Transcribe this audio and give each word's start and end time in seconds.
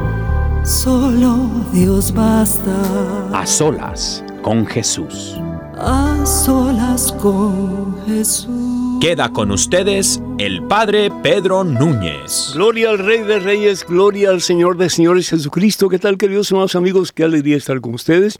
solo 0.65 1.51
Dios 1.73 2.15
basta. 2.15 3.29
A 3.33 3.45
solas 3.45 4.25
con 4.41 4.65
Jesús. 4.67 5.37
A 5.77 6.25
solas 6.25 7.11
con 7.21 7.97
Jesús. 8.07 9.01
Queda 9.01 9.33
con 9.33 9.51
ustedes 9.51 10.23
el 10.39 10.63
Padre 10.63 11.11
Pedro 11.25 11.65
Núñez. 11.65 12.53
Gloria 12.55 12.91
al 12.91 12.99
Rey 12.99 13.25
de 13.25 13.41
Reyes, 13.41 13.85
gloria 13.85 14.31
al 14.31 14.41
Señor 14.41 14.77
de 14.77 14.91
Señores 14.91 15.31
Jesucristo. 15.31 15.89
¿Qué 15.89 15.99
tal, 15.99 16.17
queridos 16.17 16.53
hermanos 16.53 16.77
amigos? 16.77 17.11
Qué 17.11 17.25
alegría 17.25 17.57
estar 17.57 17.81
con 17.81 17.95
ustedes 17.95 18.39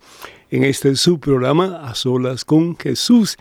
en 0.51 0.63
este 0.63 0.95
su 0.95 1.19
programa 1.19 1.81
A 1.85 1.97
Solas 1.97 2.45
con 2.45 2.77
Jesús. 2.77 3.37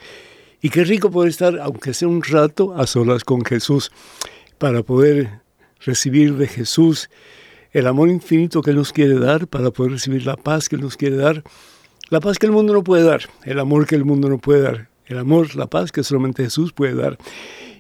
Y 0.63 0.71
qué 0.71 0.83
rico 0.83 1.11
poder 1.11 1.29
estar, 1.29 1.59
aunque 1.59 1.93
sea 1.93 2.07
un 2.07 2.23
rato, 2.23 2.73
a 2.73 2.87
solas 2.87 3.23
con 3.23 3.45
Jesús, 3.45 3.91
para 4.57 4.81
poder 4.81 5.42
recibir 5.85 6.35
de 6.35 6.47
Jesús 6.47 7.09
el 7.71 7.87
amor 7.87 8.09
infinito 8.09 8.61
que 8.61 8.71
Él 8.71 8.77
nos 8.77 8.93
quiere 8.93 9.19
dar, 9.19 9.47
para 9.47 9.71
poder 9.71 9.93
recibir 9.93 10.25
la 10.25 10.35
paz 10.35 10.69
que 10.69 10.75
Él 10.75 10.81
nos 10.81 10.95
quiere 10.95 11.15
dar, 11.15 11.43
la 12.09 12.19
paz 12.19 12.37
que 12.37 12.45
el 12.45 12.51
mundo 12.51 12.73
no 12.73 12.83
puede 12.83 13.03
dar, 13.03 13.21
el 13.43 13.59
amor 13.59 13.87
que 13.87 13.95
el 13.95 14.05
mundo 14.05 14.29
no 14.29 14.37
puede 14.37 14.61
dar, 14.61 14.89
el 15.07 15.17
amor, 15.17 15.55
la 15.55 15.67
paz 15.67 15.91
que 15.91 16.03
solamente 16.03 16.43
Jesús 16.43 16.71
puede 16.71 16.93
dar. 16.93 17.17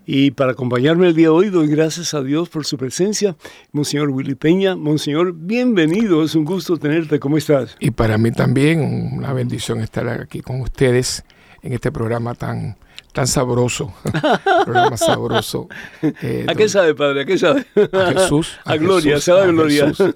Y 0.05 0.31
para 0.31 0.51
acompañarme 0.51 1.07
el 1.07 1.15
día 1.15 1.27
de 1.27 1.29
hoy, 1.29 1.49
doy 1.49 1.67
gracias 1.67 2.13
a 2.13 2.21
Dios 2.21 2.49
por 2.49 2.65
su 2.65 2.77
presencia. 2.77 3.37
Monseñor 3.71 4.09
Willy 4.09 4.35
Peña, 4.35 4.75
Monseñor, 4.75 5.33
bienvenido, 5.33 6.23
es 6.23 6.35
un 6.35 6.43
gusto 6.43 6.77
tenerte, 6.77 7.19
¿cómo 7.19 7.37
estás? 7.37 7.77
Y 7.79 7.91
para 7.91 8.17
mí 8.17 8.31
también 8.31 8.81
una 9.13 9.31
bendición 9.31 9.79
estar 9.79 10.07
aquí 10.09 10.41
con 10.41 10.59
ustedes 10.59 11.23
en 11.61 11.71
este 11.71 11.91
programa 11.91 12.35
tan, 12.35 12.75
tan 13.13 13.27
sabroso, 13.27 13.93
programa 14.65 14.97
sabroso. 14.97 15.69
eh, 16.01 16.45
¿A 16.49 16.55
qué 16.55 16.67
sabe, 16.67 16.93
Padre? 16.95 17.21
¿A 17.21 17.25
qué 17.25 17.37
sabe? 17.37 17.65
A 17.93 18.11
Jesús. 18.11 18.57
A, 18.65 18.73
a 18.73 18.77
Gloria, 18.77 19.13
Jesús, 19.15 19.23
sabe 19.25 19.41
a 19.43 19.45
Gloria. 19.47 19.87
Jesús, 19.87 20.11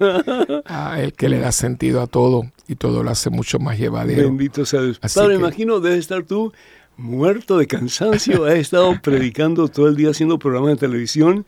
a 0.66 1.00
el 1.00 1.12
que 1.14 1.28
le 1.28 1.38
da 1.38 1.52
sentido 1.52 2.02
a 2.02 2.06
todo 2.06 2.42
y 2.66 2.74
todo 2.74 3.02
lo 3.02 3.10
hace 3.10 3.30
mucho 3.30 3.58
más 3.58 3.78
llevadero. 3.78 4.24
Bendito 4.24 4.66
sea 4.66 4.82
Dios. 4.82 4.98
Así 5.00 5.18
padre, 5.18 5.34
que, 5.34 5.40
imagino, 5.40 5.80
debes 5.80 6.00
estar 6.00 6.24
tú 6.24 6.52
muerto 6.96 7.56
de 7.58 7.66
cansancio, 7.68 8.44
ha 8.44 8.54
estado 8.54 9.00
predicando 9.00 9.68
todo 9.68 9.88
el 9.88 9.96
día 9.96 10.10
haciendo 10.10 10.38
programas 10.38 10.70
de 10.72 10.76
televisión. 10.76 11.46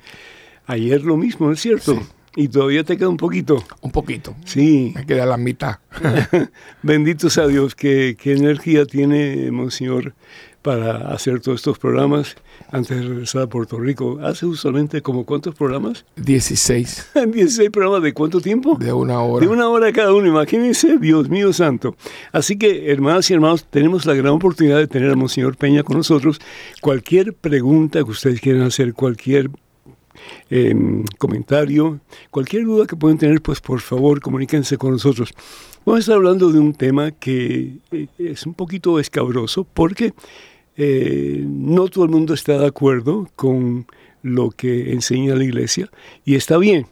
Ayer 0.67 1.03
lo 1.03 1.17
mismo, 1.17 1.49
¿no 1.49 1.55
es 1.55 1.61
cierto? 1.61 1.95
Sí. 1.95 2.01
Y 2.37 2.47
todavía 2.47 2.85
te 2.85 2.97
queda 2.97 3.09
un 3.09 3.17
poquito. 3.17 3.65
Un 3.81 3.91
poquito. 3.91 4.37
Sí. 4.45 4.93
Me 4.95 5.05
queda 5.05 5.27
la 5.27 5.37
mitad. 5.37 5.79
Bendito 6.81 7.29
sea 7.29 7.49
Dios. 7.49 7.75
¿Qué, 7.75 8.17
qué 8.17 8.35
energía 8.35 8.87
tiene, 8.87 9.51
Monseñor, 9.51 10.15
para 10.63 11.13
hacer 11.13 11.41
todos 11.41 11.61
estos 11.61 11.79
programas 11.79 12.37
antes 12.71 13.01
de 13.01 13.09
regresar 13.09 13.43
a 13.43 13.47
Puerto 13.47 13.79
Rico? 13.79 14.19
¿Hace 14.23 14.47
usualmente 14.47 15.03
como 15.03 15.25
cuántos 15.25 15.55
programas? 15.55 16.05
16. 16.17 17.13
16 17.27 17.71
programas 17.73 18.03
de 18.03 18.13
cuánto 18.13 18.41
tiempo? 18.41 18.77
De 18.79 18.93
una 18.93 19.21
hora. 19.21 19.47
De 19.47 19.53
una 19.53 19.69
hora 19.69 19.93
cada 19.93 20.13
uno, 20.13 20.27
imagínense, 20.27 20.99
Dios 20.99 21.29
mío 21.29 21.53
santo. 21.53 21.97
Así 22.33 22.59
que, 22.59 22.91
hermanas 22.91 23.31
y 23.31 23.35
hermanos, 23.35 23.65
tenemos 23.69 24.07
la 24.07 24.15
gran 24.15 24.33
oportunidad 24.33 24.79
de 24.79 24.87
tener 24.87 25.11
a 25.11 25.17
Monseñor 25.17 25.57
Peña 25.57 25.83
con 25.83 25.97
nosotros. 25.97 26.41
Cualquier 26.81 27.35
pregunta 27.35 28.03
que 28.05 28.11
ustedes 28.11 28.41
quieran 28.41 28.63
hacer, 28.63 28.95
cualquier 28.95 29.51
eh, 30.51 30.75
comentario, 31.19 32.01
cualquier 32.31 32.65
duda 32.65 32.87
que 32.87 32.97
puedan 32.97 33.19
tener, 33.19 33.41
pues 33.41 33.61
por 33.61 33.81
favor 33.81 34.21
comuníquense 34.21 34.77
con 34.77 34.93
nosotros. 34.93 35.33
Vamos 35.85 35.99
a 35.99 36.01
estar 36.01 36.17
hablando 36.17 36.51
de 36.53 36.59
un 36.59 36.75
tema 36.75 37.11
que 37.11 37.79
eh, 37.91 38.07
es 38.19 38.45
un 38.45 38.55
poquito 38.55 38.99
escabroso 38.99 39.65
porque 39.65 40.13
eh, 40.77 41.45
no 41.47 41.89
todo 41.89 42.05
el 42.05 42.11
mundo 42.11 42.35
está 42.35 42.59
de 42.59 42.67
acuerdo 42.67 43.29
con 43.37 43.87
lo 44.23 44.51
que 44.51 44.93
enseña 44.93 45.35
la 45.35 45.45
iglesia 45.45 45.91
y 46.25 46.35
está 46.35 46.59
bien. 46.59 46.87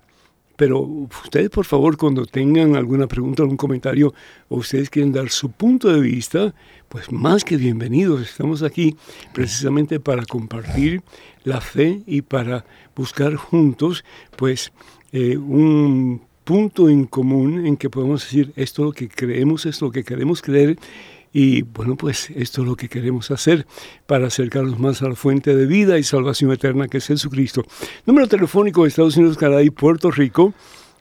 Pero 0.57 0.81
ustedes, 0.81 1.51
por 1.51 1.65
favor, 1.65 1.97
cuando 1.97 2.27
tengan 2.27 2.75
alguna 2.75 3.07
pregunta, 3.07 3.45
algún 3.45 3.57
comentario, 3.57 4.13
o 4.49 4.57
ustedes 4.57 4.91
quieren 4.91 5.13
dar 5.13 5.31
su 5.31 5.53
punto 5.53 5.87
de 5.87 6.01
vista, 6.01 6.53
pues 6.89 7.13
más 7.13 7.45
que 7.45 7.57
bienvenidos. 7.57 8.23
Estamos 8.23 8.65
aquí 8.65 8.97
precisamente 9.33 10.01
para 10.01 10.25
compartir 10.27 11.03
la 11.45 11.61
fe 11.61 12.03
y 12.07 12.23
para 12.23 12.65
buscar 12.97 13.37
juntos, 13.37 14.05
pues, 14.37 14.73
eh, 15.13 15.37
un 15.37 16.23
punto 16.43 16.89
en 16.89 17.05
común 17.05 17.65
en 17.65 17.77
que 17.77 17.89
podemos 17.89 18.25
decir 18.25 18.53
esto 18.57 18.83
es 18.83 18.87
lo 18.87 18.93
que 18.93 19.09
creemos, 19.09 19.65
esto 19.65 19.69
es 19.69 19.89
lo 19.89 19.93
que 19.93 20.03
queremos 20.03 20.43
creer 20.43 20.77
y 21.33 21.63
bueno, 21.63 21.97
pues 21.97 22.31
esto 22.31 22.63
es 22.63 22.69
lo 22.69 22.77
que 22.77 22.89
queremos 22.89 23.31
hacer 23.31 23.67
para 24.07 24.27
acercarnos 24.29 24.79
más 24.79 25.03
a 25.03 25.09
la 25.09 25.15
fuente 25.15 25.55
de 25.55 25.67
vida 25.67 25.99
y 25.99 26.03
salvación 26.03 26.53
eterna 26.53 26.89
que 26.89 26.99
es 26.99 27.07
Jesucristo. 27.07 27.65
Número 28.07 28.27
telefónico 28.29 28.83
de 28.83 28.89
Estados 28.89 29.17
Unidos, 29.17 29.37
Canadá 29.37 29.63
y 29.63 29.71
Puerto 29.71 30.11
Rico 30.11 30.55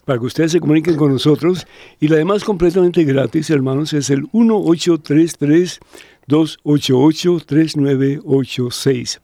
para 0.06 0.20
que 0.20 0.26
ustedes 0.26 0.54
se 0.54 0.62
comuniquen 0.62 0.96
con 0.96 1.12
nosotros 1.12 1.68
y 2.00 2.08
la 2.08 2.16
demás 2.16 2.44
completamente 2.46 3.04
gratis, 3.04 3.50
hermanos, 3.50 3.92
es 3.94 4.10
el 4.10 4.22
1833 4.32 5.80
288 6.28 7.42
3986. 7.46 9.20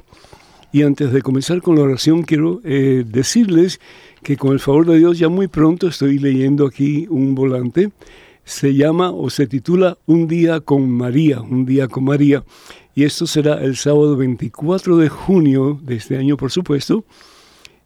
Y 0.72 0.82
antes 0.82 1.12
de 1.12 1.22
comenzar 1.22 1.62
con 1.62 1.76
la 1.76 1.82
oración, 1.82 2.24
quiero 2.24 2.60
eh, 2.64 3.04
decirles 3.06 3.80
que 4.22 4.36
con 4.36 4.52
el 4.52 4.60
favor 4.60 4.84
de 4.84 4.98
Dios 4.98 5.18
ya 5.18 5.28
muy 5.28 5.46
pronto 5.46 5.86
estoy 5.86 6.18
leyendo 6.18 6.66
aquí 6.66 7.06
un 7.08 7.34
volante 7.34 7.90
se 8.44 8.74
llama 8.74 9.10
o 9.10 9.30
se 9.30 9.46
titula 9.46 9.96
Un 10.06 10.28
día 10.28 10.60
con 10.60 10.90
María, 10.90 11.40
un 11.40 11.64
día 11.66 11.88
con 11.88 12.04
María. 12.04 12.44
Y 12.94 13.02
esto 13.04 13.26
será 13.26 13.62
el 13.62 13.76
sábado 13.76 14.16
24 14.16 14.98
de 14.98 15.08
junio 15.08 15.80
de 15.82 15.96
este 15.96 16.16
año, 16.16 16.36
por 16.36 16.52
supuesto, 16.52 17.04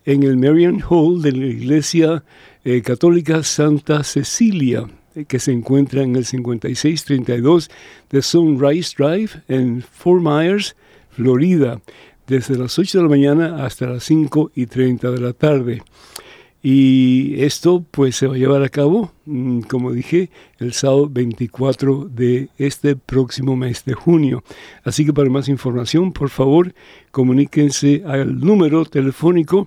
en 0.05 0.23
el 0.23 0.37
Marian 0.37 0.83
Hall 0.89 1.23
de 1.23 1.33
la 1.33 1.47
Iglesia 1.47 2.23
eh, 2.65 2.83
Católica 2.83 3.43
Santa 3.43 4.05
Cecilia, 4.05 4.87
que 5.27 5.39
se 5.39 5.53
encuentra 5.53 6.03
en 6.03 6.17
el 6.17 6.25
5632 6.25 7.71
de 8.11 8.23
Sunrise 8.23 8.95
Drive 8.97 9.31
en 9.49 9.83
Fort 9.83 10.23
Myers, 10.23 10.77
Florida, 11.11 11.81
desde 12.27 12.57
las 12.57 12.79
8 12.79 12.99
de 12.99 13.05
la 13.05 13.11
mañana 13.11 13.65
hasta 13.65 13.87
las 13.87 14.05
5 14.05 14.53
y 14.55 14.67
30 14.67 15.11
de 15.11 15.21
la 15.21 15.33
tarde. 15.33 15.83
Y 16.63 17.43
esto 17.43 17.85
pues 17.91 18.17
se 18.17 18.27
va 18.27 18.35
a 18.35 18.39
llevar 18.39 18.63
a 18.63 18.69
cabo, 18.69 19.13
mm, 19.25 19.61
como 19.61 19.93
dije, 19.93 20.29
el 20.59 20.75
sábado 20.75 21.09
24 21.09 22.07
de 22.11 22.51
este 22.59 22.97
próximo 22.97 23.57
mes 23.57 23.85
de 23.87 23.95
junio. 23.95 24.45
Así 24.85 25.07
que 25.07 25.13
para 25.13 25.31
más 25.31 25.49
información, 25.49 26.13
por 26.13 26.29
favor, 26.29 26.75
comuníquense 27.11 28.03
al 28.07 28.39
número 28.39 28.85
telefónico 28.85 29.67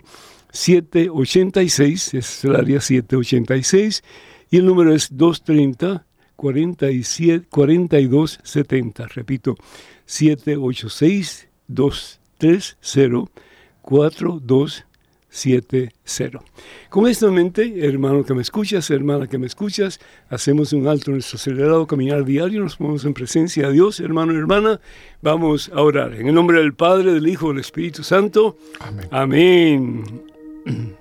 786, 0.51 2.13
es 2.13 2.46
el 2.46 2.56
área 2.56 2.80
786, 2.80 4.04
y 4.53 4.57
el 4.57 4.67
número 4.67 4.94
es 4.94 5.07
230 5.09 6.05
47 6.35 7.47
4270. 7.50 9.07
Repito, 9.07 9.55
786 10.05 11.50
230 11.67 13.31
4270. 13.81 14.94
7-0. 15.33 16.44
Con 16.91 17.07
esto 17.07 17.27
en 17.27 17.33
mente, 17.33 17.88
hermano 17.88 18.23
que 18.23 18.35
me 18.35 18.44
escuchas, 18.44 18.91
hermana 18.91 19.25
que 19.25 19.39
me 19.39 19.47
escuchas, 19.47 20.00
hacemos 20.29 20.73
un 20.73 20.88
alto 20.88 21.09
en 21.09 21.15
nuestro 21.15 21.38
acelerado 21.38 21.88
caminar 21.88 22.23
diario, 22.23 22.61
nos 22.61 22.75
ponemos 22.75 23.03
en 23.05 23.15
presencia 23.15 23.65
de 23.65 23.73
Dios, 23.73 24.00
hermano 24.00 24.33
y 24.33 24.38
hermana, 24.38 24.79
vamos 25.23 25.71
a 25.73 25.81
orar. 25.81 26.13
En 26.13 26.27
el 26.27 26.35
nombre 26.35 26.59
del 26.59 26.75
Padre, 26.75 27.13
del 27.13 27.27
Hijo, 27.27 27.47
del 27.47 27.61
Espíritu 27.61 28.03
Santo. 28.03 28.57
Amén. 28.79 29.07
Amén. 29.09 30.94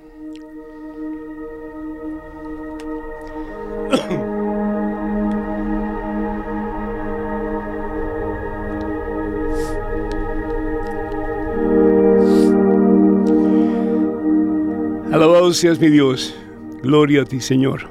Alabado 15.13 15.53
seas 15.53 15.79
mi 15.79 15.89
Dios. 15.89 16.35
Gloria 16.83 17.23
a 17.23 17.25
ti, 17.25 17.41
Señor. 17.41 17.83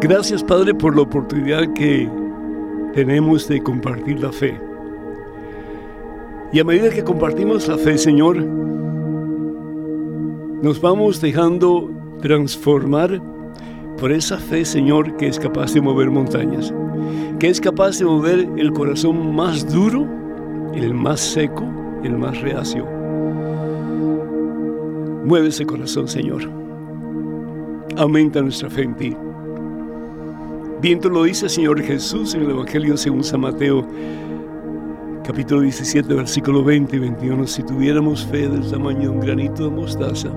Gracias, 0.00 0.42
Padre, 0.42 0.74
por 0.74 0.96
la 0.96 1.02
oportunidad 1.02 1.72
que 1.74 2.08
tenemos 2.94 3.46
de 3.48 3.62
compartir 3.62 4.20
la 4.20 4.32
fe. 4.32 4.58
Y 6.52 6.60
a 6.60 6.64
medida 6.64 6.90
que 6.90 7.02
compartimos 7.02 7.68
la 7.68 7.78
fe, 7.78 7.98
Señor, 7.98 8.42
nos 10.62 10.80
vamos 10.80 11.20
dejando 11.20 11.90
transformar 12.20 13.20
por 14.02 14.10
esa 14.10 14.36
fe, 14.36 14.64
Señor, 14.64 15.16
que 15.16 15.28
es 15.28 15.38
capaz 15.38 15.74
de 15.74 15.80
mover 15.80 16.10
montañas, 16.10 16.74
que 17.38 17.48
es 17.48 17.60
capaz 17.60 18.00
de 18.00 18.04
mover 18.04 18.48
el 18.56 18.72
corazón 18.72 19.32
más 19.32 19.72
duro, 19.72 20.08
el 20.74 20.92
más 20.92 21.20
seco, 21.20 21.64
el 22.02 22.18
más 22.18 22.40
reacio 22.40 22.84
Mueve 25.24 25.50
ese 25.50 25.64
corazón, 25.64 26.08
Señor. 26.08 26.50
Aumenta 27.96 28.42
nuestra 28.42 28.68
fe 28.68 28.82
en 28.82 28.96
ti. 28.96 29.16
Viento 30.80 31.08
lo 31.08 31.22
dice 31.22 31.48
Señor 31.48 31.80
Jesús 31.80 32.34
en 32.34 32.42
el 32.42 32.50
Evangelio 32.50 32.96
según 32.96 33.22
San 33.22 33.42
Mateo, 33.42 33.86
capítulo 35.24 35.60
17, 35.60 36.12
versículo 36.12 36.64
20 36.64 36.96
y 36.96 36.98
21. 36.98 37.46
Si 37.46 37.62
tuviéramos 37.62 38.26
fe 38.26 38.48
del 38.48 38.68
tamaño 38.68 39.02
de 39.02 39.08
un 39.10 39.20
granito 39.20 39.70
de 39.70 39.70
mostaza, 39.70 40.30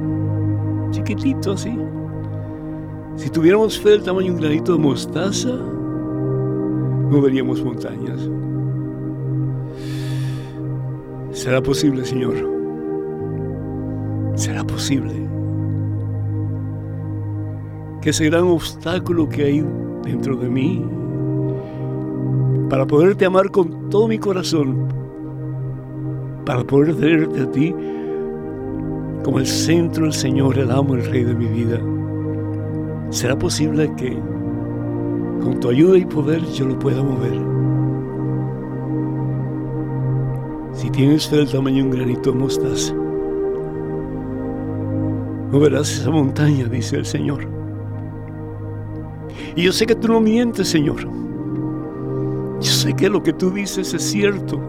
chiquitito 0.91 1.53
así. 1.53 1.75
Si 3.15 3.29
tuviéramos 3.29 3.79
fe 3.79 3.91
del 3.91 4.03
tamaño 4.03 4.27
de 4.27 4.31
un 4.31 4.39
granito 4.39 4.73
de 4.73 4.79
mostaza, 4.79 5.55
moveríamos 7.09 7.63
montañas. 7.63 8.19
¿Será 11.31 11.61
posible, 11.61 12.05
Señor? 12.05 12.55
será 14.35 14.63
posible 14.63 15.13
que 18.01 18.09
ese 18.09 18.25
gran 18.25 18.43
obstáculo 18.43 19.27
que 19.27 19.43
hay 19.43 19.65
dentro 20.03 20.35
de 20.35 20.49
mí 20.49 20.85
para 22.69 22.85
poderte 22.85 23.25
amar 23.25 23.49
con 23.49 23.89
todo 23.89 24.07
mi 24.07 24.19
corazón, 24.19 24.87
para 26.45 26.63
poder 26.63 26.95
tenerte 26.95 27.41
a 27.41 27.51
ti 27.51 27.73
como 29.23 29.39
el 29.39 29.47
centro, 29.47 30.05
el 30.05 30.13
Señor, 30.13 30.59
el 30.59 30.69
amo, 30.69 30.95
el 30.95 31.05
Rey 31.05 31.23
de 31.23 31.33
mi 31.33 31.47
vida. 31.47 31.79
¿Será 33.15 33.39
posible 33.39 33.89
que 33.95 34.19
con 35.41 35.57
tu 35.61 35.69
ayuda 35.69 35.97
y 35.97 36.03
poder 36.03 36.43
yo 36.47 36.65
lo 36.65 36.77
pueda 36.77 37.01
mover? 37.01 37.31
Si 40.73 40.89
tienes 40.89 41.25
fe 41.25 41.37
del 41.37 41.49
tamaño 41.49 41.77
de 41.77 41.83
un 41.83 41.91
granito 41.91 42.33
de 42.33 42.37
mostaza, 42.37 42.93
verás 45.53 45.97
esa 45.97 46.11
montaña, 46.11 46.65
dice 46.65 46.97
el 46.97 47.05
Señor. 47.05 47.47
Y 49.55 49.63
yo 49.63 49.71
sé 49.71 49.85
que 49.85 49.95
tú 49.95 50.09
no 50.09 50.19
mientes, 50.19 50.67
Señor. 50.67 51.07
Yo 52.59 52.69
sé 52.69 52.93
que 52.93 53.09
lo 53.09 53.23
que 53.23 53.31
tú 53.31 53.49
dices 53.49 53.93
es 53.93 54.03
cierto. 54.03 54.59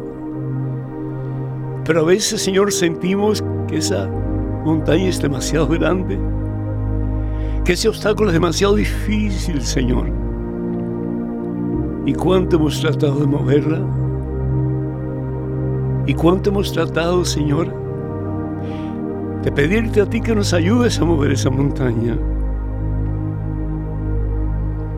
Pero 1.85 2.03
a 2.03 2.05
veces, 2.05 2.43
Señor, 2.43 2.71
sentimos 2.73 3.43
que 3.67 3.79
esa 3.79 4.07
montaña 4.65 5.09
es 5.09 5.21
demasiado 5.21 5.67
grande, 5.67 6.17
que 7.67 7.73
ese 7.73 7.89
obstáculo 7.89 8.31
es 8.31 8.35
demasiado 8.35 8.77
difícil, 8.77 9.61
Señor. 9.61 10.09
¿Y 12.07 12.15
cuánto 12.15 12.57
hemos 12.57 12.81
tratado 12.81 13.19
de 13.19 13.27
moverla? 13.27 13.81
¿Y 16.07 16.15
cuánto 16.15 16.51
hemos 16.51 16.73
tratado, 16.73 17.25
Señor, 17.25 17.75
de 19.43 19.51
pedirte 19.51 20.01
a 20.01 20.07
ti 20.07 20.21
que 20.21 20.35
nos 20.35 20.53
ayudes 20.53 21.01
a 21.01 21.05
mover 21.05 21.33
esa 21.33 21.51
montaña. 21.51 22.17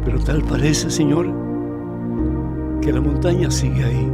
Pero 0.04 0.18
tal 0.20 0.42
parece, 0.42 0.90
Señor, 0.90 1.26
que 2.82 2.92
la 2.92 3.00
montaña 3.00 3.50
sigue 3.50 3.84
ahí. 3.84 4.12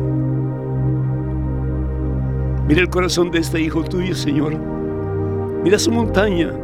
Mira 2.69 2.81
el 2.81 2.89
corazón 2.89 3.33
de 3.33 3.41
este 3.41 3.61
hijo 3.61 3.83
tuyo, 3.83 4.15
Señor. 4.15 4.57
Mira 5.63 5.79
su 5.79 5.91
montaña. 5.91 6.64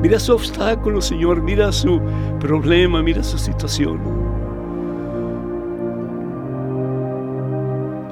Mira 0.00 0.18
su 0.18 0.32
obstáculo, 0.32 1.00
Señor. 1.00 1.42
Mira 1.42 1.70
su 1.72 2.00
problema, 2.38 3.02
mira 3.02 3.22
su 3.22 3.38
situación. 3.38 4.00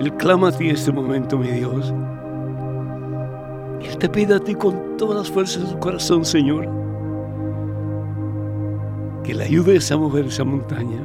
Él 0.00 0.12
clama 0.14 0.48
a 0.48 0.52
ti 0.52 0.68
en 0.68 0.76
este 0.76 0.92
momento, 0.92 1.38
mi 1.38 1.48
Dios. 1.48 1.92
Él 3.82 3.98
te 3.98 4.08
pide 4.08 4.34
a 4.34 4.40
ti 4.40 4.54
con 4.54 4.96
todas 4.96 5.16
las 5.16 5.30
fuerzas 5.30 5.62
de 5.64 5.70
su 5.70 5.78
corazón, 5.78 6.24
Señor, 6.24 6.68
que 9.24 9.34
le 9.34 9.44
ayudes 9.44 9.90
a 9.90 9.96
mover 9.96 10.26
esa 10.26 10.44
montaña. 10.44 11.00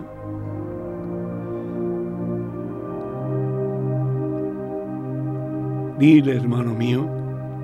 Dile, 5.97 6.35
hermano 6.35 6.73
mío, 6.73 7.07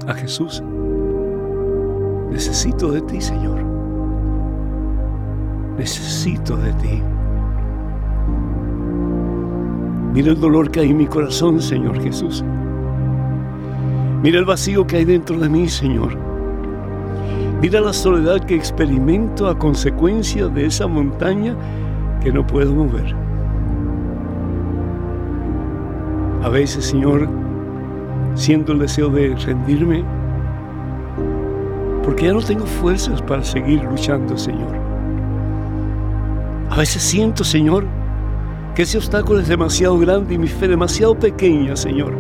a 0.08 0.14
Jesús, 0.14 0.64
necesito 2.32 2.92
de 2.92 3.02
ti, 3.02 3.22
Señor. 3.22 3.64
Necesito 5.78 6.58
de 6.58 6.74
ti. 6.74 7.02
Mira 10.14 10.32
el 10.32 10.40
dolor 10.40 10.70
que 10.72 10.82
hay 10.82 10.90
en 10.90 10.98
mi 10.98 11.08
corazón, 11.08 11.62
Señor 11.62 12.02
Jesús. 12.02 12.44
Mira 14.22 14.40
el 14.40 14.46
vacío 14.46 14.86
que 14.86 14.98
hay 14.98 15.06
dentro 15.06 15.38
de 15.40 15.48
mí, 15.48 15.70
Señor. 15.70 16.18
Mira 17.62 17.80
la 17.80 17.94
soledad 17.94 18.44
que 18.46 18.56
experimento 18.56 19.48
a 19.48 19.58
consecuencia 19.58 20.48
de 20.48 20.66
esa 20.66 20.88
montaña 20.88 21.56
que 22.22 22.32
no 22.32 22.46
puedo 22.46 22.74
mover. 22.74 23.16
A 26.44 26.50
veces, 26.50 26.86
Señor, 26.86 27.30
siento 28.36 28.72
el 28.72 28.80
deseo 28.80 29.10
de 29.10 29.36
rendirme 29.36 30.04
porque 32.10 32.26
ya 32.26 32.34
no 32.34 32.42
tengo 32.42 32.66
fuerzas 32.66 33.22
para 33.22 33.44
seguir 33.44 33.84
luchando, 33.84 34.36
Señor. 34.36 34.76
A 36.72 36.78
veces 36.78 37.04
siento, 37.04 37.44
Señor, 37.44 37.86
que 38.74 38.82
ese 38.82 38.98
obstáculo 38.98 39.42
es 39.42 39.48
demasiado 39.48 39.96
grande 40.00 40.34
y 40.34 40.40
mi 40.40 40.48
fe 40.48 40.68
demasiado 40.68 41.14
pequeña, 41.14 41.76
Señor 41.76 42.16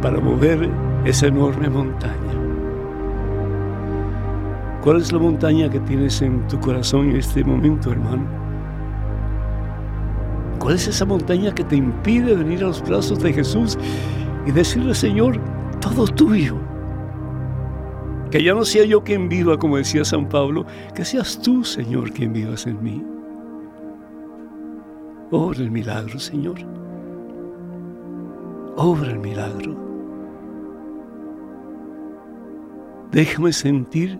para 0.00 0.20
mover 0.20 0.68
esa 1.04 1.26
enorme 1.26 1.68
montaña. 1.68 2.14
¿Cuál 4.80 4.98
es 4.98 5.12
la 5.12 5.18
montaña 5.18 5.68
que 5.68 5.80
tienes 5.80 6.22
en 6.22 6.46
tu 6.46 6.60
corazón 6.60 7.10
en 7.10 7.16
este 7.16 7.42
momento, 7.42 7.90
hermano? 7.90 8.22
¿Cuál 10.60 10.76
es 10.76 10.86
esa 10.86 11.04
montaña 11.04 11.52
que 11.52 11.64
te 11.64 11.74
impide 11.74 12.36
venir 12.36 12.62
a 12.62 12.68
los 12.68 12.80
brazos 12.80 13.18
de 13.18 13.32
Jesús 13.32 13.76
y 14.46 14.52
decirle, 14.52 14.94
Señor, 14.94 15.40
todo 15.80 16.04
tuyo? 16.06 16.71
Que 18.32 18.42
ya 18.42 18.54
no 18.54 18.64
sea 18.64 18.86
yo 18.86 19.04
quien 19.04 19.28
viva, 19.28 19.58
como 19.58 19.76
decía 19.76 20.06
San 20.06 20.26
Pablo, 20.26 20.64
que 20.94 21.04
seas 21.04 21.38
tú, 21.42 21.62
Señor, 21.64 22.12
quien 22.12 22.32
vivas 22.32 22.66
en 22.66 22.82
mí. 22.82 23.04
Obra 25.30 25.58
el 25.58 25.70
milagro, 25.70 26.18
Señor. 26.18 26.56
Obra 28.74 29.10
el 29.10 29.18
milagro. 29.18 29.76
Déjame 33.10 33.52
sentir 33.52 34.18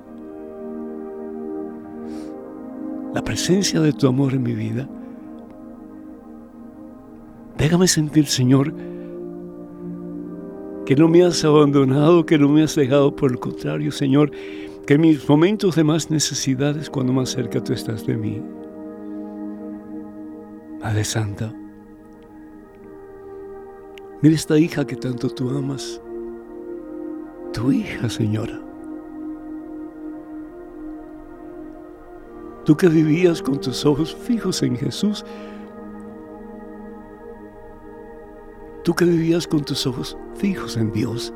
la 3.14 3.24
presencia 3.24 3.80
de 3.80 3.94
tu 3.94 4.08
amor 4.08 4.34
en 4.34 4.42
mi 4.42 4.54
vida. 4.54 4.86
Déjame 7.56 7.88
sentir, 7.88 8.26
Señor, 8.26 8.74
que 10.86 10.96
no 10.96 11.08
me 11.08 11.24
has 11.24 11.44
abandonado, 11.44 12.26
que 12.26 12.38
no 12.38 12.48
me 12.48 12.62
has 12.62 12.74
dejado, 12.74 13.14
por 13.14 13.30
el 13.30 13.38
contrario, 13.38 13.92
Señor, 13.92 14.30
que 14.86 14.94
en 14.94 15.00
mis 15.00 15.28
momentos 15.28 15.76
de 15.76 15.84
más 15.84 16.10
necesidades, 16.10 16.90
cuando 16.90 17.12
más 17.12 17.30
cerca 17.30 17.62
tú 17.62 17.72
estás 17.72 18.04
de 18.06 18.16
mí. 18.16 18.42
Madre 20.80 21.04
Santa, 21.04 21.54
mira 24.20 24.34
esta 24.34 24.58
hija 24.58 24.84
que 24.84 24.96
tanto 24.96 25.30
tú 25.30 25.50
amas, 25.50 26.00
tu 27.52 27.70
hija, 27.70 28.08
Señora. 28.08 28.60
Tú 32.64 32.76
que 32.76 32.88
vivías 32.88 33.42
con 33.42 33.60
tus 33.60 33.84
ojos 33.84 34.14
fijos 34.14 34.62
en 34.62 34.76
Jesús, 34.76 35.24
tú 38.84 38.94
que 38.94 39.04
vivías 39.04 39.46
con 39.46 39.64
tus 39.64 39.86
ojos 39.86 40.16
fijos 40.36 40.76
en 40.76 40.92
Dios, 40.92 41.32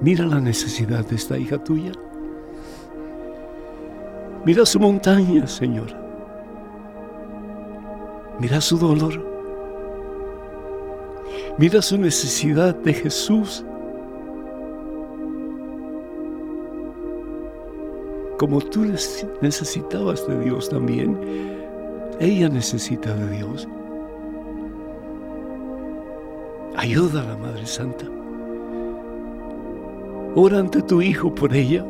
mira 0.00 0.26
la 0.26 0.40
necesidad 0.40 1.06
de 1.06 1.16
esta 1.16 1.38
hija 1.38 1.62
tuya. 1.62 1.92
Mira 4.44 4.64
su 4.64 4.78
montaña, 4.78 5.46
Señor. 5.46 5.88
Mira 8.40 8.60
su 8.60 8.78
dolor. 8.78 9.26
Mira 11.58 11.82
su 11.82 11.98
necesidad 11.98 12.74
de 12.76 12.94
Jesús. 12.94 13.64
Como 18.38 18.60
tú 18.60 18.86
necesitabas 19.42 20.26
de 20.28 20.38
Dios 20.44 20.68
también, 20.68 21.18
ella 22.20 22.48
necesita 22.48 23.12
de 23.14 23.36
Dios. 23.36 23.68
Ayuda 26.78 27.22
a 27.22 27.24
la 27.24 27.36
Madre 27.36 27.66
Santa. 27.66 28.04
Ora 30.36 30.60
ante 30.60 30.80
tu 30.80 31.02
Hijo 31.02 31.34
por 31.34 31.52
ella, 31.52 31.84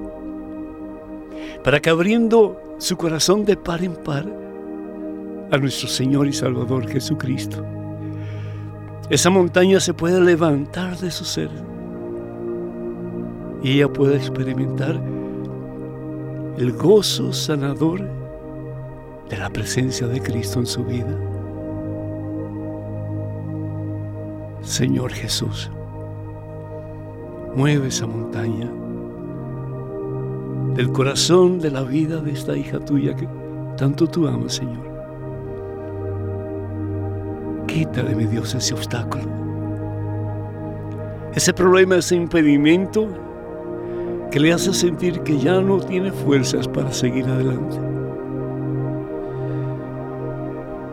para 1.62 1.78
que 1.78 1.90
abriendo 1.90 2.58
su 2.78 2.96
corazón 2.96 3.44
de 3.44 3.58
par 3.58 3.84
en 3.84 3.92
par 3.96 4.24
a 5.50 5.58
nuestro 5.58 5.88
Señor 5.88 6.26
y 6.26 6.32
Salvador 6.32 6.88
Jesucristo, 6.88 7.62
esa 9.10 9.28
montaña 9.28 9.78
se 9.78 9.92
pueda 9.92 10.20
levantar 10.20 10.96
de 10.96 11.10
su 11.10 11.26
ser 11.26 11.50
y 13.62 13.72
ella 13.72 13.92
pueda 13.92 14.16
experimentar 14.16 14.98
el 16.56 16.72
gozo 16.72 17.34
sanador 17.34 18.08
de 19.28 19.36
la 19.36 19.50
presencia 19.50 20.06
de 20.06 20.22
Cristo 20.22 20.60
en 20.60 20.66
su 20.66 20.82
vida. 20.82 21.37
Señor 24.68 25.12
Jesús, 25.12 25.70
mueve 27.56 27.88
esa 27.88 28.06
montaña 28.06 28.70
del 30.74 30.92
corazón 30.92 31.58
de 31.58 31.70
la 31.70 31.82
vida 31.84 32.20
de 32.20 32.32
esta 32.32 32.54
hija 32.54 32.78
tuya 32.78 33.16
que 33.16 33.26
tanto 33.78 34.06
tú 34.06 34.28
amas, 34.28 34.56
Señor. 34.56 34.86
Quítale, 37.66 38.14
mi 38.14 38.26
Dios, 38.26 38.54
ese 38.54 38.74
obstáculo, 38.74 39.24
ese 41.34 41.54
problema, 41.54 41.96
ese 41.96 42.16
impedimento 42.16 43.08
que 44.30 44.38
le 44.38 44.52
hace 44.52 44.74
sentir 44.74 45.22
que 45.22 45.38
ya 45.38 45.62
no 45.62 45.80
tiene 45.80 46.12
fuerzas 46.12 46.68
para 46.68 46.92
seguir 46.92 47.24
adelante. 47.24 47.78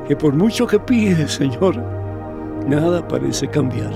Que 0.07 0.15
por 0.15 0.33
mucho 0.33 0.65
que 0.65 0.79
pide, 0.79 1.27
Señor, 1.27 1.94
nada 2.67 3.07
parece 3.07 3.47
cambiar. 3.47 3.91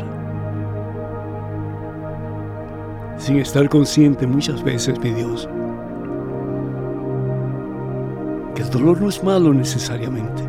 Sin 3.18 3.38
estar 3.38 3.68
consciente 3.68 4.26
muchas 4.26 4.64
veces, 4.64 5.00
mi 5.00 5.12
Dios, 5.12 5.50
que 8.56 8.62
el 8.62 8.70
dolor 8.70 9.02
no 9.02 9.10
es 9.10 9.24
malo 9.24 9.54
necesariamente. 9.54 10.44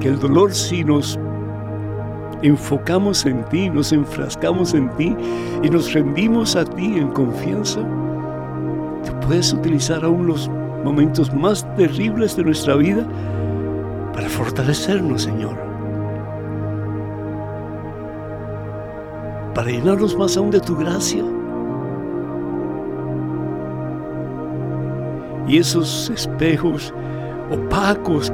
Que 0.00 0.08
el 0.08 0.18
dolor 0.18 0.52
si 0.52 0.84
nos 0.84 1.18
enfocamos 2.42 3.24
en 3.24 3.42
ti, 3.44 3.70
nos 3.70 3.92
enfrascamos 3.92 4.74
en 4.74 4.90
ti 4.96 5.16
y 5.62 5.70
nos 5.70 5.92
rendimos 5.92 6.56
a 6.56 6.64
ti 6.64 6.98
en 6.98 7.08
confianza, 7.08 7.80
tú 7.80 9.26
puedes 9.26 9.52
utilizar 9.52 10.04
aún 10.04 10.26
los 10.26 10.50
momentos 10.84 11.32
más 11.32 11.64
terribles 11.76 12.36
de 12.36 12.44
nuestra 12.44 12.74
vida 12.74 13.06
fortalecernos, 14.34 15.22
Señor. 15.22 15.56
Para 19.54 19.70
llenarnos 19.70 20.16
más 20.16 20.36
aún 20.36 20.50
de 20.50 20.60
tu 20.60 20.76
gracia. 20.76 21.24
Y 25.46 25.58
esos 25.58 26.10
espejos 26.10 26.92
opacos 27.50 28.32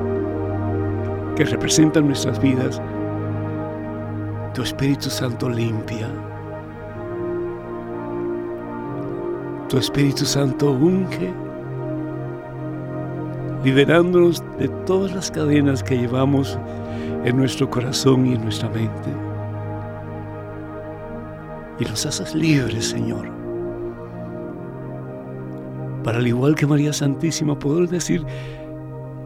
que 1.36 1.44
representan 1.44 2.06
nuestras 2.06 2.40
vidas, 2.40 2.80
tu 4.54 4.62
Espíritu 4.62 5.10
Santo 5.10 5.48
limpia. 5.48 6.08
Tu 9.68 9.78
Espíritu 9.78 10.24
Santo 10.24 10.72
unge, 10.72 11.32
liberándonos 13.64 14.42
de 14.58 14.68
todas 14.86 15.14
las 15.14 15.30
cadenas 15.30 15.82
que 15.82 15.98
llevamos 15.98 16.58
en 17.24 17.36
nuestro 17.36 17.68
corazón 17.68 18.26
y 18.26 18.34
en 18.34 18.42
nuestra 18.42 18.68
mente. 18.70 19.10
Y 21.78 21.84
los 21.84 22.04
haces 22.06 22.34
libres, 22.34 22.86
Señor. 22.86 23.30
Para 26.04 26.18
al 26.18 26.26
igual 26.26 26.54
que 26.54 26.66
María 26.66 26.92
Santísima, 26.92 27.58
poder 27.58 27.88
decir 27.88 28.24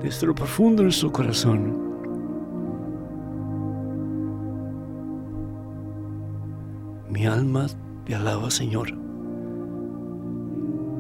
desde 0.03 0.27
lo 0.27 0.35
profundo 0.35 0.79
de 0.79 0.85
nuestro 0.85 1.13
corazón, 1.13 1.85
Mi 7.15 7.27
alma 7.27 7.67
te 8.05 8.15
alaba, 8.17 8.51
Señor, 8.51 8.89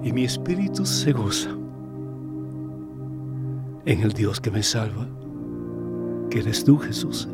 y 0.04 0.12
mi 0.12 0.24
espíritu 0.24 0.86
se 0.86 1.10
goza 1.10 1.50
en 3.86 4.00
el 4.00 4.12
Dios 4.12 4.40
que 4.40 4.50
me 4.50 4.62
salva, 4.62 5.06
que 6.30 6.40
eres 6.40 6.64
tú, 6.64 6.78
Jesús. 6.78 7.28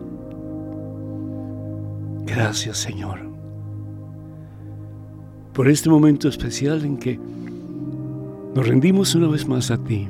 Gracias, 2.26 2.78
Señor, 2.78 3.20
por 5.52 5.68
este 5.68 5.88
momento 5.88 6.28
especial 6.28 6.84
en 6.84 6.96
que 6.96 7.18
nos 8.54 8.66
rendimos 8.66 9.14
una 9.14 9.28
vez 9.28 9.46
más 9.46 9.70
a 9.70 9.78
ti, 9.78 10.08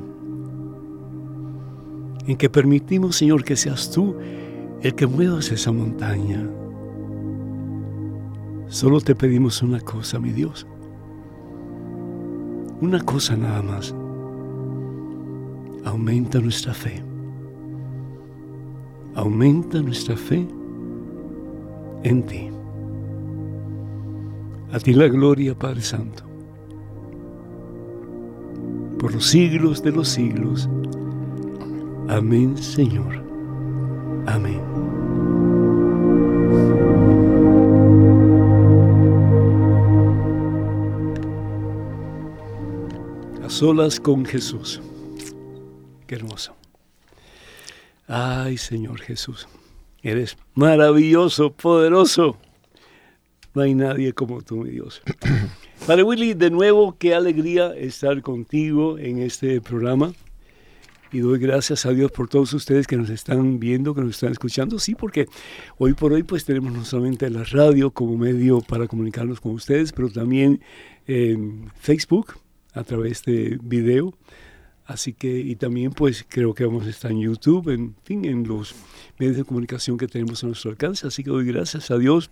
en 2.27 2.37
que 2.37 2.49
permitimos, 2.49 3.15
Señor, 3.15 3.43
que 3.43 3.55
seas 3.55 3.91
tú 3.91 4.15
el 4.81 4.95
que 4.95 5.07
muevas 5.07 5.51
esa 5.51 5.71
montaña 5.71 6.47
Solo 8.71 9.01
te 9.01 9.15
pedimos 9.15 9.61
una 9.61 9.81
cosa, 9.81 10.17
mi 10.17 10.31
Dios. 10.31 10.65
Una 12.79 13.01
cosa 13.01 13.35
nada 13.35 13.61
más 13.61 13.93
aumenta 15.83 16.39
nuestra 16.39 16.73
fe. 16.73 17.03
Aumenta 19.15 19.81
nuestra 19.81 20.15
fe 20.15 20.47
en 22.03 22.23
ti. 22.23 22.49
A 24.71 24.79
ti 24.79 24.93
la 24.93 25.07
gloria, 25.07 25.53
Padre 25.53 25.81
Santo, 25.81 26.23
por 28.97 29.13
los 29.13 29.25
siglos 29.25 29.83
de 29.83 29.91
los 29.91 30.07
siglos. 30.07 30.69
Amén, 32.07 32.57
Señor. 32.57 33.21
Amén. 34.27 34.61
A 43.43 43.49
solas 43.49 43.99
con 43.99 44.23
Jesús. 44.25 44.81
Qué 46.11 46.15
hermoso. 46.15 46.53
Ay, 48.05 48.57
Señor 48.57 48.99
Jesús, 48.99 49.47
eres 50.03 50.35
maravilloso, 50.55 51.53
poderoso. 51.53 52.35
No 53.53 53.61
hay 53.61 53.75
nadie 53.75 54.11
como 54.11 54.41
tú, 54.41 54.57
mi 54.57 54.71
Dios. 54.71 55.01
Padre 55.87 56.03
Willy, 56.03 56.33
de 56.33 56.51
nuevo, 56.51 56.97
qué 56.99 57.15
alegría 57.15 57.73
estar 57.77 58.21
contigo 58.21 58.99
en 58.99 59.19
este 59.19 59.61
programa. 59.61 60.11
Y 61.13 61.19
doy 61.19 61.39
gracias 61.39 61.85
a 61.85 61.91
Dios 61.91 62.11
por 62.11 62.27
todos 62.27 62.51
ustedes 62.51 62.87
que 62.87 62.97
nos 62.97 63.09
están 63.09 63.61
viendo, 63.61 63.95
que 63.95 64.01
nos 64.01 64.15
están 64.15 64.33
escuchando. 64.33 64.79
Sí, 64.79 64.95
porque 64.95 65.27
hoy 65.77 65.93
por 65.93 66.11
hoy 66.11 66.23
pues 66.23 66.43
tenemos 66.43 66.73
no 66.73 66.83
solamente 66.83 67.29
la 67.29 67.45
radio 67.45 67.89
como 67.89 68.17
medio 68.17 68.59
para 68.59 68.85
comunicarnos 68.85 69.39
con 69.39 69.53
ustedes, 69.53 69.93
pero 69.93 70.09
también 70.09 70.61
en 71.07 71.71
Facebook 71.79 72.33
a 72.73 72.83
través 72.83 73.23
de 73.23 73.57
video 73.63 74.13
Así 74.85 75.13
que, 75.13 75.39
y 75.39 75.55
también 75.55 75.91
pues 75.91 76.25
creo 76.27 76.53
que 76.53 76.65
vamos 76.65 76.85
a 76.85 76.89
estar 76.89 77.11
en 77.11 77.21
YouTube, 77.21 77.69
en 77.69 77.95
fin, 78.03 78.25
en 78.25 78.47
los 78.47 78.75
medios 79.17 79.37
de 79.37 79.43
comunicación 79.43 79.97
que 79.97 80.07
tenemos 80.07 80.43
a 80.43 80.47
nuestro 80.47 80.71
alcance. 80.71 81.07
Así 81.07 81.23
que 81.23 81.29
doy 81.29 81.45
gracias 81.45 81.91
a 81.91 81.97
Dios. 81.97 82.29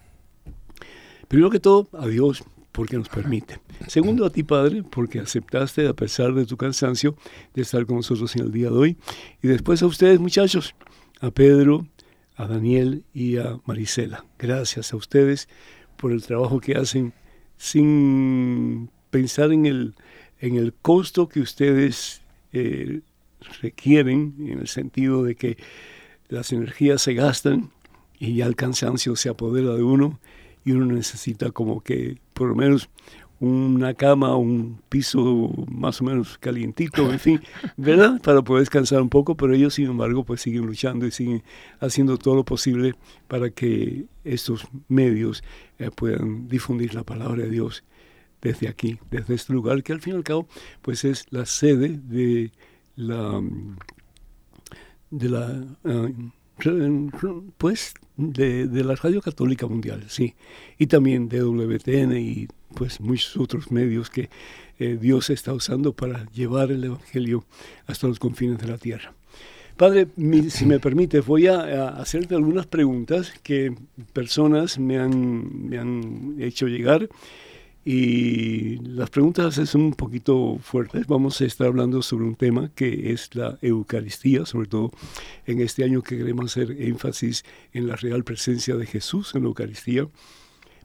Primero 1.27 1.50
que 1.50 1.60
todo, 1.60 1.88
a 1.94 2.08
Dios 2.08 2.44
porque 2.72 2.98
nos 2.98 3.10
permite. 3.10 3.60
Segundo, 3.88 4.25
a 4.25 4.29
ti, 4.29 4.44
Padre, 4.44 4.84
porque 4.84 5.20
aceptaste, 5.20 5.88
a 5.88 5.94
pesar 5.94 6.34
de 6.34 6.46
tu 6.46 6.58
cansancio, 6.58 7.15
de 7.53 7.62
estar 7.62 7.86
con 7.86 7.98
nosotros 7.98 8.36
en 8.36 8.44
el 8.44 8.51
día 8.51 8.70
de 8.70 8.77
hoy. 8.77 8.98
Y 9.41 9.48
después 9.48 9.82
a 9.82 9.86
ustedes, 9.86 10.20
muchachos, 10.20 10.75
a 11.20 11.32
Pedro, 11.32 11.88
a 12.36 12.48
Daniel 12.48 13.03
y 13.13 13.38
a 13.38 13.60
Marisela. 13.65 14.25
Gracias 14.38 14.94
a 14.94 14.96
ustedes 14.98 15.50
por 15.98 16.12
el 16.12 16.24
trabajo 16.24 16.60
que 16.60 16.75
hacen 16.75 17.13
sin 17.58 18.89
pensar 19.10 19.51
en 19.51 19.65
el, 19.65 19.96
en 20.39 20.56
el 20.56 20.74
costo 20.74 21.27
que 21.27 21.41
ustedes 21.41 22.22
eh, 22.53 23.01
requieren, 23.62 24.36
en 24.39 24.60
el 24.60 24.68
sentido 24.68 25.24
de 25.24 25.36
que 25.36 25.58
las 26.27 26.51
energías 26.51 27.01
se 27.01 27.13
gastan 27.13 27.72
y 28.20 28.36
ya 28.36 28.46
el 28.46 28.56
cansancio 28.56 29.15
se 29.15 29.29
apodera 29.29 29.74
de 29.74 29.84
uno 29.84 30.20
y 30.65 30.72
uno 30.74 30.86
necesita 30.86 31.51
como 31.51 31.82
que 31.82 32.18
por 32.34 32.50
lo 32.50 32.56
menos 32.56 32.89
una 33.39 33.94
cama, 33.94 34.36
un 34.36 34.82
piso 34.89 35.50
más 35.72 36.01
o 36.01 36.03
menos 36.03 36.38
calientito, 36.38 37.10
en 37.10 37.20
fin, 37.20 37.41
¿verdad? 37.77 38.22
Para 38.22 38.41
poder 38.41 38.62
descansar 38.62 39.01
un 39.01 39.10
poco, 39.10 39.36
pero 39.36 39.53
ellos 39.53 39.75
sin 39.75 39.86
embargo 39.86 40.25
pues 40.25 40.41
siguen 40.41 40.65
luchando 40.65 41.06
y 41.06 41.12
siguen 41.12 41.44
haciendo 41.79 42.18
todo 42.18 42.36
lo 42.36 42.44
posible 42.44 42.96
para 43.27 43.50
que 43.50 44.06
estos 44.25 44.68
medios 44.89 45.44
eh, 45.77 45.89
puedan 45.96 46.48
difundir 46.50 46.94
la 46.94 47.03
palabra 47.03 47.44
de 47.44 47.50
Dios 47.50 47.84
desde 48.41 48.67
aquí, 48.67 49.00
desde 49.12 49.36
este 49.36 49.53
lugar, 49.53 49.84
que 49.84 49.93
al 49.93 50.01
fin 50.01 50.13
y 50.13 50.17
al 50.17 50.24
cabo 50.24 50.48
pues 50.81 51.03
es 51.03 51.25
la 51.29 51.46
sede 51.46 52.00
de 52.01 52.51
la 52.96 53.41
de 55.12 55.29
la 55.29 55.63
ah, 55.86 56.08
pues 57.58 57.93
de, 58.17 58.84
la 58.84 58.96
radio 58.96 59.22
católica 59.22 59.65
mundial 59.67 60.05
sí. 60.10 60.36
Y 60.77 60.88
también 60.88 61.29
de 61.29 61.43
WTN 61.43 62.17
y 62.17 62.48
pues 62.75 63.00
muchos 63.00 63.38
otros 63.38 63.72
medios 63.72 64.10
que 64.10 64.29
eh, 64.77 64.98
Dios 65.00 65.29
está 65.29 65.53
usando 65.53 65.93
para 65.93 66.29
llevar 66.31 66.72
el 66.72 66.84
evangelio 66.84 67.46
hasta 67.88 68.08
los 68.08 68.19
confines 68.19 68.60
de 68.60 68.67
la 68.67 68.77
tierra. 68.77 69.13
Padre, 69.77 70.08
si 70.50 70.65
me 70.65 70.79
permite, 70.79 71.22
voy 71.22 71.48
a, 71.48 71.88
hacerte 71.88 72.36
algunas 72.36 72.67
preguntas 72.67 73.31
que 73.41 73.74
personas 74.12 74.77
me 74.77 74.98
han, 74.98 75.69
me 75.69 75.77
han 75.77 76.36
hecho 76.38 76.67
llegar 76.67 77.08
y 77.91 78.77
las 78.84 79.10
preguntas 79.10 79.55
son 79.55 79.81
un 79.81 79.93
poquito 79.96 80.59
fuertes. 80.61 81.07
Vamos 81.07 81.42
a 81.42 81.46
estar 81.46 81.66
hablando 81.66 82.03
sobre 82.03 82.25
un 82.25 82.35
tema 82.35 82.70
que 82.75 83.11
es 83.11 83.33
la 83.33 83.57
Eucaristía, 83.64 84.46
sobre 84.46 84.68
todo 84.68 84.92
en 85.48 85.59
este 85.59 85.83
año 85.83 86.03
que 86.03 86.16
queremos 86.16 86.51
hacer 86.51 86.70
énfasis 86.79 87.44
en 87.74 87.87
la 87.87 87.96
real 87.96 88.24
presencia 88.24 88.75
de 88.75 88.85
Jesús 88.85 89.33
en 89.33 89.42
la 89.42 89.48
Eucaristía. 89.48 90.07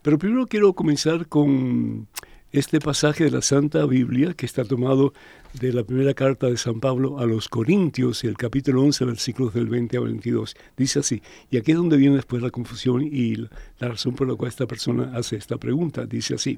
Pero 0.00 0.16
primero 0.18 0.46
quiero 0.46 0.72
comenzar 0.72 1.28
con 1.28 2.08
este 2.52 2.78
pasaje 2.78 3.24
de 3.24 3.32
la 3.32 3.42
Santa 3.42 3.84
Biblia 3.84 4.32
que 4.32 4.46
está 4.46 4.64
tomado 4.64 5.12
de 5.60 5.72
la 5.72 5.84
primera 5.84 6.14
carta 6.14 6.46
de 6.46 6.56
San 6.56 6.80
Pablo 6.80 7.18
a 7.18 7.26
los 7.26 7.48
Corintios, 7.48 8.24
el 8.24 8.36
capítulo 8.36 8.80
11, 8.80 9.04
versículos 9.04 9.52
del 9.52 9.66
20 9.66 9.96
al 9.98 10.04
22. 10.04 10.56
Dice 10.76 11.00
así, 11.00 11.20
y 11.50 11.56
aquí 11.58 11.72
es 11.72 11.76
donde 11.76 11.96
viene 11.96 12.16
después 12.16 12.40
la 12.42 12.50
confusión 12.50 13.02
y 13.02 13.34
la 13.34 13.88
razón 13.88 14.14
por 14.14 14.28
la 14.28 14.36
cual 14.36 14.48
esta 14.48 14.66
persona 14.66 15.12
hace 15.14 15.34
esta 15.34 15.58
pregunta. 15.58 16.06
Dice 16.06 16.36
así, 16.36 16.56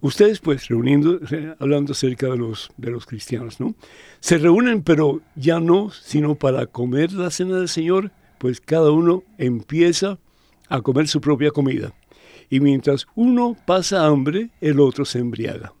ustedes 0.00 0.40
pues 0.40 0.68
reuniendo, 0.68 1.20
hablando 1.58 1.92
acerca 1.92 2.28
de 2.28 2.36
los, 2.36 2.70
de 2.76 2.90
los 2.90 3.06
cristianos, 3.06 3.60
¿no? 3.60 3.74
Se 4.20 4.38
reúnen, 4.38 4.82
pero 4.82 5.20
ya 5.34 5.60
no, 5.60 5.90
sino 5.90 6.34
para 6.34 6.66
comer 6.66 7.12
la 7.12 7.30
cena 7.30 7.56
del 7.58 7.68
Señor, 7.68 8.10
pues 8.38 8.60
cada 8.60 8.90
uno 8.90 9.22
empieza 9.38 10.18
a 10.68 10.80
comer 10.80 11.08
su 11.08 11.20
propia 11.20 11.50
comida 11.50 11.94
y 12.48 12.60
mientras 12.60 13.06
uno 13.14 13.56
pasa 13.66 14.06
hambre, 14.06 14.50
el 14.60 14.80
otro 14.80 15.04
se 15.04 15.18
embriaga. 15.18 15.72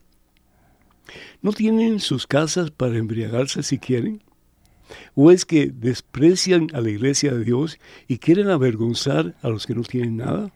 ¿No 1.42 1.52
tienen 1.52 2.00
sus 2.00 2.26
casas 2.26 2.70
para 2.70 2.96
embriagarse 2.96 3.62
si 3.62 3.78
quieren? 3.78 4.22
¿O 5.14 5.30
es 5.30 5.44
que 5.44 5.66
desprecian 5.66 6.68
a 6.72 6.80
la 6.80 6.90
iglesia 6.90 7.32
de 7.32 7.44
Dios 7.44 7.78
y 8.08 8.18
quieren 8.18 8.50
avergonzar 8.50 9.34
a 9.42 9.48
los 9.48 9.66
que 9.66 9.74
no 9.74 9.82
tienen 9.82 10.16
nada? 10.16 10.52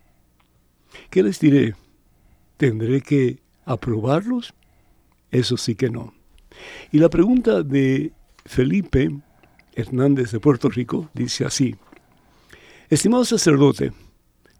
¿Qué 1.10 1.22
les 1.22 1.38
diré? 1.38 1.74
¿Tendré 2.56 3.00
que 3.00 3.38
aprobarlos? 3.64 4.54
Eso 5.30 5.56
sí 5.56 5.74
que 5.74 5.90
no. 5.90 6.14
Y 6.90 6.98
la 6.98 7.08
pregunta 7.08 7.62
de 7.62 8.12
Felipe 8.44 9.10
Hernández 9.74 10.32
de 10.32 10.40
Puerto 10.40 10.68
Rico 10.68 11.10
dice 11.14 11.44
así, 11.44 11.76
Estimado 12.88 13.24
sacerdote, 13.24 13.92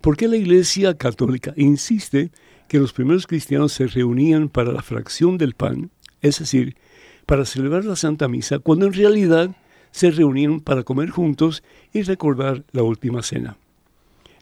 ¿Por 0.01 0.17
qué 0.17 0.29
la 0.29 0.37
Iglesia 0.37 0.97
Católica 0.97 1.53
insiste 1.57 2.31
que 2.69 2.79
los 2.79 2.95
primeros 2.95 3.27
cristianos 3.27 3.73
se 3.73 3.87
reunían 3.87 4.49
para 4.49 4.73
la 4.73 4.81
fracción 4.81 5.37
del 5.37 5.55
pan, 5.55 5.91
es 6.23 6.39
decir, 6.39 6.77
para 7.27 7.45
celebrar 7.45 7.85
la 7.85 7.97
Santa 7.97 8.27
Misa, 8.27 8.61
cuando 8.61 8.87
en 8.87 8.95
realidad 8.95 9.55
se 9.91 10.11
reunieron 10.11 10.61
para 10.61 10.85
comer 10.85 11.11
juntos 11.11 11.63
y 11.93 12.01
recordar 12.01 12.65
la 12.73 12.83
última 12.83 13.23
cena? 13.23 13.59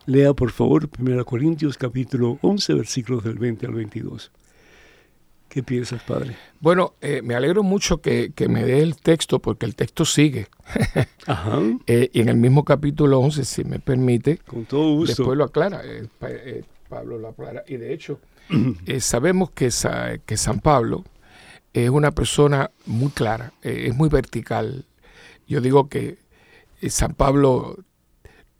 Lea 0.06 0.32
por 0.32 0.52
favor 0.52 0.88
1 0.96 1.24
Corintios 1.24 1.76
capítulo 1.76 2.38
11 2.42 2.74
versículos 2.74 3.24
del 3.24 3.38
20 3.38 3.66
al 3.66 3.74
22. 3.74 4.30
¿Qué 5.48 5.62
piensas, 5.62 6.02
padre? 6.02 6.36
Bueno, 6.60 6.94
eh, 7.00 7.22
me 7.22 7.34
alegro 7.34 7.62
mucho 7.62 8.02
que, 8.02 8.32
me 8.48 8.64
dé 8.64 8.82
el 8.82 8.96
texto, 8.96 9.38
porque 9.38 9.64
el 9.64 9.74
texto 9.74 10.04
sigue. 10.04 10.48
Ajá. 11.26 11.60
Eh, 11.86 12.10
y 12.12 12.20
en 12.20 12.28
el 12.28 12.36
mismo 12.36 12.64
capítulo 12.64 13.18
11, 13.20 13.44
si 13.44 13.64
me 13.64 13.78
permite. 13.78 14.38
Con 14.38 14.66
todo 14.66 14.94
gusto. 14.96 15.22
Después 15.22 15.38
lo 15.38 15.44
aclara, 15.44 15.80
eh, 15.84 16.64
Pablo 16.88 17.18
lo 17.18 17.28
aclara. 17.28 17.64
Y 17.66 17.78
de 17.78 17.94
hecho, 17.94 18.20
sabemos 19.00 19.50
que, 19.52 19.70
que 20.26 20.36
San 20.36 20.60
Pablo 20.60 21.04
es 21.72 21.88
una 21.88 22.10
persona 22.10 22.70
muy 22.84 23.10
clara, 23.10 23.52
es 23.62 23.94
muy 23.94 24.10
vertical. 24.10 24.84
Yo 25.46 25.62
digo 25.62 25.88
que 25.88 26.18
San 26.88 27.14
Pablo 27.14 27.78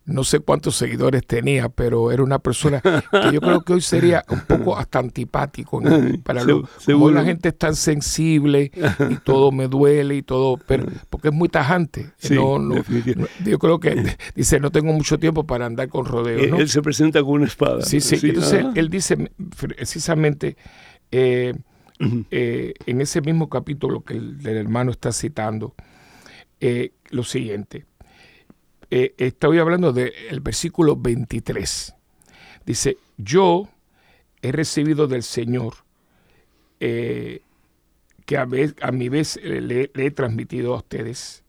no 0.08 0.24
sé 0.24 0.40
cuántos 0.40 0.76
seguidores 0.76 1.26
tenía, 1.26 1.68
pero 1.68 2.10
era 2.10 2.22
una 2.22 2.38
persona 2.38 2.80
que 2.80 3.32
yo 3.32 3.40
creo 3.40 3.62
que 3.62 3.74
hoy 3.74 3.80
sería 3.80 4.24
un 4.28 4.40
poco 4.40 4.76
hasta 4.76 4.98
antipático 4.98 5.80
para 6.24 6.42
lo, 6.44 6.68
como 6.86 7.10
la 7.10 7.24
gente 7.24 7.50
es 7.50 7.58
tan 7.58 7.76
sensible 7.76 8.72
y 9.10 9.16
todo 9.16 9.52
me 9.52 9.68
duele 9.68 10.16
y 10.16 10.22
todo, 10.22 10.58
pero 10.66 10.86
porque 11.10 11.28
es 11.28 11.34
muy 11.34 11.48
tajante. 11.48 12.10
yo 12.20 13.58
creo 13.58 13.80
que 13.80 14.16
dice 14.34 14.58
no 14.60 14.70
tengo 14.70 14.92
mucho 14.92 15.18
tiempo 15.18 15.44
para 15.44 15.66
andar 15.66 15.88
con 15.88 16.06
rodeos. 16.06 16.58
Él 16.58 16.68
se 16.68 16.82
presenta 16.82 17.22
con 17.22 17.32
una 17.32 17.46
espada. 17.46 17.82
Sí, 17.82 18.00
sí. 18.00 18.18
Entonces 18.22 18.64
él 18.74 18.88
dice 18.88 19.30
precisamente 19.58 20.56
eh, 21.10 21.54
eh, 22.30 22.74
en 22.86 23.00
ese 23.00 23.20
mismo 23.20 23.48
capítulo 23.48 24.02
que 24.02 24.14
el, 24.14 24.46
hermano 24.46 24.90
está 24.90 25.12
citando 25.12 25.74
eh, 26.60 26.92
lo 27.10 27.24
siguiente 27.24 27.86
eh, 28.90 29.14
estoy 29.18 29.58
hablando 29.58 29.92
del 29.92 30.40
versículo 30.40 30.96
23. 30.96 31.94
Dice, 32.64 32.98
yo 33.16 33.68
he 34.42 34.52
recibido 34.52 35.06
del 35.06 35.22
Señor 35.22 35.74
eh, 36.80 37.42
que 38.24 38.36
a, 38.36 38.46
mi 38.46 39.08
vez 39.08 39.40
le, 39.42 39.90
he 39.94 40.10
transmitido 40.10 40.74
a 40.74 40.78
ustedes, 40.78 41.44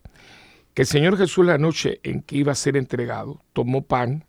que 0.73 0.83
el 0.83 0.87
Señor 0.87 1.17
Jesús 1.17 1.45
la 1.45 1.57
noche 1.57 1.99
en 2.03 2.21
que 2.21 2.37
iba 2.37 2.51
a 2.51 2.55
ser 2.55 2.77
entregado, 2.77 3.41
tomó 3.53 3.81
pan 3.81 4.25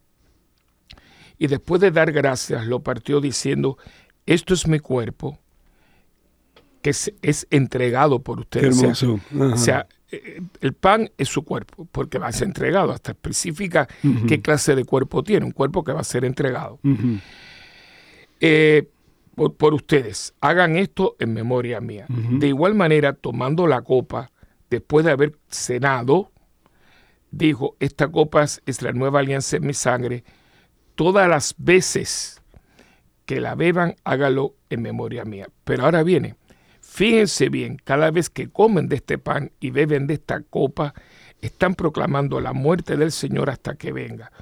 y 1.39 1.47
después 1.47 1.81
de 1.81 1.91
dar 1.91 2.13
gracias 2.13 2.67
lo 2.67 2.81
partió 2.81 3.21
diciendo, 3.21 3.79
esto 4.27 4.55
es 4.55 4.67
mi 4.67 4.79
cuerpo 4.79 5.39
que 6.83 6.91
es, 6.91 7.47
entregado 7.51 8.21
por 8.21 8.41
ustedes. 8.41 9.03
o 9.03 9.57
sea, 9.57 9.87
el 10.61 10.73
pan 10.75 11.11
es 11.19 11.29
su 11.29 11.45
cuerpo, 11.45 11.87
porque 11.91 12.19
va 12.19 12.29
a 12.29 12.33
ser 12.33 12.49
entregado, 12.49 12.93
hasta 12.93 13.13
especifica 13.13 13.89
qué 14.27 14.41
clase 14.41 14.75
de 14.75 14.85
cuerpo 14.85 15.23
tiene, 15.23 15.47
un 15.47 15.53
cuerpo 15.53 15.85
que 15.85 15.93
va 15.93 16.01
a 16.01 16.05
ser 16.05 16.25
entregado. 16.25 16.79
Eh, 18.41 18.89
por, 19.35 19.75
ustedes, 19.75 20.35
hagan 20.41 20.77
esto 20.77 21.17
en 21.19 21.33
memoria 21.33 21.81
mía. 21.81 22.07
De 22.09 22.49
igual 22.49 22.75
manera, 22.75 23.15
tomando 23.15 23.67
la 23.67 23.83
copa, 23.83 24.31
después 24.69 25.05
de 25.05 25.13
haber 25.13 25.39
cenado, 25.49 26.31
dijo, 27.31 27.77
esta 27.81 28.09
copa 28.09 28.43
es 28.45 28.83
la 28.83 28.93
nueva 28.93 29.21
alianza 29.21 29.57
en 29.57 29.67
mi 29.67 29.75
sangre, 29.75 30.25
todas 30.95 31.29
las 31.29 31.55
veces 31.57 32.43
que 33.25 33.41
la 33.41 33.55
beban, 33.55 33.95
hágalo 34.05 34.57
en 34.69 34.83
memoria 34.83 35.25
mía. 35.25 35.49
Pero 35.65 35.85
ahora 35.85 36.03
viene, 36.03 36.35
fíjense 36.91 37.49
bien, 37.49 37.81
cada 37.83 38.11
vez 38.11 38.29
que 38.29 38.51
comen 38.51 38.89
de 38.89 38.97
este 38.97 39.17
pan 39.17 39.53
y 39.61 39.71
beben 39.71 40.09
de 40.09 40.15
esta 40.15 40.41
copa, 40.41 40.93
están 41.41 41.75
proclamando 41.75 42.41
la 42.41 42.53
muerte 42.53 42.97
del 42.97 43.13
Señor 43.13 43.49
hasta 43.49 43.77
que 43.77 43.93
venga. 43.93 44.33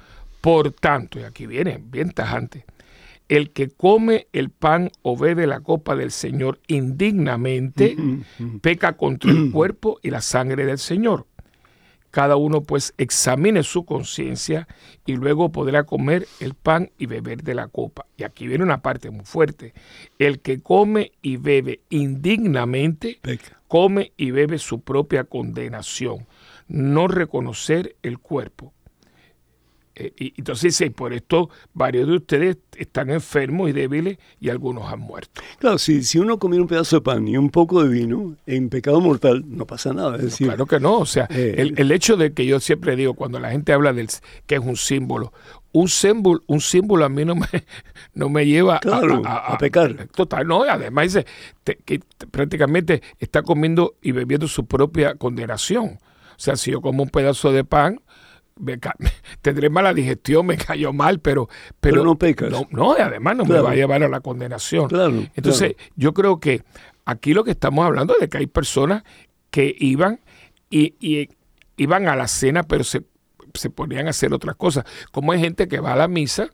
Por 0.41 0.71
tanto, 0.71 1.19
y 1.19 1.23
aquí 1.23 1.45
viene, 1.45 1.79
bien 1.81 2.11
tajante, 2.11 2.65
el 3.27 3.51
que 3.51 3.69
come 3.69 4.27
el 4.33 4.49
pan 4.49 4.89
o 5.03 5.15
bebe 5.15 5.45
la 5.45 5.59
copa 5.61 5.95
del 5.95 6.11
Señor 6.11 6.59
indignamente, 6.67 7.95
peca 8.61 8.97
contra 8.97 9.29
el 9.29 9.51
cuerpo 9.53 9.99
y 10.01 10.09
la 10.09 10.21
sangre 10.21 10.65
del 10.65 10.79
Señor. 10.79 11.27
Cada 12.11 12.35
uno 12.35 12.61
pues 12.61 12.93
examine 12.97 13.63
su 13.63 13.85
conciencia 13.85 14.67
y 15.05 15.15
luego 15.15 15.51
podrá 15.51 15.83
comer 15.83 16.27
el 16.39 16.55
pan 16.55 16.91
y 16.97 17.05
beber 17.05 17.43
de 17.43 17.55
la 17.55 17.67
copa. 17.67 18.05
Y 18.17 18.23
aquí 18.23 18.47
viene 18.47 18.63
una 18.63 18.81
parte 18.81 19.11
muy 19.11 19.25
fuerte. 19.25 19.73
El 20.17 20.39
que 20.39 20.61
come 20.61 21.11
y 21.21 21.37
bebe 21.37 21.81
indignamente, 21.89 23.19
come 23.67 24.11
y 24.17 24.31
bebe 24.31 24.57
su 24.57 24.81
propia 24.81 25.23
condenación. 25.23 26.25
No 26.67 27.07
reconocer 27.07 27.95
el 28.01 28.19
cuerpo. 28.19 28.73
Eh, 29.99 30.13
y, 30.17 30.33
entonces 30.37 30.77
dice, 30.77 30.91
por 30.91 31.13
esto 31.13 31.49
varios 31.73 32.07
de 32.07 32.15
ustedes 32.15 32.57
están 32.77 33.09
enfermos 33.09 33.69
y 33.69 33.73
débiles 33.73 34.17
y 34.39 34.49
algunos 34.49 34.91
han 34.91 35.01
muerto. 35.01 35.41
Claro, 35.59 35.77
si, 35.77 36.03
si 36.03 36.17
uno 36.19 36.39
comiera 36.39 36.61
un 36.61 36.69
pedazo 36.69 36.97
de 36.97 37.01
pan 37.01 37.27
y 37.27 37.37
un 37.37 37.49
poco 37.49 37.83
de 37.83 37.89
vino 37.89 38.35
en 38.45 38.69
pecado 38.69 39.01
mortal, 39.01 39.43
no 39.45 39.65
pasa 39.65 39.93
nada. 39.93 40.17
claro 40.37 40.65
que 40.65 40.79
no, 40.79 40.99
o 40.99 41.05
sea, 41.05 41.27
eh, 41.29 41.73
el, 41.75 41.91
hecho 41.91 42.15
de 42.15 42.33
que 42.33 42.45
yo 42.45 42.59
siempre 42.59 42.95
digo, 42.95 43.13
cuando 43.13 43.39
la 43.39 43.51
gente 43.51 43.73
habla 43.73 43.91
del 43.91 44.07
que 44.47 44.55
es 44.55 44.61
un 44.61 44.77
símbolo, 44.77 45.33
un 45.73 45.89
símbolo, 45.89 46.41
un 46.47 46.61
símbolo 46.61 47.03
a 47.05 47.09
mí 47.09 47.25
no 47.25 47.35
me, 47.35 47.47
no 48.13 48.29
me 48.29 48.45
lleva 48.45 48.79
a, 48.83 49.57
pecar. 49.57 50.07
Total, 50.15 50.47
no, 50.47 50.63
además 50.63 51.13
dice 51.13 51.25
que 51.85 51.99
prácticamente 52.31 53.01
está 53.19 53.43
comiendo 53.43 53.95
y 54.01 54.13
bebiendo 54.13 54.47
su 54.47 54.65
propia 54.65 55.15
condenación. 55.15 55.99
O 56.39 56.41
sea, 56.41 56.55
si 56.55 56.71
yo 56.71 56.79
como 56.79 57.03
un 57.03 57.09
pedazo 57.09 57.51
de 57.51 57.65
pan, 57.65 57.99
tendré 59.41 59.69
mala 59.69 59.93
digestión, 59.93 60.45
me 60.45 60.57
cayó 60.57 60.93
mal, 60.93 61.19
pero... 61.19 61.49
Pero, 61.79 62.03
no 62.03 62.17
pecas. 62.17 62.51
No, 62.71 62.93
además 62.93 63.37
no 63.37 63.45
me 63.45 63.59
va 63.59 63.71
a 63.71 63.75
llevar 63.75 64.03
a 64.03 64.09
la 64.09 64.19
condenación. 64.21 64.89
Entonces, 65.35 65.75
yo 65.95 66.13
creo 66.13 66.39
que 66.39 66.63
aquí 67.05 67.33
lo 67.33 67.43
que 67.43 67.51
estamos 67.51 67.85
hablando 67.85 68.13
es 68.13 68.19
de 68.21 68.29
que 68.29 68.37
hay 68.37 68.47
personas 68.47 69.03
que 69.49 69.75
iban 69.79 70.19
y, 70.69 71.29
iban 71.77 72.07
a 72.07 72.15
la 72.15 72.27
cena, 72.27 72.63
pero 72.63 72.83
se, 72.83 73.03
se 73.53 73.69
ponían 73.69 74.07
a 74.07 74.11
hacer 74.11 74.33
otras 74.33 74.55
cosas. 74.55 74.85
Como 75.11 75.31
hay 75.31 75.39
gente 75.39 75.67
que 75.67 75.79
va 75.79 75.93
a 75.93 75.95
la 75.95 76.07
misa 76.07 76.49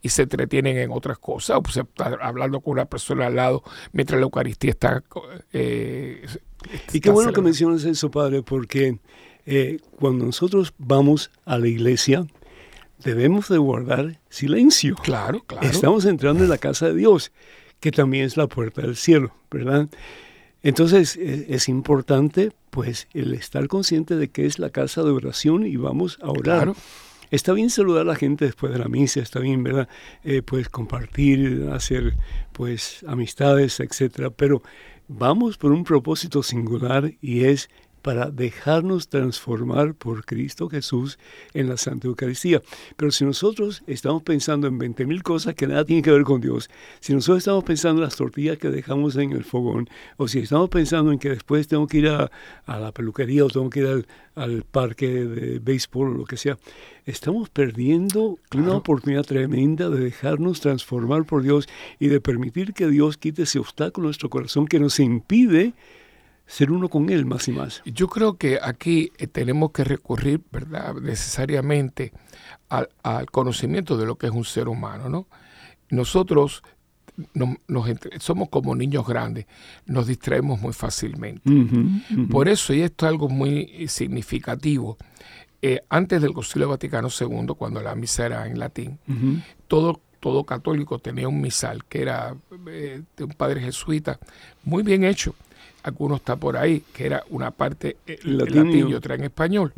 y 0.00 0.10
se 0.10 0.22
entretienen 0.22 0.78
en 0.78 0.90
otras 0.92 1.18
cosas, 1.18 1.58
o 1.58 1.70
se 1.70 1.80
está 1.80 2.16
hablando 2.20 2.60
con 2.60 2.72
una 2.72 2.84
persona 2.84 3.26
al 3.26 3.36
lado 3.36 3.62
mientras 3.92 4.18
la 4.18 4.24
Eucaristía 4.24 4.70
está... 4.70 5.02
Eh, 5.52 6.24
y 6.92 7.00
qué 7.00 7.10
bueno 7.10 7.32
que 7.32 7.40
mencionas 7.40 7.84
eso, 7.84 8.10
Padre, 8.10 8.42
porque 8.42 8.98
eh, 9.50 9.78
cuando 9.98 10.26
nosotros 10.26 10.74
vamos 10.76 11.30
a 11.46 11.56
la 11.58 11.68
iglesia, 11.68 12.26
debemos 13.02 13.48
de 13.48 13.56
guardar 13.56 14.20
silencio. 14.28 14.94
Claro, 14.96 15.42
claro. 15.46 15.66
Estamos 15.66 16.04
entrando 16.04 16.44
en 16.44 16.50
la 16.50 16.58
casa 16.58 16.88
de 16.88 16.94
Dios, 16.94 17.32
que 17.80 17.90
también 17.90 18.26
es 18.26 18.36
la 18.36 18.46
puerta 18.46 18.82
del 18.82 18.94
cielo, 18.94 19.34
¿verdad? 19.50 19.88
Entonces 20.62 21.16
e, 21.16 21.46
es 21.48 21.70
importante, 21.70 22.52
pues, 22.68 23.08
el 23.14 23.32
estar 23.32 23.68
consciente 23.68 24.16
de 24.16 24.28
que 24.28 24.44
es 24.44 24.58
la 24.58 24.68
casa 24.68 25.02
de 25.02 25.12
oración 25.12 25.64
y 25.64 25.76
vamos 25.76 26.18
a 26.20 26.28
orar. 26.28 26.74
Está 27.30 27.54
bien 27.54 27.70
saludar 27.70 28.02
a 28.02 28.10
la 28.10 28.16
gente 28.16 28.44
después 28.44 28.70
de 28.70 28.78
la 28.78 28.88
misa, 28.88 29.20
está 29.20 29.40
bien, 29.40 29.62
¿verdad? 29.62 29.88
Eh, 30.24 30.42
pues 30.42 30.68
compartir, 30.68 31.70
hacer, 31.72 32.18
pues, 32.52 33.02
amistades, 33.06 33.80
etcétera. 33.80 34.28
Pero 34.28 34.62
vamos 35.08 35.56
por 35.56 35.72
un 35.72 35.84
propósito 35.84 36.42
singular 36.42 37.14
y 37.22 37.44
es 37.44 37.70
para 38.02 38.30
dejarnos 38.30 39.08
transformar 39.08 39.94
por 39.94 40.24
Cristo 40.24 40.68
Jesús 40.68 41.18
en 41.54 41.68
la 41.68 41.76
Santa 41.76 42.06
Eucaristía. 42.06 42.62
Pero 42.96 43.10
si 43.10 43.24
nosotros 43.24 43.82
estamos 43.86 44.22
pensando 44.22 44.66
en 44.66 44.78
20 44.78 45.06
mil 45.06 45.22
cosas 45.22 45.54
que 45.54 45.66
nada 45.66 45.84
tienen 45.84 46.02
que 46.02 46.10
ver 46.10 46.22
con 46.22 46.40
Dios, 46.40 46.70
si 47.00 47.12
nosotros 47.12 47.38
estamos 47.38 47.64
pensando 47.64 48.00
en 48.00 48.06
las 48.06 48.16
tortillas 48.16 48.58
que 48.58 48.70
dejamos 48.70 49.16
en 49.16 49.32
el 49.32 49.44
fogón, 49.44 49.88
o 50.16 50.28
si 50.28 50.40
estamos 50.40 50.68
pensando 50.68 51.12
en 51.12 51.18
que 51.18 51.30
después 51.30 51.68
tengo 51.68 51.86
que 51.86 51.98
ir 51.98 52.08
a, 52.08 52.30
la 52.66 52.92
peluquería 52.92 53.44
o 53.44 53.48
tengo 53.48 53.70
que 53.70 53.80
ir 53.80 53.86
al, 53.86 54.06
al, 54.34 54.62
parque 54.62 55.08
de 55.08 55.58
béisbol 55.58 56.08
o 56.08 56.18
lo 56.18 56.24
que 56.24 56.36
sea, 56.36 56.58
estamos 57.06 57.48
perdiendo 57.48 58.38
una 58.54 58.74
oportunidad 58.74 59.24
tremenda 59.24 59.88
de 59.88 60.00
dejarnos 60.00 60.60
transformar 60.60 61.24
por 61.24 61.42
Dios 61.42 61.68
y 61.98 62.08
de 62.08 62.20
permitir 62.20 62.74
que 62.74 62.88
Dios 62.88 63.16
quite 63.16 63.42
ese 63.42 63.58
obstáculo 63.58 64.04
en 64.04 64.08
nuestro 64.08 64.30
corazón 64.30 64.66
que 64.66 64.78
nos 64.78 65.00
impide 65.00 65.74
ser 66.48 66.72
uno 66.72 66.88
con 66.88 67.10
Él 67.10 67.26
más 67.26 67.46
y 67.46 67.52
más. 67.52 67.82
Yo 67.84 68.08
creo 68.08 68.38
que 68.38 68.58
aquí 68.60 69.12
eh, 69.18 69.26
tenemos 69.26 69.70
que 69.70 69.84
recurrir, 69.84 70.40
¿verdad?, 70.50 70.94
necesariamente 70.94 72.12
al, 72.70 72.88
conocimiento 73.30 73.98
de 73.98 74.06
lo 74.06 74.16
que 74.16 74.26
es 74.26 74.32
un 74.32 74.44
ser 74.44 74.68
humano, 74.68 75.08
¿no? 75.08 75.28
Nosotros 75.90 76.62
somos 78.20 78.48
como 78.48 78.74
niños 78.74 79.06
grandes, 79.06 79.46
nos 79.86 80.06
distraemos 80.06 80.60
muy 80.60 80.72
fácilmente. 80.72 81.42
Por 82.30 82.48
eso, 82.48 82.72
y 82.72 82.82
esto 82.82 83.06
es 83.06 83.10
algo 83.10 83.28
muy 83.28 83.88
significativo, 83.88 84.96
eh, 85.60 85.80
antes 85.88 86.22
del 86.22 86.32
Concilio 86.32 86.68
Vaticano 86.68 87.08
II, 87.08 87.54
cuando 87.58 87.82
la 87.82 87.94
misa 87.96 88.26
era 88.26 88.46
en 88.46 88.58
latín, 88.58 88.98
todo, 89.66 90.00
todo 90.20 90.44
católico 90.44 90.98
tenía 90.98 91.28
un 91.28 91.40
misal 91.40 91.84
que 91.86 92.02
era 92.02 92.36
eh, 92.68 93.02
de 93.16 93.24
un 93.24 93.32
padre 93.32 93.62
jesuita, 93.62 94.20
muy 94.62 94.82
bien 94.82 95.02
hecho 95.04 95.34
algunos 95.82 96.18
está 96.18 96.36
por 96.36 96.56
ahí, 96.56 96.82
que 96.92 97.06
era 97.06 97.24
una 97.30 97.50
parte 97.50 97.96
eh, 98.06 98.18
en 98.22 98.38
latín, 98.38 98.88
y 98.88 98.94
otra 98.94 99.14
en 99.14 99.24
español. 99.24 99.72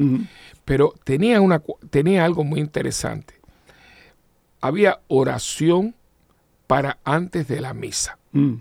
Pero 0.65 0.95
tenía, 1.05 1.41
una, 1.41 1.63
tenía 1.91 2.25
algo 2.25 2.45
muy 2.45 2.61
interesante. 2.61 3.35
Había 4.61 5.01
oración 5.09 5.95
para 6.67 6.99
antes 7.05 7.49
de 7.49 7.61
la 7.61 7.75
misa. 7.75 8.19
Mm. 8.33 8.55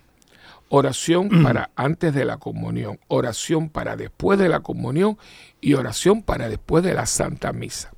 Oración 0.70 1.30
para 1.44 1.72
antes 1.76 2.14
de 2.14 2.26
la 2.26 2.38
comunión, 2.38 3.00
oración 3.08 3.70
para 3.70 3.96
después 3.96 4.40
de 4.40 4.50
la 4.50 4.62
comunión 4.62 5.18
y 5.62 5.74
oración 5.74 6.22
para 6.22 6.50
después 6.50 6.84
de 6.84 6.94
la 6.94 7.06
Santa 7.06 7.54
Misa. 7.54 7.92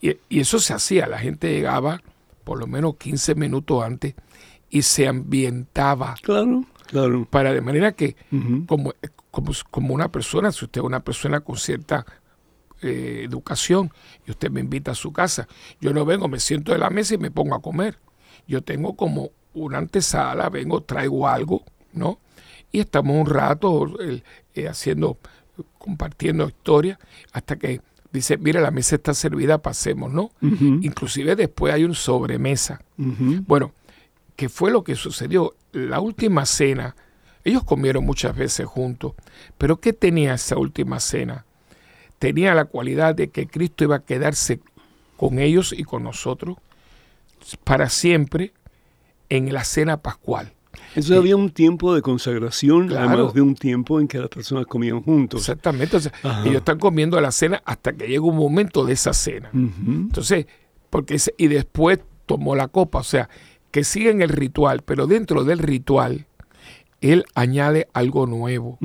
Y, 0.00 0.16
y 0.28 0.40
eso 0.40 0.58
se 0.58 0.74
hacía, 0.74 1.06
la 1.06 1.18
gente 1.18 1.50
llegaba 1.50 2.02
por 2.44 2.58
lo 2.58 2.66
menos 2.66 2.96
15 2.96 3.34
minutos 3.34 3.82
antes 3.82 4.14
y 4.70 4.82
se 4.82 5.08
ambientaba. 5.08 6.14
Claro 6.22 6.64
para 7.30 7.52
de 7.52 7.60
manera 7.60 7.92
que, 7.92 8.16
como, 8.66 8.92
como, 9.30 9.52
como, 9.70 9.94
una 9.94 10.10
persona, 10.10 10.52
si 10.52 10.64
usted 10.64 10.80
es 10.80 10.86
una 10.86 11.00
persona 11.00 11.40
con 11.40 11.56
cierta 11.56 12.06
eh, 12.82 13.22
educación 13.24 13.90
y 14.26 14.30
usted 14.30 14.50
me 14.50 14.60
invita 14.60 14.90
a 14.90 14.94
su 14.94 15.12
casa, 15.12 15.48
yo 15.80 15.92
no 15.94 16.04
vengo, 16.04 16.28
me 16.28 16.40
siento 16.40 16.72
de 16.72 16.78
la 16.78 16.90
mesa 16.90 17.14
y 17.14 17.18
me 17.18 17.30
pongo 17.30 17.54
a 17.54 17.62
comer. 17.62 17.98
Yo 18.46 18.62
tengo 18.62 18.96
como 18.96 19.30
una 19.54 19.78
antesala, 19.78 20.50
vengo, 20.50 20.82
traigo 20.82 21.26
algo, 21.26 21.64
¿no? 21.92 22.20
Y 22.70 22.80
estamos 22.80 23.16
un 23.16 23.26
rato 23.26 23.96
eh, 24.54 24.68
haciendo, 24.68 25.18
compartiendo 25.78 26.46
historias 26.46 26.98
hasta 27.32 27.56
que 27.56 27.80
dice, 28.12 28.36
mira, 28.36 28.60
la 28.60 28.70
mesa 28.70 28.96
está 28.96 29.14
servida, 29.14 29.58
pasemos, 29.58 30.12
¿no? 30.12 30.30
Inclusive 30.40 31.36
después 31.36 31.72
hay 31.72 31.84
un 31.84 31.94
sobremesa. 31.94 32.82
Bueno, 32.96 33.72
¿qué 34.36 34.48
fue 34.48 34.70
lo 34.70 34.84
que 34.84 34.94
sucedió? 34.94 35.54
la 35.76 36.00
última 36.00 36.46
cena, 36.46 36.96
ellos 37.44 37.62
comieron 37.64 38.04
muchas 38.04 38.34
veces 38.34 38.66
juntos, 38.66 39.12
pero 39.58 39.78
¿qué 39.78 39.92
tenía 39.92 40.34
esa 40.34 40.56
última 40.56 41.00
cena? 41.00 41.44
Tenía 42.18 42.54
la 42.54 42.64
cualidad 42.64 43.14
de 43.14 43.28
que 43.28 43.46
Cristo 43.46 43.84
iba 43.84 43.96
a 43.96 44.04
quedarse 44.04 44.60
con 45.16 45.38
ellos 45.38 45.74
y 45.76 45.84
con 45.84 46.02
nosotros 46.02 46.56
para 47.62 47.90
siempre 47.90 48.52
en 49.28 49.52
la 49.52 49.64
cena 49.64 49.98
pascual. 49.98 50.52
Entonces 50.88 51.16
había 51.16 51.36
un 51.36 51.50
tiempo 51.50 51.94
de 51.94 52.00
consagración, 52.00 52.90
además 52.96 53.34
de 53.34 53.42
un 53.42 53.54
tiempo 53.54 54.00
en 54.00 54.08
que 54.08 54.18
las 54.18 54.28
personas 54.30 54.66
comían 54.66 55.02
juntos. 55.02 55.40
Exactamente. 55.40 55.98
ellos 56.44 56.56
están 56.56 56.78
comiendo 56.78 57.20
la 57.20 57.32
cena 57.32 57.60
hasta 57.66 57.92
que 57.92 58.06
llega 58.06 58.22
un 58.22 58.36
momento 58.36 58.84
de 58.84 58.94
esa 58.94 59.12
cena. 59.12 59.50
Entonces, 59.52 60.46
porque 60.88 61.18
y 61.36 61.48
después 61.48 62.00
tomó 62.24 62.56
la 62.56 62.68
copa. 62.68 62.98
O 63.00 63.04
sea, 63.04 63.28
que 63.76 63.84
siguen 63.84 64.22
el 64.22 64.30
ritual, 64.30 64.80
pero 64.86 65.06
dentro 65.06 65.44
del 65.44 65.58
ritual, 65.58 66.24
él 67.02 67.26
añade 67.34 67.88
algo 67.92 68.26
nuevo, 68.26 68.78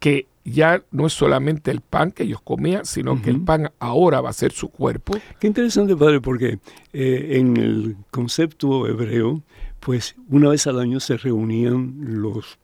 que 0.00 0.26
ya 0.44 0.82
no 0.90 1.06
es 1.06 1.12
solamente 1.12 1.70
el 1.70 1.80
pan 1.80 2.10
que 2.10 2.24
ellos 2.24 2.40
comían, 2.42 2.86
sino 2.86 3.22
que 3.22 3.30
el 3.30 3.40
pan 3.40 3.70
ahora 3.78 4.20
va 4.20 4.30
a 4.30 4.32
ser 4.32 4.50
su 4.50 4.68
cuerpo. 4.68 5.16
Qué 5.38 5.46
interesante, 5.46 5.94
padre, 5.94 6.20
porque 6.20 6.58
eh, 6.92 7.36
en 7.38 7.56
el 7.56 7.98
concepto 8.10 8.88
hebreo, 8.88 9.44
pues 9.78 10.16
una 10.28 10.48
vez 10.48 10.66
al 10.66 10.80
año 10.80 10.98
se 10.98 11.16
reunían 11.16 11.94
los, 12.00 12.58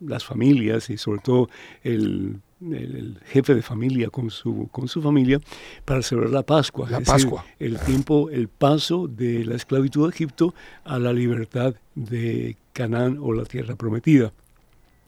las 0.00 0.22
familias 0.22 0.90
y 0.90 0.98
sobre 0.98 1.22
todo 1.22 1.48
el, 1.82 2.42
el 2.72 3.18
jefe 3.26 3.54
de 3.54 3.62
familia 3.62 4.08
con 4.10 4.30
su, 4.30 4.68
con 4.70 4.88
su 4.88 5.02
familia 5.02 5.40
para 5.84 6.02
celebrar 6.02 6.32
la 6.32 6.42
Pascua. 6.42 6.88
La 6.88 6.98
es 6.98 7.06
decir, 7.06 7.24
Pascua. 7.24 7.44
el 7.58 7.78
tiempo, 7.80 8.30
el 8.30 8.48
paso 8.48 9.08
de 9.08 9.44
la 9.44 9.56
esclavitud 9.56 10.04
de 10.04 10.14
Egipto 10.14 10.54
a 10.84 10.98
la 10.98 11.12
libertad 11.12 11.74
de 11.94 12.56
Canaán 12.72 13.18
o 13.20 13.32
la 13.32 13.44
tierra 13.44 13.76
prometida. 13.76 14.32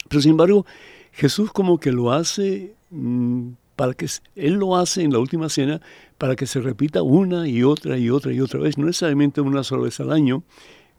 Pero 0.09 0.21
sin 0.21 0.33
embargo, 0.33 0.67
Jesús 1.13 1.51
como 1.53 1.79
que 1.79 1.93
lo 1.93 2.13
hace 2.13 2.75
mm, 2.91 3.51
para 3.77 3.95
que 3.95 4.07
él 4.35 4.55
lo 4.55 4.77
hace 4.77 5.03
en 5.03 5.13
la 5.13 5.19
última 5.19 5.49
cena 5.49 5.81
para 6.19 6.35
que 6.35 6.47
se 6.47 6.61
repita 6.61 7.03
una 7.03 7.47
y 7.47 7.63
otra 7.63 7.99
y 7.99 8.11
otra 8.11 8.33
y 8.33 8.41
otra 8.41 8.61
vez, 8.61 8.79
no 8.79 8.87
necesariamente 8.87 9.41
una 9.41 9.63
sola 9.63 9.85
vez 9.85 10.01
al 10.01 10.13
año, 10.13 10.43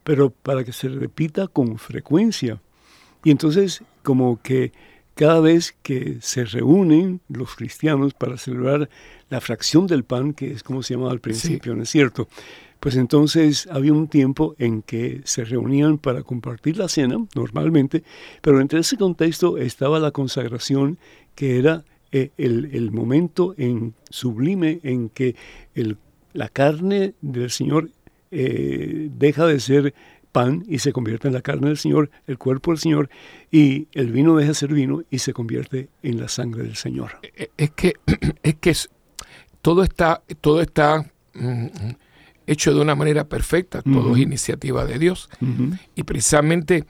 pero 0.03 0.29
para 0.29 0.63
que 0.63 0.71
se 0.71 0.87
repita 0.89 1.47
con 1.47 1.77
frecuencia. 1.77 2.61
Y 3.23 3.31
entonces 3.31 3.83
como 4.03 4.41
que 4.41 4.71
cada 5.17 5.39
vez 5.41 5.75
que 5.81 6.17
se 6.21 6.45
reúnen 6.45 7.19
los 7.27 7.55
cristianos 7.55 8.13
para 8.13 8.37
celebrar 8.37 8.89
la 9.29 9.41
fracción 9.41 9.87
del 9.87 10.03
pan, 10.03 10.33
que 10.33 10.51
es 10.51 10.63
como 10.63 10.83
se 10.83 10.93
llamaba 10.93 11.11
al 11.11 11.19
principio, 11.19 11.75
¿no 11.75 11.83
es 11.83 11.89
cierto? 11.89 12.27
Pues 12.79 12.95
entonces 12.95 13.67
había 13.71 13.91
un 13.93 14.07
tiempo 14.07 14.55
en 14.59 14.83
que 14.83 15.21
se 15.25 15.43
reunían 15.43 15.97
para 15.97 16.21
compartir 16.21 16.77
la 16.77 16.87
cena, 16.87 17.17
normalmente, 17.35 18.03
pero 18.41 18.61
entre 18.61 18.79
ese 18.79 18.97
contexto 18.97 19.57
estaba 19.57 19.99
la 19.99 20.11
consagración, 20.11 20.97
que 21.35 21.57
era 21.57 21.83
eh, 22.11 22.29
el, 22.37 22.69
el 22.73 22.91
momento 22.91 23.53
en 23.57 23.93
sublime 24.09 24.79
en 24.83 25.09
que 25.09 25.35
el- 25.75 25.97
la 26.33 26.49
carne 26.49 27.15
del 27.21 27.49
Señor 27.49 27.89
eh, 28.29 29.09
deja 29.17 29.45
de 29.47 29.59
ser 29.59 29.93
pan 30.41 30.63
y 30.67 30.79
se 30.79 30.91
convierte 30.93 31.27
en 31.27 31.33
la 31.33 31.41
carne 31.41 31.67
del 31.67 31.77
Señor, 31.77 32.09
el 32.27 32.37
cuerpo 32.37 32.71
del 32.71 32.79
Señor, 32.79 33.09
y 33.51 33.87
el 33.93 34.11
vino 34.11 34.35
deja 34.35 34.49
de 34.49 34.53
ser 34.55 34.73
vino 34.73 35.03
y 35.09 35.19
se 35.19 35.33
convierte 35.33 35.89
en 36.03 36.19
la 36.19 36.27
sangre 36.27 36.63
del 36.63 36.75
Señor. 36.75 37.11
Eh, 37.23 37.49
Es 37.57 37.71
que, 37.71 37.93
es 38.43 38.55
que 38.55 38.69
es- 38.71 38.89
todo 39.61 39.83
está, 39.83 40.21
todo 40.41 40.61
está 40.61 41.05
mm, 41.33 41.67
hecho 42.45 42.73
de 42.73 42.79
una 42.81 42.95
manera 42.95 43.23
perfecta, 43.25 43.81
todo 43.81 44.15
es 44.15 44.21
iniciativa 44.21 44.85
de 44.85 44.99
Dios. 44.99 45.29
Y 45.95 46.03
precisamente 46.03 46.85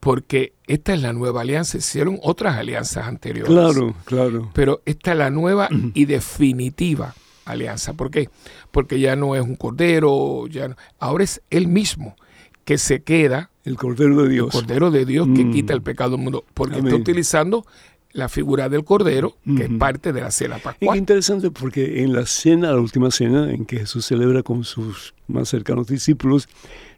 porque 0.00 0.52
esta 0.66 0.94
es 0.94 1.00
la 1.02 1.12
nueva 1.12 1.42
alianza, 1.42 1.78
hicieron 1.78 2.18
otras 2.22 2.56
alianzas 2.56 3.06
anteriores. 3.06 3.52
Claro, 3.52 3.94
claro. 4.04 4.50
Pero 4.54 4.80
esta 4.84 5.12
es 5.12 5.18
la 5.18 5.30
nueva 5.30 5.68
y 5.94 6.06
definitiva 6.06 7.14
alianza. 7.44 7.92
¿Por 7.94 8.10
qué? 8.10 8.28
Porque 8.70 8.98
ya 8.98 9.14
no 9.16 9.36
es 9.36 9.42
un 9.42 9.54
cordero, 9.56 10.46
ya 10.48 10.68
no- 10.68 10.76
ahora 10.98 11.24
es 11.24 11.42
él 11.50 11.68
mismo 11.68 12.16
que 12.64 12.78
se 12.78 13.02
queda, 13.02 13.50
El 13.64 13.76
Cordero 13.76 14.16
de 14.18 14.24
el 14.24 14.30
Dios. 14.30 14.50
cordero 14.50 14.90
de 14.90 15.04
Dios 15.04 15.28
que 15.36 15.44
Mm. 15.44 15.52
quita 15.52 15.72
el 15.74 15.82
pecado 15.82 16.12
del 16.16 16.20
mundo, 16.20 16.44
porque 16.54 16.78
está 16.78 16.94
utilizando 16.96 17.64
la 18.12 18.28
figura 18.28 18.68
del 18.68 18.84
cordero, 18.84 19.36
que 19.56 19.64
es 19.64 19.70
parte 19.78 20.12
de 20.12 20.20
la 20.20 20.30
cena 20.30 20.58
pascual. 20.58 20.98
interesante 20.98 21.50
porque 21.50 22.02
en 22.02 22.12
la 22.12 22.26
cena, 22.26 22.70
la 22.72 22.78
última 22.80 23.10
cena 23.10 23.50
en 23.52 23.64
que 23.64 23.78
Jesús 23.78 24.04
celebra 24.06 24.42
con 24.42 24.64
sus 24.64 25.14
más 25.28 25.48
cercanos 25.48 25.86
discípulos, 25.86 26.48